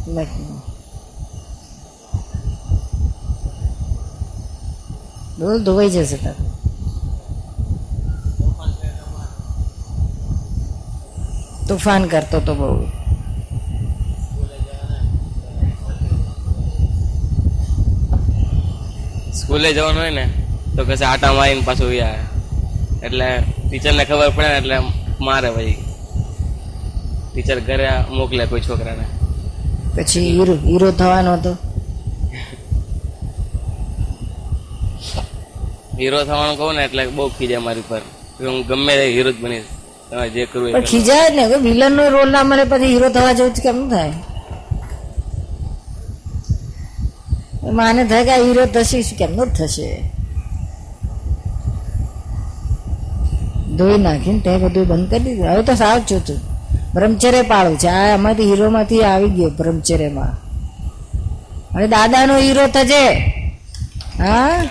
લખ. 0.06 0.36
ડોલ 5.36 5.58
ધોવાઈ 5.64 5.90
જશે 5.90 6.18
તારું 6.18 6.50
તુફાન 11.68 12.04
કરતો 12.08 12.38
તો 12.40 12.54
બહુ 12.54 12.68
સ્કૂલે 19.38 19.68
જવાનું 19.76 20.02
હોય 20.02 20.12
ને 20.18 20.24
તો 20.76 20.80
કશે 20.88 21.04
આટા 21.10 21.32
મારીને 21.38 21.62
પાછું 21.68 21.90
આવે. 22.06 22.22
એટલે 23.06 23.26
ટીચરને 23.66 24.04
ખબર 24.08 24.30
પડે 24.36 24.48
ને 24.52 24.56
એટલે 24.60 24.76
મારે 25.26 25.48
ભાઈ 25.56 25.76
ટીચર 27.30 27.58
ઘરે 27.68 27.88
મોકલે 28.16 28.44
કોઈ 28.50 28.64
છોકરાને. 28.66 29.06
પછી 29.94 30.26
હીરો 30.36 30.54
હીરો 30.66 30.88
થવાનો 31.00 31.30
હતો? 31.36 31.52
હીરો 35.98 36.18
થવાનું 36.28 36.56
કહું 36.60 36.74
ને 36.76 36.82
એટલે 36.88 37.02
બહુ 37.16 37.24
ખીજે 37.38 37.58
મારી 37.66 37.88
પર 37.88 38.02
હું 38.44 38.56
ગમે 38.68 38.92
તે 39.00 39.06
હીરો 39.16 39.30
જ 39.34 39.38
બનીશ 39.42 39.68
તમે 40.08 40.24
જે 40.34 40.42
કરવું. 40.52 40.72
ખીજાય 40.90 41.28
ને 41.36 41.44
વિલન 41.66 41.92
નો 41.96 42.04
રોલ 42.14 42.28
ના 42.34 42.44
મળે 42.50 42.64
પછી 42.72 42.92
હીરો 42.94 43.08
થવા 43.16 43.34
જેવું 43.38 43.60
કેમ 43.66 43.78
થાય? 43.92 44.14
માને 47.74 48.04
થાય 48.04 48.24
કે 48.24 48.30
આ 48.30 48.36
હીરો 48.36 48.66
થશે 48.66 49.02
કેમનો 49.02 49.46
જ 49.46 49.48
થશે? 49.48 50.10
ધોઈ 53.76 53.98
નાખીને 53.98 54.38
તે 54.38 54.56
બધું 54.56 54.86
બંધ 54.86 55.10
કરી 55.10 55.18
દીધું. 55.18 55.46
હવે 55.46 55.62
તો 55.62 55.74
સાવ 55.74 55.98
છું 55.98 56.54
બ્રહ્મચર્ય 56.94 57.42
પાળું 57.42 57.78
છે. 57.78 57.86
આ 57.86 58.14
અમારી 58.14 58.44
હીરોમાંથી 58.44 59.02
આવી 59.02 59.30
ગયો 59.30 59.50
બ્રહ્મચર્યમાં. 59.50 60.44
અને 61.74 61.86
દાદાનો 61.86 62.36
હીરો 62.36 62.66
થજે. 62.66 63.14
હા? 64.18 64.62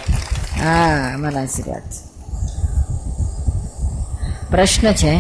હા 0.64 1.18
મારા 1.18 1.42
આશીર્વાદ. 1.42 1.82
પ્રશ્ન 4.52 4.92
છે. 4.92 5.20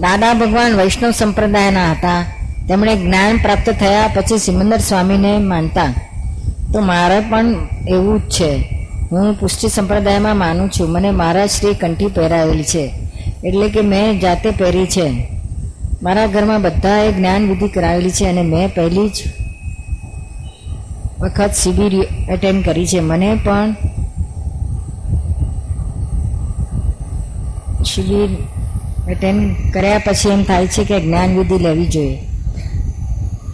દાદા 0.00 0.34
ભગવાન 0.34 0.76
વૈષ્ણવ 0.76 1.10
સંપ્રદાયના 1.10 1.90
હતા. 1.90 2.24
તેમણે 2.68 2.96
જ્ઞાન 2.96 3.36
પ્રાપ્ત 3.36 3.70
થયા 3.70 4.10
પછી 4.14 4.38
સિમંદર 4.38 4.78
સ્વામીને 4.78 5.38
માનતા. 5.38 6.09
તો 6.72 6.80
મારે 6.80 7.20
પણ 7.20 7.68
એવું 7.88 8.20
જ 8.20 8.22
છે. 8.22 8.64
હું 9.12 9.34
પુષ્ટિ 9.34 9.68
સંપ્રદાયમાં 9.68 10.36
માનું 10.36 10.70
છું. 10.70 10.88
મને 10.88 11.10
મારા 11.10 11.46
શ્રી 11.46 11.74
કંઠી 11.74 12.06
પહેરાવેલી 12.06 12.64
છે. 12.64 12.92
એટલે 13.44 13.68
કે 13.68 13.80
મેં 13.80 14.20
જાતે 14.20 14.50
પહેરી 14.50 14.86
છે. 14.86 15.26
મારા 16.02 16.26
ઘરમાં 16.26 16.62
બધાએ 16.62 17.12
જ્ઞાનવિધિ 17.12 17.68
કરાવેલી 17.68 18.10
છે 18.10 18.24
અને 18.24 18.42
મેં 18.42 18.74
પહેલી 18.74 19.08
જ 19.08 19.22
વખત 21.20 21.50
શિબિર 21.50 21.94
એટેન્ડ 22.30 22.64
કરી 22.64 22.86
છે. 22.86 23.00
મને 23.00 23.34
પણ 23.34 23.72
શિબિર 27.84 28.28
એટેન્ડ 29.10 29.56
કર્યા 29.74 29.98
પછી 29.98 30.28
એમ 30.28 30.42
થાય 30.42 30.66
છે 30.66 30.84
કે 30.84 31.00
જ્ઞાનવિધિ 31.00 31.58
લેવી 31.58 31.86
જોઈએ. 31.86 32.16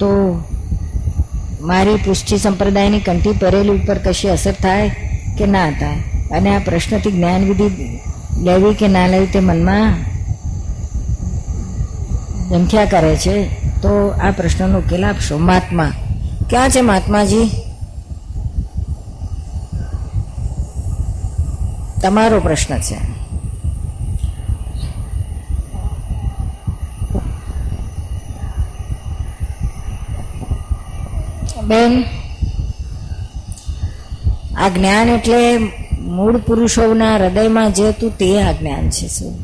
તો 0.00 0.40
મારી 1.66 1.96
પુષ્ટિ 1.96 2.38
સંપ્રદાયની 2.38 3.00
કંઠી 3.00 3.32
પરેલી 3.32 3.68
ઉપર 3.68 3.98
કશી 3.98 4.28
અસર 4.28 4.52
થાય 4.52 4.88
કે 5.38 5.46
ના 5.46 5.70
થાય? 5.70 5.96
અને 6.30 6.56
આ 6.56 6.58
પ્રશ્નથી 6.58 7.12
જ્ઞાન 7.12 7.44
વિધિ 7.44 7.98
લેવી 8.42 8.74
કે 8.74 8.88
ના 8.88 9.06
લેવી 9.06 9.26
તે 9.26 9.40
મનમાં 9.40 9.94
ઝંખ્યા 12.50 12.84
કરે 12.84 13.16
છે? 13.16 13.48
તો 13.82 14.08
આ 14.08 14.30
પ્રશ્નનો 14.30 14.78
ઉકેલ 14.78 15.04
આપશો. 15.04 15.38
મહાત્મા. 15.38 15.92
ક્યાં 16.50 16.70
છે 16.70 16.80
મહાત્માજી? 16.80 17.50
તમારો 22.02 22.40
પ્રશ્ન 22.40 22.78
છે. 22.78 23.15
બેન, 31.66 32.04
આ 34.56 34.68
જ્ઞાન 34.68 35.08
એટલે 35.08 35.40
મૂળ 36.00 36.36
પુરુષોના 36.36 37.16
હૃદયમાં 37.16 37.72
જે 37.72 37.88
હતું 37.88 38.18
તે 38.18 38.42
આ 38.42 38.52
જ્ઞાન 38.52 38.90
છે, 38.90 39.08
શું? 39.08 39.34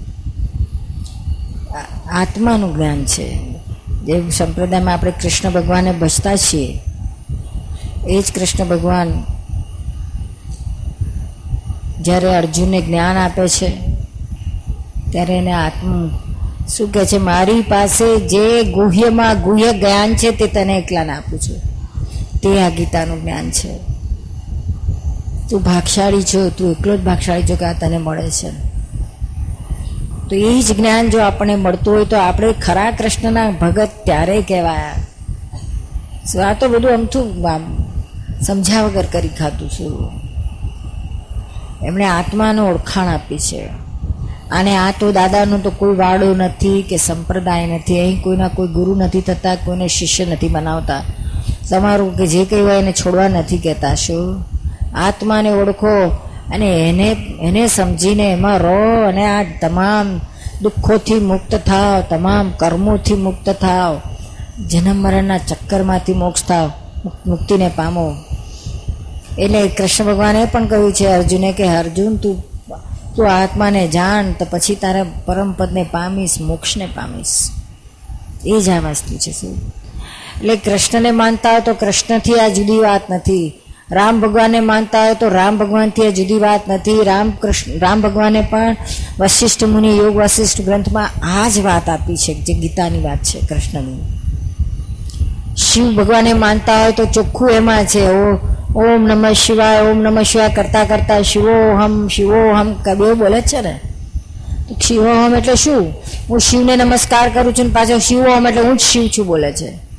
આત્માનું 2.12 2.74
જ્ઞાન 2.76 3.04
છે. 3.04 3.26
જે 4.04 4.30
સંપ્રદાયમાં 4.30 4.94
આપણે 4.94 5.10
કૃષ્ણ 5.10 5.50
ભગવાનને 5.50 5.92
ભજતા 5.92 6.36
છીએ, 6.36 6.80
એ 8.08 8.20
જ 8.20 8.32
કૃષ્ણ 8.34 8.64
ભગવાન 8.64 9.08
જ્યારે 12.00 12.34
અર્જુનને 12.34 12.80
જ્ઞાન 12.80 13.16
આપે 13.16 13.48
છે, 13.48 13.68
ત્યારે 15.10 15.34
એને 15.34 15.52
આત્મ 15.52 16.08
શું 16.68 16.92
કહે 16.92 17.04
છે? 17.06 17.18
મારી 17.18 17.60
પાસે 17.60 18.16
જે 18.28 18.62
ગુહ્યમાં 18.62 19.42
ગુહ્ય 19.42 19.72
જ્ઞાન 19.72 20.14
છે 20.14 20.30
તે 20.30 20.46
તને 20.46 20.78
એકલાને 20.78 21.12
આપું 21.12 21.38
છું. 21.38 21.71
તે 22.42 22.62
આ 22.62 22.68
ગીતાનું 22.68 23.22
જ્ઞાન 23.22 23.50
છે. 23.50 23.78
તું 25.50 25.62
ભાગશાળી 25.62 26.22
છો, 26.22 26.48
તું 26.48 26.70
એકલો 26.70 26.96
જ 26.96 27.00
ભાગશાળી 27.00 27.42
છો 27.42 27.56
કે 27.56 27.64
આ 27.64 27.72
તને 27.72 27.98
મળે 27.98 28.30
છે? 28.30 28.50
તો 30.28 30.36
એ 30.36 30.62
જ 30.62 30.76
જ્ઞાન 30.76 31.10
જો 31.10 31.18
આપણને 31.20 31.56
મળતું 31.56 31.94
હોય 31.94 32.04
તો 32.04 32.16
આપણે 32.16 32.52
ખરા 32.52 32.90
કૃષ્ણના 32.90 33.50
ભગત 33.50 33.88
ત્યારે 34.04 34.42
કહેવાયા. 34.42 34.94
આ 36.48 36.54
તો 36.54 36.68
બધું 36.68 36.90
અમથું 36.90 37.48
આમ 37.48 37.62
સમજ્યા 38.42 38.82
વગર 38.82 39.06
કરી 39.12 39.28
ખાતું 39.28 39.70
છું 39.70 40.10
એમણે 41.86 42.04
આત્માનો 42.04 42.66
ઓળખાણ 42.66 43.08
આપી 43.08 43.38
છે. 43.38 43.62
અને 44.50 44.76
આ 44.76 44.90
તો 45.00 45.12
દાદાનો 45.12 45.58
તો 45.58 45.70
કોઈ 45.70 45.96
વાડો 45.96 46.34
નથી 46.34 46.82
કે 46.82 46.96
સંપ્રદાય 46.96 47.66
નથી, 47.66 48.00
અહીં 48.00 48.22
કોઈના 48.22 48.48
કોઈ 48.48 48.68
ગુરુ 48.68 48.94
નથી 48.94 49.20
થતા, 49.20 49.54
કોઈને 49.54 49.88
શિષ્ય 49.88 50.24
નથી 50.24 50.48
બનાવતા. 50.48 51.02
તમારું 51.70 52.16
કે 52.16 52.26
જે 52.26 52.44
કંઈ 52.44 52.60
હોય 52.60 52.78
એને 52.78 52.92
છોડવા 52.92 53.28
નથી 53.28 53.58
કહેતા. 53.58 53.94
શું? 53.94 54.44
આત્માને 54.94 55.50
ઓળખો 55.50 56.10
અને 56.54 56.88
એને 56.88 57.16
એને 57.40 57.66
સમજીને 57.66 58.32
એમાં 58.32 58.58
રહો 58.58 59.08
અને 59.08 59.26
આ 59.26 59.42
તમામ 59.42 60.20
દુઃખોથી 60.62 61.14
મુક્ત 61.14 61.54
થાવ, 61.54 62.02
તમામ 62.10 62.50
કર્મોથી 62.50 63.14
મુક્ત 63.14 63.50
થાવ, 63.50 64.00
જન્મ 64.66 64.96
મરણના 64.96 65.38
ચક્કરમાંથી 65.38 66.14
મોક્ષ 66.14 66.44
થાવ 66.44 66.70
મુક્તિને 67.26 67.70
પામો. 67.76 68.14
એટલે 69.38 69.68
કૃષ્ણ 69.68 70.04
ભગવાને 70.04 70.44
પણ 70.44 70.66
કહ્યું 70.66 70.92
છે 70.92 71.06
અર્જુને 71.06 71.52
કે, 71.52 71.68
અર્જુન, 71.68 72.16
તું 72.16 72.44
તું 73.16 73.32
આત્માને 73.32 73.88
જાણ, 73.88 74.32
તો 74.32 74.46
પછી 74.50 74.74
તારા 74.74 75.04
પરમપદને 75.24 75.82
પામીશ, 75.82 76.40
મોક્ષને 76.40 76.86
પામીશ. 76.86 77.50
એ 78.46 78.60
જ 78.60 78.68
આ 78.68 78.78
વસ્તુ 78.78 79.16
છે, 79.16 79.32
શું? 79.32 79.81
એટલે 80.40 80.56
કૃષ્ણને 80.56 81.10
માનતા 81.10 81.50
હોય 81.50 81.60
તો 81.60 81.74
કૃષ્ણથી 81.74 82.34
આ 82.34 82.48
જુદી 82.48 82.78
વાત 82.78 83.00
નથી. 83.10 83.52
રામ 83.90 84.20
ભગવાનને 84.20 84.60
માનતા 84.60 85.04
હોય 85.04 85.14
તો 85.14 85.28
રામ 85.28 85.58
ભગવાનથી 85.58 86.06
આ 86.06 86.10
જુદી 86.10 86.38
વાત 86.38 86.60
નથી. 86.68 87.02
રામ 87.02 87.30
કૃષ્ણ, 87.30 87.78
રામ 87.78 88.00
ભગવાને 88.00 88.40
પણ 88.40 88.76
વશિષ્ઠ 89.18 89.64
મુનિ, 89.64 89.96
યોગ 89.96 90.16
વશિષ્ઠ 90.16 90.60
ગ્રંથમાં 90.60 91.10
આ 91.22 91.48
જ 91.48 91.58
વાત 91.58 91.88
આપી 91.88 92.16
છે, 92.16 92.34
જે 92.34 92.54
ગીતાની 92.54 93.00
વાત 93.00 93.18
છે, 93.18 93.46
કૃષ્ણની. 93.46 94.02
શિવ 95.56 95.94
ભગવાને 95.94 96.32
માનતા 96.32 96.82
હોય 96.82 96.92
તો 96.92 97.04
ચોખ્ખું 97.04 97.50
એમાં 97.50 97.84
છે, 97.84 98.06
ઓ, 98.06 98.38
ઓમ 98.76 99.06
નમઃ 99.06 99.32
શિવાય, 99.32 99.80
ઓમ 99.80 100.02
નમઃ 100.02 100.22
શિવાય, 100.22 100.48
કરતા 100.48 100.84
કરતા 100.84 101.22
શિવોહમ 101.22 102.08
શિવોહમ 102.08 102.72
કબેવ 102.72 103.14
બોલે 103.14 103.40
છે 103.40 103.60
ને? 103.60 103.80
શિવોહમ 104.80 105.34
એટલે 105.34 105.54
શું? 105.54 105.94
હું 106.30 106.40
શિવને 106.40 106.76
નમસ્કાર 106.76 107.30
કરું 107.30 107.54
છું 107.54 107.66
ને 107.66 107.72
પાછો 107.72 107.98
શિવોહમ 107.98 108.48
એટલે 108.48 108.62
હું 108.62 108.76
જ 108.76 108.80
શિવ 108.80 109.08
છું 109.18 109.26
બોલે 109.26 109.52
છે. 109.52 109.91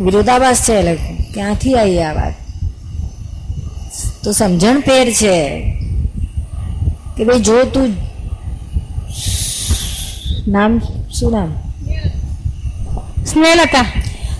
વિરોધાભાસ 0.00 0.56
છે 0.56 0.94
ક્યાંથી 1.34 1.74
આવી 1.74 2.02
આ 2.02 2.12
વાત? 2.12 2.32
તો 4.24 4.32
સમજણ 4.32 4.80
ફેર 4.80 5.12
છે 5.12 5.60
કે 7.16 7.24
ભાઈ 7.24 7.38
જો 7.38 7.64
તું 7.64 7.88
નામ 10.48 10.78
શું 11.12 11.32
નામ? 11.32 11.52
સ્નેહલતા. 13.26 13.84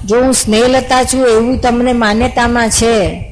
જો 0.06 0.22
હું 0.22 0.32
સ્નેહલતા 0.32 1.04
છું 1.04 1.26
એવું 1.26 1.60
તમને 1.60 1.92
માન્યતામાં 1.92 2.70
છે 2.70 3.24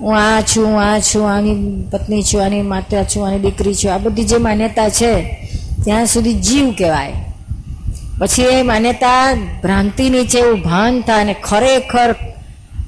હું 0.00 0.18
આ 0.18 0.40
છું 0.40 0.82
આ 0.82 0.98
છું 0.98 1.30
આની 1.30 1.84
પત્ની 1.90 2.22
છું 2.22 2.44
આની 2.44 2.62
માતા 2.62 3.04
છું 3.04 3.26
આની 3.26 3.38
દીકરી 3.38 3.74
છું 3.74 3.94
આ 3.94 3.98
બધી 3.98 4.24
જે 4.24 4.36
માન્યતા 4.36 4.88
છે 4.88 5.24
ત્યાં 5.84 6.06
સુધી 6.06 6.34
જીવ 6.34 6.70
કહેવાય. 6.78 7.12
પછી 8.18 8.42
એ 8.42 8.62
માન્યતા 8.62 9.34
ભ્રાંતિની 9.62 10.24
જેવું 10.24 10.62
ભાન 10.62 11.00
થાય 11.00 11.20
અને 11.20 11.34
ખરેખર 11.34 12.14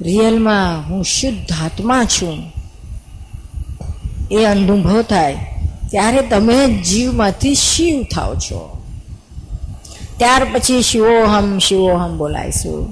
રિયલમાં 0.00 0.90
હું 0.90 1.04
શુદ્ધ 1.04 1.52
આત્મા 1.64 2.04
છું, 2.04 2.52
એ 4.30 4.44
અનુભવ 4.44 5.02
થાય, 5.02 5.34
ત્યારે 5.90 6.22
તમે 6.22 6.58
જીવમાંથી 6.82 7.54
શિવ 7.54 8.02
થાવ 8.14 8.34
છો. 8.34 8.62
ત્યાર 10.18 10.44
પછી 10.44 10.82
શિવોહમ 10.82 11.58
શિવોહમ 11.58 12.18
બોલાયશું. 12.18 12.82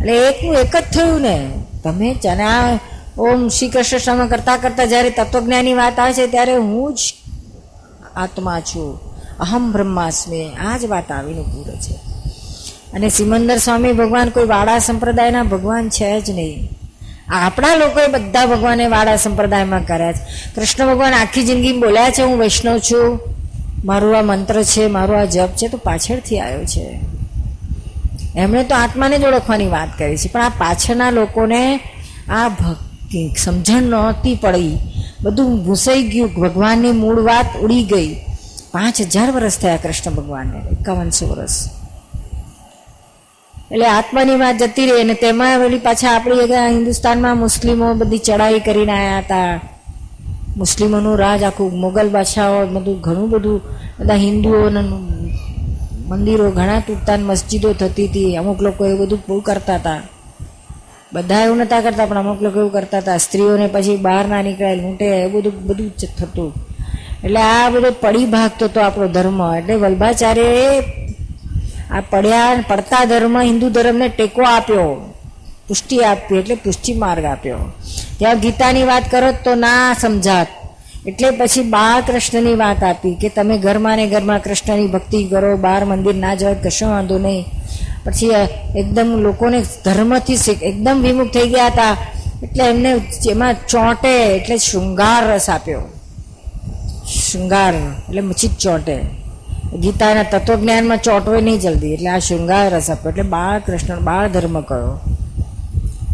એટલે 0.00 0.28
એકનું 0.28 0.54
એક 0.54 0.76
જ 0.76 0.84
થયું 0.94 1.20
ને. 1.20 1.36
તમે 1.84 2.14
ચના 2.14 2.78
ઓમ 3.18 3.48
શ્રી 3.48 3.68
કૃષ્ણ 3.68 4.26
કરતા 4.26 4.56
કરતા 4.56 4.84
જ્યારે 4.84 5.10
તત્વજ્ઞાનની 5.10 5.74
વાત 5.74 5.98
આવે 6.00 6.12
છે, 6.12 6.26
ત્યારે 6.26 6.56
હું 6.56 6.94
જ 6.94 7.14
આત્મા 8.16 8.60
છું. 8.60 9.09
અહમ 9.40 9.72
બ્રહ્માસ્મે, 9.72 10.50
આ 10.60 10.78
જ 10.78 10.84
વાત 10.84 11.12
આવીને 11.12 11.42
પૂરે 11.42 11.76
છે. 11.76 11.94
અને 12.92 13.08
સિમંદર 13.08 13.56
સ્વામી 13.56 13.92
ભગવાન 13.92 14.28
કોઈ 14.28 14.46
વાડા 14.46 14.78
સંપ્રદાયના 14.78 15.42
ભગવાન 15.42 15.88
છે 15.88 16.20
જ 16.20 16.30
નહીં. 16.30 16.68
આપણા 17.28 17.74
લોકોએ 17.74 18.06
બધા 18.06 18.46
ભગવાને 18.46 18.86
વાડા 18.86 19.16
સંપ્રદાયમાં 19.16 19.86
કર્યા 19.86 20.12
છે. 20.12 20.52
કૃષ્ણ 20.54 20.86
ભગવાન 20.86 21.14
આખી 21.14 21.42
જિંદગી 21.42 21.72
બોલ્યા 21.72 22.10
છે, 22.10 22.22
હું 22.22 22.38
વૈષ્ણવ 22.38 22.78
છું. 22.78 23.20
મારું 23.84 24.18
આ 24.18 24.22
મંત્ર 24.22 24.62
છે, 24.62 24.86
મારું 24.86 25.18
આ 25.18 25.24
જપ 25.24 25.48
છે, 25.48 25.68
તો 25.68 25.76
પાછળથી 25.76 26.40
આવ્યો 26.40 26.64
છે. 26.64 27.00
એમણે 28.36 28.64
તો 28.64 28.74
આત્માને 28.74 29.18
જ 29.18 29.24
ઓળખવાની 29.24 29.68
વાત 29.68 29.98
કરી 29.98 30.16
છે, 30.16 30.28
પણ 30.28 30.42
આ 30.42 30.48
પાછળના 30.48 31.10
લોકોને 31.10 31.80
આ 32.28 32.48
ભક્તિ 32.48 33.34
સમજણ 33.38 33.82
નહોતી 33.82 34.34
પડી. 34.34 34.78
બધું 35.22 35.64
ભૂસાઈ 35.64 36.02
ગયું, 36.02 36.34
ભગવાનની 36.34 36.92
મૂળ 36.92 37.20
વાત 37.20 37.56
ઉડી 37.62 37.84
ગઈ. 37.84 38.16
પાંચ 38.74 39.00
હજાર 39.00 39.30
વર્ષ 39.30 39.58
થયા 39.58 39.76
કૃષ્ણ 39.76 40.10
ભગવાનને, 40.10 40.58
એકાવનસો 40.72 41.26
વર્ષ 41.26 41.70
એટલે 43.70 43.86
આત્માની 43.86 44.36
વાત 44.36 44.56
જતી 44.62 44.86
રહી 44.86 45.00
અને 45.00 45.14
તેમાં 45.14 45.58
પેલી 45.58 45.78
પાછા 45.78 46.14
આપણી 46.14 46.46
હિન્દુસ્તાનમાં 46.68 47.38
મુસ્લિમો 47.38 47.94
બધી 47.94 48.18
ચડાઈ 48.18 48.60
કરીને 48.60 48.92
આવ્યા 48.92 49.18
હતા. 49.18 49.60
મુસ્લિમોનું 50.56 51.18
રાજ 51.18 51.42
આખું 51.42 51.80
મોગલ 51.80 52.08
બાદશાહો 52.08 52.66
બધું 52.66 53.00
ઘણું 53.00 53.30
બધું, 53.30 53.60
બધા 53.98 54.14
હિન્દુઓના 54.14 54.82
મંદિરો, 56.08 56.50
ઘણા 56.50 56.80
તૂટતા 56.80 57.16
મસ્જિદો 57.16 57.72
થતી 57.72 58.06
હતી. 58.06 58.36
અમુક 58.36 58.62
લોકો 58.62 58.86
એવું 58.86 59.06
બધું 59.06 59.20
બહુ 59.28 59.40
કરતા 59.40 59.74
હતા. 59.74 60.00
બધા 61.12 61.44
એવું 61.44 61.58
નતા 61.58 61.80
કરતા, 61.80 62.06
પણ 62.06 62.18
અમુક 62.18 62.42
લોકો 62.42 62.58
એવું 62.58 62.72
કરતા 62.72 62.98
હતા. 62.98 63.16
સ્ત્રીઓને 63.16 63.66
પછી 63.66 63.96
બહાર 63.96 64.28
ના 64.28 64.42
નીકળે 64.42 64.74
લૂંટે 64.74 65.04
એ 65.04 65.26
બધું 65.26 65.62
બધું 65.66 65.90
જ 65.98 66.06
થતું. 66.18 66.69
એટલે 67.24 67.40
આ 67.40 67.70
બધો 67.70 67.90
પડી 67.90 68.24
ભાગતો 68.24 68.64
હતો 68.64 68.80
આપણો 68.80 69.08
ધર્મ 69.08 69.40
એટલે 69.56 69.74
વલ્ભાચાર્યએ 69.74 70.78
આ 71.90 72.00
પડ્યા 72.00 72.64
પડતા 72.68 73.04
ધર્મ, 73.04 73.40
હિન્દુ 73.40 73.70
ધર્મને 73.70 74.08
ટેકો 74.08 74.42
આપ્યો. 74.42 75.14
પુષ્ટિ 75.68 75.98
આપી 75.98 76.36
એટલે 76.36 76.54
પુષ્ટિ 76.54 76.92
માર્ગ 76.94 77.24
આપ્યો. 77.24 77.58
ત્યાં 78.18 78.38
ગીતાની 78.38 78.82
વાત 78.82 79.10
કરો 79.10 79.32
તો 79.44 79.54
ના 79.54 79.94
સમજાત. 80.00 80.48
એટલે 81.06 81.30
પછી 81.30 81.62
બાળકૃષ્ણની 81.62 82.54
વાત 82.54 82.84
આપી 82.84 83.14
કે 83.14 83.28
તમે 83.28 83.58
ઘરમાં 83.58 83.96
ને 83.96 84.06
ઘરમાં 84.06 84.40
કૃષ્ણની 84.42 84.86
ભક્તિ 84.86 85.24
કરો 85.24 85.56
બહાર 85.56 85.84
મંદિર 85.84 86.14
ના 86.14 86.34
જાઓ, 86.34 86.54
કશો 86.54 86.86
વાંધો 86.86 87.18
નહીં. 87.18 87.44
પછી 88.04 88.30
એકદમ 88.76 89.16
લોકોને 89.20 89.62
ધર્મથી 89.84 90.38
એકદમ 90.62 91.00
વિમુખ 91.02 91.32
થઈ 91.32 91.48
ગયા 91.48 91.66
હતા. 91.66 91.96
એટલે 92.42 92.64
એમને 92.64 93.00
એમાં 93.30 93.54
ચોંટે, 93.68 94.36
એટલે 94.36 94.56
શૃંગાર 94.56 95.34
રસ 95.34 95.50
આપ્યો. 95.50 95.99
શૃંગાર, 97.10 97.74
એટલે 97.74 98.20
મચી 98.20 98.48
જ 98.48 98.56
ચોંટે. 98.56 98.98
ગીતાના 99.80 100.22
તત્વજ્ઞાનમાં 100.22 100.98
ચોંટવે 100.98 101.40
નહીં 101.40 101.58
જલ્દી, 101.58 101.92
એટલે 101.94 102.10
આ 102.10 102.18
શૃંગાર 102.18 102.74
રસ 102.74 102.90
આપ્યો. 102.90 103.10
એટલે 103.10 103.22
બાળ 103.22 103.60
કૃષ્ણ 103.60 104.00
બાળ 104.00 104.28
ધર્મ 104.28 104.60
કયો. 104.60 105.00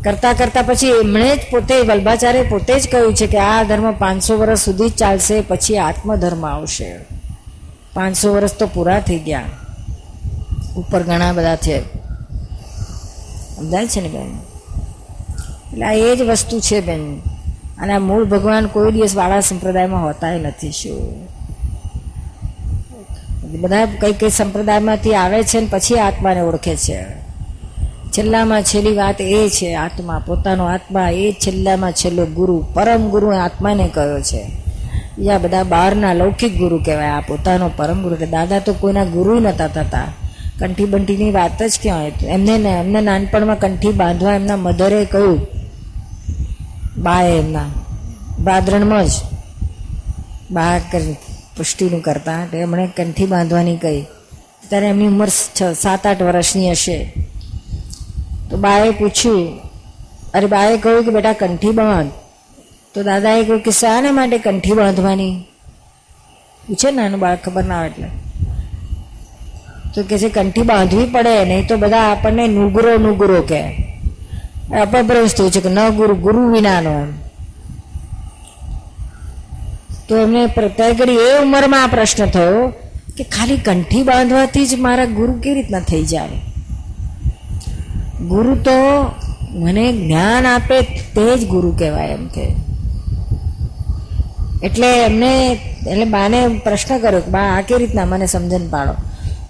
કરતા 0.05 0.32
કરતા 0.32 0.62
પછી 0.62 0.86
એમણે 0.86 1.36
જ 1.36 1.40
પોતે, 1.51 1.80
વલ્ભાચાર્ય 1.80 2.42
પોતે 2.42 2.80
જ 2.80 2.88
કહ્યું 2.88 3.14
છે 3.14 3.26
કે 3.26 3.38
આ 3.38 3.62
ધર્મ 3.62 3.92
પાંચસો 3.92 4.36
વર્ષ 4.36 4.61
સુધી 4.61 4.88
જ 4.88 4.92
ચાલશે, 4.92 5.40
પછી 5.40 5.76
આત્મધર્મ 5.76 6.47
આવશે. 6.47 6.99
પાંચસો 7.94 8.34
વર્ષ 8.34 8.53
તો 8.53 8.66
પૂરા 8.66 9.01
થઈ 9.01 9.18
ગયા. 9.18 9.44
ઉપર 10.76 11.03
ઘણા 11.03 11.32
બધા 11.32 11.57
છે. 11.57 11.82
સમજાય 13.57 13.86
છે 13.86 14.01
ને 14.01 14.09
બેન? 14.09 14.38
એટલે 15.72 15.86
આ 15.86 15.92
એ 15.92 16.16
જ 16.16 16.22
વસ્તુ 16.22 16.61
છે 16.61 16.80
બેન. 16.80 17.36
અને 17.81 17.93
આ 17.93 17.99
મૂળ 17.99 18.24
ભગવાન 18.24 18.66
કોઈ 18.66 18.93
દિવસ 18.93 19.16
વાળા 19.16 19.41
સંપ્રદાયમાં 19.41 20.05
હોતાય 20.05 20.39
નથી 20.39 20.70
શું? 20.70 21.29
બધા 23.61 23.87
કઈ 23.87 24.12
કઈ 24.12 24.29
સંપ્રદાયમાંથી 24.29 25.14
આવે 25.14 25.43
છે 25.43 25.61
ને 25.61 25.66
પછી 25.70 25.95
આત્માને 25.95 26.41
ઓળખે 26.41 26.77
છે. 26.77 27.05
છેલ્લામાં 28.11 28.62
છેલ્લી 28.62 28.97
વાત 28.97 29.20
એ 29.20 29.49
છે 29.49 29.74
આત્મા, 29.74 30.22
પોતાનો 30.27 30.64
આત્મા 30.64 31.11
એ 31.11 31.33
છેલ્લામાં 31.33 31.93
છેલ્લો 31.93 32.27
ગુરુ, 32.27 32.64
પરમ 32.74 33.09
ગુરુ 33.09 33.31
આત્માને 33.31 33.91
કહ્યો 33.95 34.20
છે. 34.20 34.51
બીજા 35.18 35.39
બધા 35.39 35.62
બહારના 35.62 36.12
લૌકિક 36.12 36.59
ગુરુ 36.59 36.79
કહેવાય. 36.79 37.09
આ 37.09 37.20
પોતાનો 37.20 37.70
પરમ 37.77 38.03
ગુરુ 38.03 38.14
કે 38.14 38.27
દાદા 38.27 38.59
તો 38.59 38.72
કોઈના 38.72 39.05
ગુરુ 39.05 39.41
નતા 39.41 39.68
થતા. 39.68 40.05
કંઠી 40.59 40.85
બંઠીની 40.85 41.31
વાત 41.31 41.62
જ 41.62 41.79
ક્યાં 41.83 42.07
એમને 42.07 42.53
એમને 42.53 43.01
નાનપણમાં 43.01 43.59
કંઠી 43.59 43.93
બાંધવા 43.93 44.35
એમના 44.35 44.57
મધરે 44.57 45.05
કહ્યું 45.05 45.47
બાએ 46.99 47.38
એમના 47.38 47.68
બાદરણમાં 48.40 49.07
જ 49.07 49.11
બા 50.51 50.78
પુષ્ટિનું 51.57 52.03
કરતા. 52.03 52.47
એમણે 52.55 52.86
કંઠી 52.97 53.26
બાંધવાની 53.26 53.76
કહી. 53.76 54.03
ત્યારે 54.68 54.86
એમની 54.86 55.07
ઉંમર 55.07 55.28
છ 55.28 55.62
સાત 55.80 56.07
આઠ 56.07 56.22
વર્ષની 56.22 56.70
હશે. 56.70 57.12
તો 58.51 58.57
બાએ 58.57 58.90
પૂછ્યું, 58.90 59.59
અરે 60.34 60.47
બાએ 60.47 60.76
કહ્યું 60.76 61.05
કે 61.05 61.11
બેટા 61.11 61.32
કંઠી 61.32 61.70
બાંધ. 61.70 62.11
તો 62.94 63.03
દાદાએ 63.03 63.42
કહ્યું 63.42 63.62
કે 63.62 63.70
શાને 63.70 64.11
માટે 64.11 64.38
કંઠી 64.38 64.72
બાંધવાની? 64.72 65.44
પૂછે 66.68 66.90
નાનું 66.90 67.20
બાળક 67.20 67.42
ખબર 67.44 67.64
ના 67.64 67.86
એટલે. 67.86 68.09
તો 69.94 70.03
કે 70.03 70.18
છે, 70.18 70.28
કંઠી 70.28 70.62
બાંધવી 70.62 71.07
પડે, 71.07 71.44
નહીં 71.44 71.66
તો 71.66 71.76
બધા 71.76 72.12
આપણને 72.12 72.49
નુગરો 72.49 72.97
નુગરો 72.99 73.42
કહે. 73.42 73.62
અપભ્રંશ 74.73 75.67
ન 75.67 75.89
ગુરુ 75.89 76.14
ગુરુ 76.14 76.53
વિનાનો. 76.53 76.91
એમ 76.91 77.12
તો 80.09 80.17
એમને 80.17 80.47
પ્રત્યય 80.47 80.95
કરી 80.95 81.14
એ 81.14 81.39
ઉંમરમાં 81.43 81.85
આ 81.85 81.87
પ્રશ્ન 81.87 82.27
થયો 82.27 82.73
કે 83.17 83.25
ખાલી 83.25 83.57
કંઠી 83.57 84.03
બાંધવાથી 84.03 84.67
જ 84.67 84.75
મારા 84.75 85.05
ગુરુ 85.05 85.33
કેવી 85.33 85.55
રીતના 85.55 85.81
થઈ 85.81 86.05
જાય? 86.05 86.29
ગુરુ 88.27 88.55
તો 88.55 88.71
મને 89.51 89.93
જ્ઞાન 89.93 90.47
આપે 90.47 90.81
તે 91.14 91.37
જ 91.37 91.49
ગુરુ 91.49 91.77
કહેવાય 91.79 92.09
એમ 92.09 92.27
કે. 92.27 92.55
એટલે 94.62 95.05
એમને, 95.05 95.59
એટલે 95.87 96.05
બાને 96.05 96.49
પ્રશ્ન 96.49 96.99
કર્યો 96.99 97.21
કે 97.21 97.31
બા, 97.31 97.41
આ 97.41 97.61
કેવી 97.61 97.87
રીતના 97.87 98.05
મને 98.05 98.27
સમજણ 98.27 98.69
પાડો? 98.71 98.93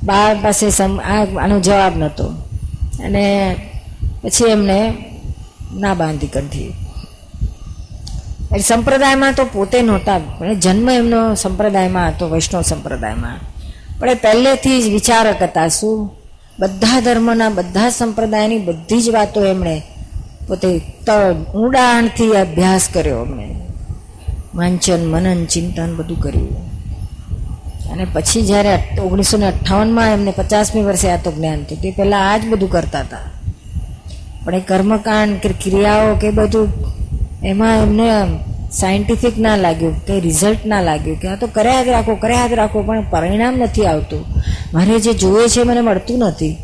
બા 0.02 0.34
પાસે 0.34 0.70
સમ 0.70 1.00
આનો 1.40 1.60
જવાબ 1.60 1.96
નહોતો. 1.96 2.26
અને 3.04 3.56
પછી 4.26 4.44
એમને 4.44 4.94
ના 5.74 5.94
બાંધી 5.94 6.26
કાઢી. 6.26 6.74
સંપ્રદાયમાં 8.62 9.32
તો 9.32 9.44
પોતે 9.44 9.82
નહોતા, 9.82 10.18
પણ 10.18 10.54
જન્મ 10.54 10.90
એમનો 10.90 11.34
સંપ્રદાયમાં 11.34 12.08
હતો, 12.08 12.28
વૈષ્ણવ 12.28 12.62
સંપ્રદાયમાં. 12.62 13.38
પણ 13.98 14.10
એ 14.10 14.14
પહેલેથી 14.14 14.82
જ 14.82 14.88
વિચારક 14.88 15.42
હતા, 15.42 15.68
શું 15.68 16.10
બધા 16.58 17.00
ધર્મના, 17.00 17.48
બધા 17.48 17.90
સંપ્રદાયની 17.90 18.58
બધી 18.58 19.02
જ 19.02 19.10
વાતો 19.10 19.44
એમણે 19.44 19.82
પોતે 20.48 20.80
ઊંડાણથી 21.54 22.32
અભ્યાસ 22.32 22.88
કર્યો 22.92 23.24
એમણે. 23.24 23.60
વાંચન, 24.54 25.06
મનન, 25.06 25.44
ચિંતન 25.44 25.96
બધું 25.96 26.20
કર્યું. 26.20 26.66
અને 27.90 28.04
પછી 28.04 28.46
જ્યારે 28.46 29.00
ઓગણીસો 29.00 29.36
ને 29.36 29.46
અઠ્ઠાવનમાં 29.46 30.12
એમને 30.12 30.30
પચાસમી 30.30 30.82
વર્ષે 30.82 31.10
આ 31.10 31.16
તો 31.16 31.32
જ્ઞાન 31.32 31.62
થયું. 31.64 31.82
તે 31.82 31.90
પહેલાં 31.90 32.32
આ 32.32 32.36
જ 32.36 32.46
બધું 32.48 32.70
કરતા 32.70 33.00
હતા. 33.00 33.18
પણ 34.46 34.54
એ 34.54 34.60
કર્મકાંડ 34.60 35.38
કે 35.42 35.48
ક્રિયાઓ 35.62 36.10
કે 36.14 36.30
બધું, 36.30 36.68
એમાં 37.44 37.76
એમને 37.76 38.10
સાયન્ટિફિક 38.72 39.38
ના 39.38 39.56
લાગ્યું 39.56 39.94
કે 40.06 40.14
રિઝલ્ટ 40.20 40.66
ના 40.66 40.80
લાગ્યું 40.80 41.18
કે 41.20 41.28
આ 41.28 41.36
તો 41.36 41.46
કર્યા 41.46 41.82
જ 41.84 41.88
રાખો, 41.88 42.14
કર્યા 42.14 42.46
જ 42.46 42.52
રાખો, 42.52 42.82
પણ 42.82 43.10
પરિણામ 43.10 43.58
નથી 43.58 43.86
આવતું. 43.86 44.22
મારે 44.74 44.98
જે 44.98 45.12
જોઈએ 45.14 45.48
છે 45.48 45.62
મને 45.62 45.80
મળતું 45.80 46.18
નથી. 46.18 46.56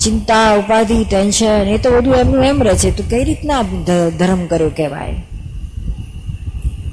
ચિંતા, 0.00 0.54
ઉપાધિ 0.54 1.04
ટેન્શન 1.04 1.68
એ 1.68 1.76
તો 1.78 1.90
બધું 1.90 2.14
એમનું 2.14 2.44
એમ 2.44 2.62
રહે 2.62 2.74
છે. 2.74 2.90
તો 2.96 3.02
કઈ 3.10 3.24
રીતના 3.24 3.62
ધર્મ 4.18 4.46
કર્યો 4.46 4.70
કહેવાય? 4.76 5.14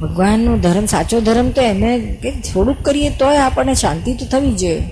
ભગવાનનો 0.01 0.57
ધર્મ, 0.57 0.85
સાચો 0.85 1.19
ધર્મ 1.19 1.49
તો 1.49 1.61
એમને 1.61 1.91
કે 2.21 2.31
થોડુંક 2.31 2.79
કરીએ 2.81 3.09
તોય 3.09 3.37
આપણને 3.37 3.75
શાંતિ 3.75 4.13
તો 4.13 4.25
થવી 4.25 4.53
જોઈએ. 4.53 4.83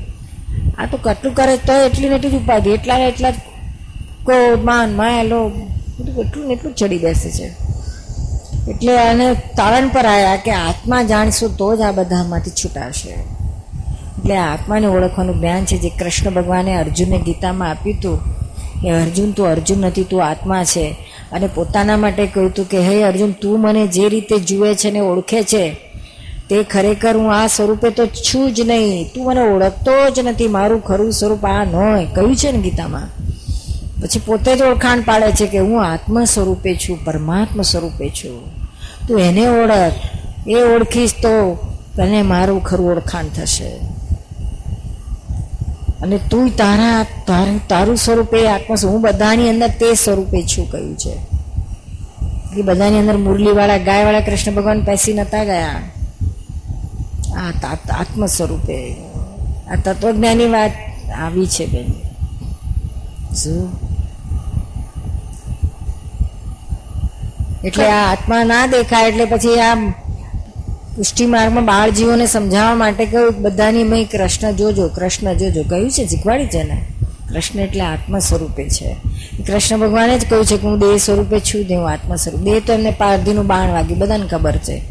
આ 0.77 0.85
તો 0.85 0.97
કેટલું 0.97 1.33
કરે 1.35 1.57
તોય 1.57 1.85
એટલી 1.85 2.09
ને 2.09 2.15
એટલી 2.15 2.29
જ 2.29 2.35
ઉપાધિ, 2.35 2.69
એટલા 2.69 2.97
ને 2.97 3.07
એટલા 3.07 3.31
જ 3.31 3.35
ક્રોધ 4.27 4.63
માન, 4.63 4.95
માયા, 4.95 5.23
લોભ 5.23 5.51
બધું 5.99 6.25
એટલું 6.25 6.47
ને 6.47 6.53
એટલું 6.53 6.75
ચડી 6.75 6.97
બેસે 6.97 7.31
છે. 7.31 7.55
એટલે 8.71 8.97
આને 8.97 9.33
તારણ 9.33 9.87
પર 9.87 10.05
આવ્યા 10.05 10.35
કે 10.35 10.51
આત્મા 10.51 11.03
જાણશું 11.03 11.57
તો 11.57 11.75
જ 11.75 11.81
આ 11.81 11.91
બધામાંથી 11.91 12.51
છૂટાશે. 12.51 13.09
એટલે 13.09 14.37
આત્માને 14.37 14.87
ઓળખવાનું 14.87 15.39
જ્ઞાન 15.39 15.65
છે 15.65 15.77
જે 15.77 15.89
કૃષ્ણ 15.89 16.29
ભગવાને 16.29 16.75
અર્જુનને 16.75 17.19
ગીતામાં 17.19 17.69
આપ્યું 17.69 17.97
હતું. 17.97 18.19
કે 18.81 18.89
અર્જુન, 18.89 19.31
તું 19.31 19.47
અર્જુન 19.47 19.77
નથી, 19.77 20.03
તું 20.03 20.25
આત્મા 20.25 20.63
છે. 20.63 20.95
અને 21.31 21.49
પોતાના 21.55 21.97
માટે 21.97 22.27
કહ્યું 22.27 22.49
હતું 22.49 22.69
કે, 22.69 22.79
હે 22.79 23.03
અર્જુન, 23.03 23.31
તું 23.31 23.59
મને 23.59 23.87
જે 23.87 24.09
રીતે 24.09 24.39
જુએ 24.39 24.75
છે 24.75 24.91
ને 24.91 24.99
ઓળખે 24.99 25.43
છે, 25.43 25.75
તે 26.49 26.63
ખરેખર 26.63 27.17
હું 27.17 27.33
આ 27.33 27.47
સ્વરૂપે 27.47 27.89
તો 27.89 28.05
છું 28.05 28.53
જ 28.53 28.61
નહીં. 28.61 29.09
તું 29.15 29.25
મને 29.25 29.41
ઓળખતો 29.41 30.09
જ 30.09 30.19
નથી. 30.19 30.47
મારું 30.47 30.83
ખરું 30.83 31.11
સ્વરૂપ 31.11 31.45
આ 31.45 31.63
ન 31.63 31.75
હોય 31.75 32.05
કહ્યું 32.05 32.35
છે 32.35 32.51
ને 32.51 32.57
ગીતામાં. 32.57 33.16
પછી 34.01 34.19
પોતે 34.19 34.55
જ 34.55 34.61
ઓળખાણ 34.61 35.01
પાડે 35.01 35.31
છે 35.31 35.47
કે 35.47 35.57
હું 35.57 35.85
આત્મ 35.85 36.23
સ્વરૂપે 36.23 36.75
છું 36.75 37.05
પરમાત્મા 37.05 37.63
સ્વરૂપે 37.63 38.09
છું. 38.09 38.55
તું 39.07 39.19
એને 39.19 39.47
ઓળખ. 39.47 39.91
એ 40.47 40.53
ઓળખીશ 40.53 41.11
તો 41.11 41.57
તને 41.95 42.21
મારું 42.21 42.63
ખરું 42.63 42.91
ઓળખાણ 42.91 43.27
થશે. 43.27 43.69
અને 46.01 46.17
તું 46.17 46.49
તારા, 46.49 47.05
તારું 47.27 47.67
તારું 47.67 47.97
સ્વરૂપે 47.97 48.47
આત્મ 48.47 48.75
હું 48.87 49.01
બધાની 49.01 49.49
અંદર 49.49 49.67
તે 49.67 49.93
સ્વરૂપે 49.93 50.41
છું 50.41 50.71
કહ્યું 50.71 50.97
છે. 50.97 51.15
કે 52.55 52.61
બધાની 52.61 52.99
અંદર 52.99 53.17
મુરલીવાળા, 53.17 53.77
ગાયવાળા 53.77 54.19
કૃષ્ણ 54.19 54.53
ભગવાન 54.53 54.83
પેસી 54.83 55.13
નતા 55.13 55.43
ગયા. 55.43 55.81
આ 57.37 57.51
આત્મ 57.89 58.25
સ્વરૂપે 58.25 58.95
આ 59.71 59.75
તત્વજ્ઞાની 59.75 60.45
વાત 60.45 60.71
આવી 61.19 61.47
છે 61.47 61.65
બેન. 61.65 61.93
શું 63.35 63.86
એટલે 67.63 67.87
આ 67.87 68.11
આત્મા 68.11 68.43
ના 68.43 68.65
દેખાય 68.65 69.07
એટલે 69.07 69.25
પછી 69.25 69.59
આ 69.59 69.75
પુષ્ટિ 70.95 71.25
માર્ગમાં 71.25 71.65
બાળ 71.65 71.89
જીવોને 71.89 72.25
સમજાવવા 72.25 72.75
માટે 72.75 73.05
કહ્યું, 73.05 73.41
બધાની 73.41 73.83
મય 73.83 74.03
કૃષ્ણ 74.03 74.51
જોજો 74.51 74.87
કૃષ્ણ 74.87 75.33
જોજો. 75.33 75.63
કહ્યું 75.63 75.91
છે, 75.91 76.07
શીખવાડી 76.07 76.47
છે 76.47 76.63
ને? 76.63 76.85
કૃષ્ણ 77.33 77.59
એટલે 77.59 77.81
આત્મા 77.81 78.19
સ્વરૂપે 78.19 78.69
છે. 78.69 78.95
કૃષ્ણ 79.47 79.77
ભગવાને 79.77 80.19
જ 80.19 80.29
કહ્યું 80.29 80.45
છે 80.45 80.57
કે 80.57 80.67
હું 80.67 80.79
દેહ 80.79 80.97
સ્વરૂપે 80.97 81.39
છું 81.39 81.65
ને 81.69 81.75
હું 81.75 81.89
આત્મા 81.89 82.15
સ્વરૂપ. 82.15 82.41
દેહ 82.41 82.59
તો 82.59 82.73
એમને 82.73 82.91
પારધીનું 82.91 83.47
બાણ 83.47 83.69
વાગ્યું, 83.69 83.99
બધાને 83.99 84.27
ખબર 84.27 84.51
છે. 84.51 84.81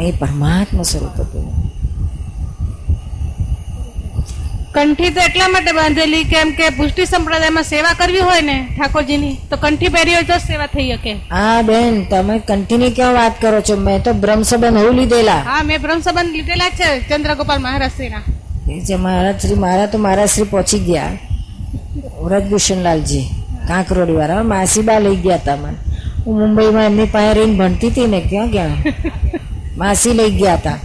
એ 0.00 0.12
પરમાત્મા 0.12 0.82
સ્વરૂપ 0.82 1.20
હતું. 1.20 1.53
કંઠી 4.74 5.10
તો 5.10 5.20
એટલા 5.20 5.48
માટે 5.48 5.72
બાંધેલી 5.72 6.24
કેમ 6.24 6.48
કે 6.52 6.68
પુષ્ટિ 6.76 7.04
સંપ્રદાયમાં 7.06 7.64
સેવા 7.64 7.94
કરવી 7.94 8.20
હોય 8.20 8.40
ને 8.40 8.56
ઠાકોરજીની 8.76 9.34
તો 9.50 9.56
કંઠી 9.56 9.88
પહેરી 9.88 10.14
હોય 10.14 10.22
તો 10.22 10.38
સેવા 10.38 10.66
થઈ 10.66 10.86
શકે. 10.92 11.12
હા 11.30 11.62
બેન 11.62 12.06
તમે 12.06 12.38
કંઠીની 12.38 12.90
ક્યાં 12.90 13.14
વાત 13.14 13.34
કરો 13.40 13.60
છો? 13.60 13.76
મેં 13.76 14.02
તો 14.02 14.14
બ્રહ્મ 14.14 14.42
સંબંધ 14.42 14.78
હું 14.78 14.96
લીધેલા. 14.96 15.40
હા 15.40 15.62
મેં 15.62 15.82
બ્રહ્મ 15.82 16.00
સંબંધ 16.00 16.32
લીધેલા 16.32 16.70
છે 16.70 16.88
ચંદ્રગોપાલ 17.08 17.60
મહારાજશ્રીના. 17.60 18.22
એ 18.70 18.80
જે 18.80 18.96
મહારાજ 18.96 19.36
શ્રી 19.40 19.54
મારા 19.56 19.86
તો 19.86 19.98
મહારાજ 19.98 20.30
શ્રી 20.30 20.44
પહોંચી 20.44 20.78
ગયા. 20.78 21.12
વ્રજભૂષણલાલજી 22.24 23.24
કાંકરોડી 23.68 24.16
વાળા 24.16 24.44
માસીબા 24.44 24.98
લઈ 25.00 25.16
ગયા 25.16 25.38
હતા 25.38 25.56
હું 26.26 26.38
મુંબઈમાં 26.38 26.84
એમની 26.84 27.06
પાસે 27.06 27.34
રહીને 27.34 27.56
ભણતી 27.56 27.90
હતી 27.90 28.06
ને 28.06 28.20
ક્યાં 28.20 28.50
ગયા? 28.50 28.76
માસી 29.78 30.14
લઈ 30.14 30.30
ગયા 30.30 30.56
હતા 30.56 30.78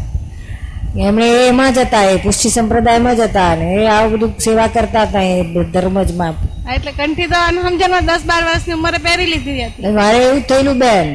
એમણે 0.97 1.27
એમાં 1.47 1.73
જ 1.73 1.79
હતા 1.85 2.03
એ 2.03 2.17
પુષ્ટિ 2.17 2.49
સંપ્રદાયમાં 2.49 3.15
જ 3.15 3.21
હતા 3.21 3.49
અને 3.53 3.65
એ 3.75 3.87
આવું 3.87 4.11
બધું 4.13 4.31
સેવા 4.39 4.67
કરતા 4.67 5.05
હતા 5.05 5.21
એ 5.21 5.43
ધર્મ 5.73 5.97
જ 6.03 6.11
માં 6.17 6.35
એટલે 6.75 6.91
કંઠી 6.91 7.27
તો 7.27 7.39
સમજણમાં 7.47 8.05
દસ 8.05 8.23
બાર 8.25 8.43
વર્ષની 8.43 8.73
ઉંમરે 8.73 8.99
પહેરી 8.99 9.29
લીધી 9.33 9.63
હતી. 9.63 9.91
મારે 9.91 10.17
એવું 10.25 10.41
જ 10.41 10.45
થયેલું 10.47 10.79
બેન. 10.79 11.07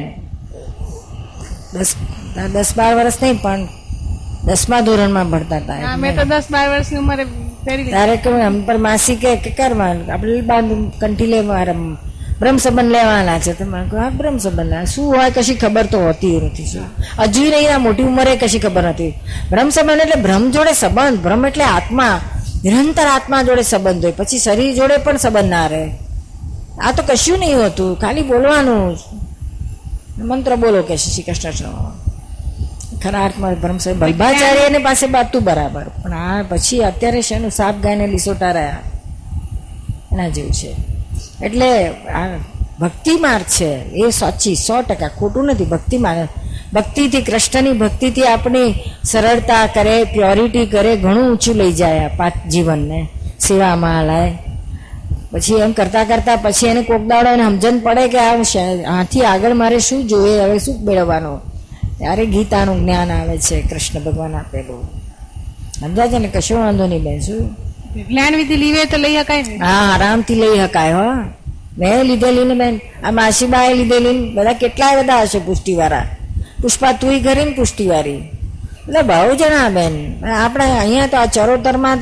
દસ 1.73 1.89
દસ 2.53 2.69
બાર 2.75 2.93
વર્ષ 2.95 3.21
નહીં 3.21 3.39
પણ 3.43 3.61
દસમા 4.47 4.81
ધોરણમાં 4.81 5.27
ભણતા 5.31 5.59
હતા 5.59 5.97
મેં 5.97 6.15
તો 6.15 6.23
દસ 6.25 6.47
બાર 6.51 6.67
વર્ષની 6.69 6.99
ઉંમરે 6.99 7.25
પહેરી 7.65 7.83
લીધી. 7.83 7.91
તારે 7.91 8.15
કહું 8.17 8.39
એમ 8.41 8.55
પર 8.67 8.77
માસી 8.77 9.15
કે 9.15 9.51
કરવાનું 9.57 10.07
આપણે 10.11 10.41
બાંધ 10.41 10.71
કંઠી 11.01 11.27
લેવા 11.27 11.63
બ્રહ્મ 12.39 12.57
સંબંધ 12.57 12.91
લેવાના 12.91 13.39
છે. 13.39 13.53
તો 13.53 13.65
મેં 13.65 13.89
કહ્યું 13.89 14.03
હા 14.03 14.09
બ્રહ્મ 14.09 14.37
સંબંધ. 14.37 14.87
શું 14.87 15.15
હોય, 15.15 15.31
કશી 15.31 15.55
ખબર 15.55 15.85
તો 15.85 15.99
હોતી 15.99 16.41
નથી. 16.41 16.65
શું? 16.65 16.85
હજુ 17.19 17.41
નહીં 17.41 17.75
આ 17.75 17.77
મોટી 17.77 18.03
ઉંમરે 18.03 18.35
કશી 18.35 18.59
ખબર 18.59 18.83
નથી. 18.83 19.13
બ્રહ્મ 19.49 19.69
સંબંધ 19.69 20.01
એટલે 20.01 20.21
બ્રહ્મ 20.21 20.51
જોડે 20.51 20.73
સંબંધ. 20.73 21.19
બ્રહ્મ 21.19 21.45
એટલે 21.45 21.63
આત્મા. 21.63 22.19
નિરંતર 22.63 23.07
આત્મા 23.07 23.43
જોડે 23.43 23.61
સંબંધ 23.61 24.03
હોય. 24.03 24.11
પછી 24.11 24.37
શરીર 24.37 24.75
જોડે 24.75 24.97
પણ 24.97 25.17
સંબંધ 25.17 25.49
ના 25.49 25.67
રહે. 25.67 25.91
આ 26.83 26.91
તો 26.91 27.03
કશું 27.07 27.39
નહીં 27.39 27.57
હોતું. 27.57 27.99
ખાલી 27.99 28.21
બોલવાનું 28.21 28.97
મંત્ર 30.17 30.55
બોલો 30.55 30.81
કે 30.81 30.95
શ્રી 30.95 31.23
કૃષ્ણ 31.23 31.91
ખરા 33.03 33.23
અર્થમાં 33.23 33.53
બ્રહ્મ 33.53 33.77
સંબંધ 33.77 34.01
બલ્ભાચાર્યને 34.01 34.77
પાસે 34.77 35.07
બાતું 35.07 35.43
બરાબર. 35.43 35.83
પણ 35.83 36.13
આ 36.13 36.43
પછી 36.49 36.79
અત્યારે 36.79 37.21
શેનું 37.21 37.51
સાપ 37.51 37.75
ગાયને 37.83 38.07
લીસોટા 38.07 38.51
રહ્યા? 38.51 38.77
એના 40.11 40.29
જેવું 40.29 40.51
છે. 40.51 40.94
એટલે 41.43 41.87
આ 41.87 42.37
ભક્તિ 42.79 43.11
માર્ગ 43.15 43.43
છે, 43.43 43.79
એ 43.93 44.09
સાચી, 44.09 44.55
સો 44.55 44.81
ટકા 44.81 45.07
ખોટું 45.07 45.45
નથી 45.45 45.65
ભક્તિ 45.65 45.97
માર્ગ 45.97 46.27
ભક્તિથી, 46.73 47.21
કૃષ્ણની 47.21 47.71
ભક્તિથી 47.71 48.23
આપણી 48.23 48.73
સરળતા 49.03 49.67
કરે, 49.73 50.03
પ્યોરિટી 50.03 50.65
કરે, 50.65 50.95
ઘણું 50.95 51.31
ઊંચું 51.31 51.55
લઈ 51.55 51.71
જાય 51.71 52.07
પાત 52.07 52.47
જીવનને. 52.49 53.09
સેવામાં 53.39 54.03
લાય. 54.03 54.37
પછી 55.31 55.55
એમ 55.55 55.71
કરતા 55.71 56.03
કરતા 56.03 56.35
પછી 56.35 56.67
એને 56.67 56.81
કોક 56.81 57.07
દાડો 57.07 57.29
એને 57.29 57.43
સમજણ 57.43 57.79
પડે 57.79 58.07
કે 58.07 58.19
આ 58.19 58.35
આથી 58.99 59.21
આગળ 59.21 59.53
મારે 59.53 59.79
શું 59.79 60.07
જોઈએ, 60.07 60.39
હવે 60.39 60.59
શું 60.59 60.85
મેળવવાનું? 60.85 61.39
ત્યારે 61.97 62.25
ગીતાનું 62.25 62.79
જ્ઞાન 62.79 63.11
આવે 63.11 63.37
છે, 63.37 63.61
કૃષ્ણ 63.61 63.99
ભગવાન 63.99 64.35
આપેલું. 64.35 64.83
સમજાય 65.79 66.09
છે 66.09 66.17
ને? 66.17 66.27
કશો 66.27 66.55
વાંધો 66.55 66.87
નહીં 66.87 67.03
બેન, 67.03 67.19
શું? 67.19 67.64
જ્ઞાન 68.03 68.35
વિધિ 68.35 68.55
લીવે 68.55 68.85
તો 68.85 68.97
લઈ 68.97 69.17
શકાય 69.17 69.41
હા, 69.41 69.93
આરામથી 69.95 70.35
લઈ 70.35 70.57
શકાય 70.57 70.93
હો. 70.93 71.13
મેં 71.77 72.03
લીધેલી 72.03 72.43
ને 72.43 72.53
બેન. 72.53 72.79
આ 73.03 73.11
માસીબાએ 73.11 73.73
લીધેલી 73.73 74.33
બધા 74.33 74.53
કેટલાય 74.53 75.03
બધા 75.03 75.21
હશે 75.21 75.39
પુષ્ટિવાળા. 75.39 76.05
પુષ્પા 76.61 76.91
તુંય 76.91 77.19
ખરી 77.19 77.45
ને 77.45 77.51
પુષ્ટિવાળી. 77.51 78.13
એટલે 78.13 79.01
બહુ 79.01 79.35
જણા 79.35 79.69
બેન. 79.69 80.25
આપણે 80.25 80.65
અહીંયા 80.65 81.07
તો 81.07 81.17
આ 81.17 81.25
ચરોતરમાં 81.25 81.99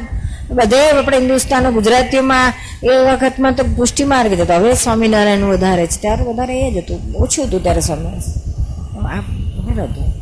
બધે 0.52 0.90
આપણે 0.90 1.18
હિન્દુસ્તાન 1.18 1.70
ગુજરાતીઓમાં 1.70 2.54
એ 2.84 2.88
વખતમાં 2.88 3.54
તો 3.54 3.64
પુષ્ટિ 3.76 4.04
માર્ગ 4.04 4.42
હતો 4.42 4.54
હવે 4.54 4.74
સ્વામિનારાયણ 4.74 5.40
વધારે 5.40 5.88
છે. 5.88 6.02
ત્યારે 6.02 6.24
વધારે 6.24 6.68
એ 6.68 6.74
જ 6.74 6.78
હતું. 6.78 7.14
ઓછું 7.16 7.46
હતું 7.46 7.64
ત્યારે 7.64 7.82
સ્વામી. 7.82 8.08
આ 8.08 9.20
વધારે 9.20 9.84
હતું. 9.84 10.14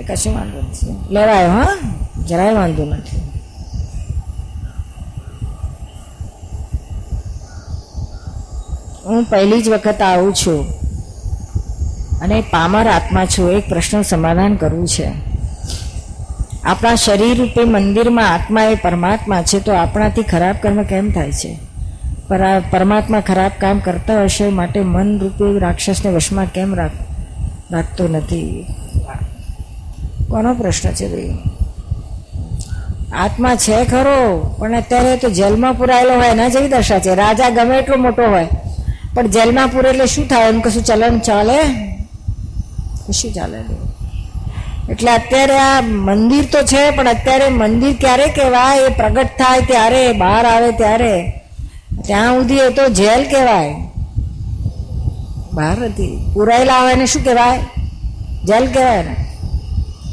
એ 0.00 0.02
કશું 0.02 0.34
વાંધો 0.34 0.58
નથી. 0.58 1.14
લેવાયો, 1.14 1.50
હા. 1.50 1.66
જરાય 2.28 2.52
વાંધો 2.52 2.84
નથી. 2.84 3.31
હું 9.06 9.24
પહેલી 9.24 9.62
જ 9.62 9.68
વખત 9.68 10.02
આવું 10.02 10.34
છું. 10.34 10.70
અને 12.20 12.40
પામર 12.40 12.86
આત્મા 12.86 13.24
છું, 13.24 13.52
એક 13.52 13.68
પ્રશ્ન 13.68 14.02
સમાધાન 14.02 14.56
કરવું 14.56 14.88
છે. 14.88 15.12
આપણા 16.64 16.94
શરીર 16.94 17.38
રૂપે 17.38 17.64
મંદિરમાં 17.64 18.34
આત્મા 18.34 18.64
એ 18.64 18.74
પરમાત્મા 18.74 19.42
છે, 19.42 19.60
તો 19.60 19.72
આપણાથી 19.72 20.22
ખરાબ 20.22 20.54
કર્મ 20.62 20.82
કેમ 20.82 21.10
થાય 21.10 21.32
છે? 21.32 21.58
પર 22.28 22.62
પરમાત્મા 22.70 23.20
ખરાબ 23.20 23.50
કામ 23.60 23.78
કરતા 23.78 24.22
હશે 24.22 24.48
માટે 24.48 24.80
મન 24.80 25.18
રૂપે 25.18 25.58
રાક્ષસને 25.58 26.10
વશમાં 26.10 26.46
કેમ 26.46 26.74
રાખ, 26.74 26.90
રાખતો 27.70 28.08
નથી? 28.08 28.66
કોનો 30.30 30.54
પ્રશ્ન 30.54 30.90
છે 30.90 31.08
ભાઈ? 31.08 31.38
આત્મા 33.12 33.54
છે 33.54 33.84
ખરો, 33.84 34.54
પણ 34.58 34.76
અત્યારે 34.76 35.16
તો 35.16 35.30
જેલમાં 35.30 35.74
પુરાયેલો 35.74 36.14
હોય, 36.14 36.28
એના 36.28 36.48
જેવી 36.48 36.68
દશા 36.68 36.98
છે. 36.98 37.14
રાજા 37.14 37.50
ગમે 37.50 37.78
એટલો 37.78 37.96
મોટો 37.96 38.22
હોય. 38.22 38.48
પણ 39.14 39.26
જેલમાં 39.26 39.68
પૂરે 39.68 39.90
એટલે 39.90 40.06
શું 40.06 40.28
થાય? 40.28 40.48
એમ 40.48 40.60
કશું 40.60 40.84
ચલણ 40.84 41.18
ચાલે? 41.18 41.58
કશું 43.08 43.32
ચાલે 43.32 43.58
એટલે 44.90 45.10
અત્યારે 45.10 45.58
આ 45.58 45.80
મંદિર 45.80 46.44
તો 46.52 46.62
છે, 46.62 46.90
પણ 46.90 47.08
અત્યારે 47.08 47.48
મંદિર 47.48 47.96
ક્યારે 48.00 48.26
કહેવાય? 48.26 48.78
એ 48.78 48.88
પ્રગટ 48.88 49.26
થાય 49.26 49.60
ત્યારે, 49.60 50.12
બહાર 50.12 50.44
આવે 50.46 50.72
ત્યારે. 50.72 51.42
ત્યાં 52.06 52.34
સુધી 52.34 52.56
એ 52.56 52.68
તો 52.70 52.88
જેલ 52.88 53.24
કહેવાય. 53.24 53.74
બહાર 55.52 55.78
નથી 55.78 56.30
પુરાયેલા 56.34 56.74
આવે 56.74 56.94
ને 56.94 57.06
શું 57.06 57.24
કહેવાય? 57.24 57.58
જેલ 58.44 58.66
કહેવાય 58.66 59.02
ને 59.02 59.16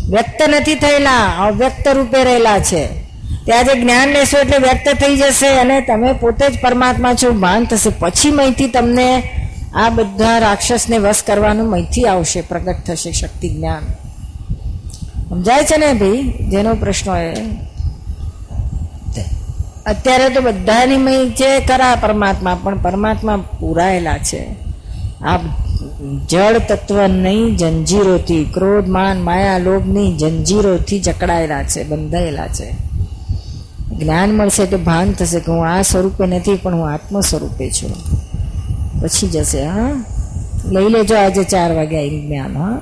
વ્યક્ત 0.10 0.42
નથી 0.50 0.76
થયેલા, 0.76 1.28
અવ્યક્ત 1.40 1.88
રૂપે 1.88 2.24
રહેલા 2.24 2.60
છે. 2.60 3.09
ત્યાં 3.46 3.64
જે 3.64 3.82
જ્ઞાન 3.82 4.10
લેશો 4.10 4.38
એટલે 4.38 4.58
વ્યક્ત 4.58 5.00
થઈ 5.02 5.16
જશે 5.16 5.48
અને 5.48 5.82
તમે 5.82 6.14
પોતે 6.14 6.50
જ 6.50 6.62
પરમાત્મા 6.62 7.14
છો. 7.14 7.32
ભાન 7.32 7.66
થશે. 7.66 7.90
પછી 7.90 8.32
મહીથી 8.32 8.68
તમને 8.68 9.24
આ 9.76 9.90
બધા 9.90 10.38
રાક્ષસને 10.38 10.98
વશ 10.98 11.24
કરવાનું 11.28 11.70
મહીથી 11.70 12.06
આવશે. 12.06 12.42
પ્રગટ 12.42 12.76
થશે 12.86 13.12
શક્તિ 13.12 13.50
જ્ઞાન. 13.50 13.82
સમજાય 15.30 15.64
છે 15.64 15.78
ને 15.78 15.94
ભાઈ? 15.94 16.24
જેનો 16.50 16.74
પ્રશ્ન 16.74 17.16
એ. 17.16 17.36
અત્યારે 19.86 20.30
તો 20.30 20.42
બધાની 20.42 20.98
મય 20.98 21.30
છે 21.30 21.66
ખરા 21.66 21.96
પરમાત્મા, 21.96 22.60
પણ 22.64 22.82
પરમાત્મા 22.82 23.38
પૂરાયેલા 23.60 24.18
છે. 24.18 24.48
આ 25.22 25.38
જળ 26.30 26.58
તત્વની 26.58 27.56
જંજીરોથી 27.56 28.52
ક્રોધ, 28.54 28.88
માન, 28.88 29.22
માયા 29.22 29.58
લોભની 29.58 30.18
જંજીરોથી 30.18 31.00
જકડાયેલા 31.00 31.64
છે, 31.64 31.84
બંધાયેલા 31.84 32.48
છે. 32.48 32.89
જ્ઞાન 34.00 34.30
મળશે 34.32 34.66
તો 34.66 34.78
ભાન 34.78 35.12
થશે 35.12 35.40
કે 35.40 35.52
હું 35.52 35.68
આ 35.68 35.82
સ્વરૂપે 35.82 36.26
નથી, 36.26 36.56
પણ 36.56 36.76
હું 36.76 36.90
આત્મ 36.90 37.20
સ્વરૂપે 37.20 37.70
છું. 37.70 37.92
પછી 39.02 39.28
જશે, 39.28 39.66
હા? 39.66 40.06
લઈ 40.66 40.90
લેજો 40.90 41.16
આજે 41.16 41.44
ચાર 41.44 41.72
વાગે 41.72 41.98
અહીં 41.98 42.28
જ્ઞાન, 42.28 42.58
હા? 42.58 42.82